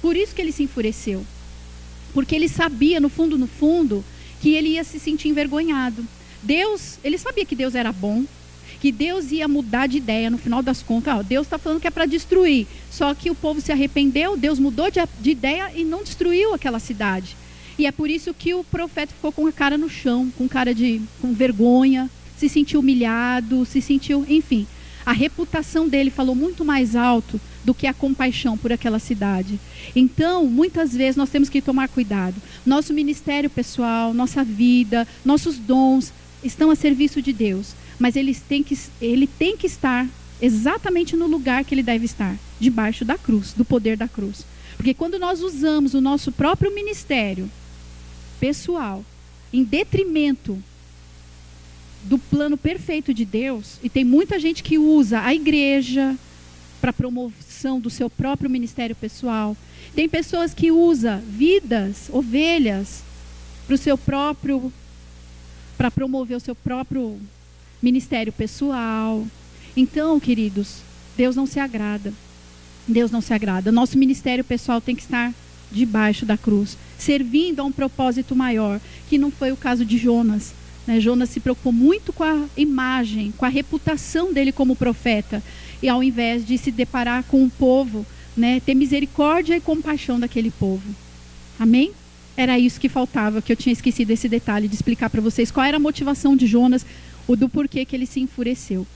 Por 0.00 0.16
isso 0.16 0.34
que 0.34 0.40
ele 0.40 0.50
se 0.50 0.62
enfureceu. 0.62 1.22
Porque 2.14 2.34
ele 2.34 2.48
sabia, 2.48 2.98
no 2.98 3.10
fundo, 3.10 3.36
no 3.36 3.46
fundo, 3.46 4.02
que 4.40 4.54
ele 4.54 4.70
ia 4.70 4.82
se 4.82 4.98
sentir 4.98 5.28
envergonhado. 5.28 6.06
Deus, 6.42 6.98
ele 7.04 7.18
sabia 7.18 7.44
que 7.44 7.54
Deus 7.54 7.74
era 7.74 7.92
bom, 7.92 8.24
que 8.80 8.90
Deus 8.90 9.30
ia 9.30 9.46
mudar 9.46 9.88
de 9.88 9.98
ideia 9.98 10.30
no 10.30 10.38
final 10.38 10.62
das 10.62 10.82
contas. 10.82 11.14
Ó, 11.14 11.22
Deus 11.22 11.46
está 11.46 11.58
falando 11.58 11.82
que 11.82 11.86
é 11.86 11.90
para 11.90 12.06
destruir. 12.06 12.66
Só 12.90 13.14
que 13.14 13.28
o 13.28 13.34
povo 13.34 13.60
se 13.60 13.70
arrependeu, 13.70 14.38
Deus 14.38 14.58
mudou 14.58 14.90
de, 14.90 15.00
de 15.20 15.30
ideia 15.30 15.70
e 15.76 15.84
não 15.84 16.02
destruiu 16.02 16.54
aquela 16.54 16.78
cidade. 16.78 17.36
E 17.78 17.84
é 17.84 17.92
por 17.92 18.08
isso 18.08 18.32
que 18.32 18.54
o 18.54 18.64
profeta 18.64 19.12
ficou 19.12 19.30
com 19.30 19.46
a 19.46 19.52
cara 19.52 19.76
no 19.76 19.90
chão, 19.90 20.32
com 20.38 20.48
cara 20.48 20.74
de 20.74 21.02
com 21.20 21.34
vergonha, 21.34 22.10
se 22.36 22.48
sentiu 22.48 22.80
humilhado, 22.80 23.64
se 23.64 23.80
sentiu, 23.80 24.24
enfim. 24.28 24.66
A 25.06 25.12
reputação 25.12 25.88
dele 25.88 26.10
falou 26.10 26.34
muito 26.34 26.64
mais 26.64 26.96
alto 26.96 27.40
do 27.62 27.74
que 27.74 27.86
a 27.86 27.94
compaixão 27.94 28.56
por 28.56 28.72
aquela 28.72 28.98
cidade. 28.98 29.60
Então, 29.94 30.46
muitas 30.46 30.94
vezes 30.94 31.16
nós 31.16 31.30
temos 31.30 31.48
que 31.48 31.60
tomar 31.60 31.88
cuidado. 31.88 32.36
Nosso 32.64 32.94
ministério 32.94 33.50
pessoal, 33.50 34.14
nossa 34.14 34.42
vida, 34.42 35.06
nossos 35.24 35.58
dons 35.58 36.12
estão 36.42 36.70
a 36.70 36.74
serviço 36.74 37.20
de 37.20 37.32
Deus 37.32 37.74
mas 37.98 38.16
ele 38.16 38.34
tem 38.34 38.62
que, 38.62 38.78
ele 39.00 39.26
tem 39.26 39.56
que 39.56 39.66
estar 39.66 40.06
exatamente 40.40 41.16
no 41.16 41.26
lugar 41.26 41.64
que 41.64 41.74
ele 41.74 41.82
deve 41.82 42.04
estar 42.04 42.36
debaixo 42.58 43.04
da 43.04 43.16
cruz, 43.16 43.52
do 43.52 43.64
poder 43.64 43.96
da 43.96 44.08
cruz. 44.08 44.44
Porque 44.76 44.94
quando 44.94 45.18
nós 45.18 45.40
usamos 45.40 45.94
o 45.94 46.00
nosso 46.00 46.32
próprio 46.32 46.74
ministério 46.74 47.50
pessoal 48.40 49.04
em 49.52 49.62
detrimento 49.62 50.62
do 52.04 52.18
plano 52.18 52.56
perfeito 52.56 53.12
de 53.12 53.24
Deus, 53.24 53.78
e 53.82 53.88
tem 53.88 54.04
muita 54.04 54.38
gente 54.38 54.62
que 54.62 54.78
usa 54.78 55.20
a 55.20 55.34
igreja 55.34 56.16
para 56.80 56.92
promoção 56.92 57.80
do 57.80 57.88
seu 57.88 58.10
próprio 58.10 58.50
ministério 58.50 58.94
pessoal. 58.94 59.56
Tem 59.94 60.08
pessoas 60.08 60.52
que 60.52 60.70
usam 60.70 61.20
vidas, 61.20 62.10
ovelhas, 62.12 63.02
para 63.66 63.74
o 63.74 63.78
seu 63.78 63.96
próprio 63.96 64.72
para 65.76 65.90
promover 65.90 66.36
o 66.36 66.40
seu 66.40 66.54
próprio 66.54 67.18
ministério 67.82 68.32
pessoal. 68.32 69.26
Então, 69.76 70.20
queridos, 70.20 70.82
Deus 71.16 71.34
não 71.34 71.46
se 71.46 71.58
agrada. 71.58 72.12
Deus 72.86 73.10
não 73.10 73.20
se 73.20 73.32
agrada. 73.32 73.72
Nosso 73.72 73.98
ministério 73.98 74.44
pessoal 74.44 74.80
tem 74.80 74.94
que 74.94 75.02
estar 75.02 75.34
debaixo 75.72 76.24
da 76.24 76.36
cruz, 76.36 76.78
servindo 76.96 77.60
a 77.60 77.64
um 77.64 77.72
propósito 77.72 78.36
maior, 78.36 78.80
que 79.08 79.18
não 79.18 79.30
foi 79.30 79.50
o 79.50 79.56
caso 79.56 79.84
de 79.84 79.98
Jonas. 79.98 80.52
Né? 80.86 81.00
Jonas 81.00 81.30
se 81.30 81.40
preocupou 81.40 81.72
muito 81.72 82.12
com 82.12 82.24
a 82.24 82.44
imagem, 82.56 83.32
com 83.36 83.44
a 83.44 83.48
reputação 83.48 84.32
dele 84.32 84.52
como 84.52 84.76
profeta, 84.76 85.42
e 85.82 85.88
ao 85.88 86.02
invés 86.02 86.46
de 86.46 86.56
se 86.58 86.70
deparar 86.70 87.24
com 87.24 87.44
o 87.44 87.50
povo, 87.50 88.06
né, 88.36 88.60
ter 88.60 88.74
misericórdia 88.74 89.56
e 89.56 89.60
compaixão 89.60 90.18
daquele 90.18 90.50
povo. 90.50 90.94
Amém? 91.58 91.92
Era 92.36 92.58
isso 92.58 92.80
que 92.80 92.88
faltava, 92.88 93.40
que 93.40 93.52
eu 93.52 93.56
tinha 93.56 93.72
esquecido 93.72 94.10
esse 94.10 94.28
detalhe 94.28 94.66
de 94.66 94.74
explicar 94.74 95.08
para 95.08 95.20
vocês 95.20 95.50
qual 95.50 95.64
era 95.64 95.76
a 95.76 95.80
motivação 95.80 96.36
de 96.36 96.46
Jonas 96.46 96.84
o 97.28 97.36
do 97.36 97.48
porquê 97.48 97.84
que 97.84 97.94
ele 97.94 98.06
se 98.06 98.20
enfureceu. 98.20 98.86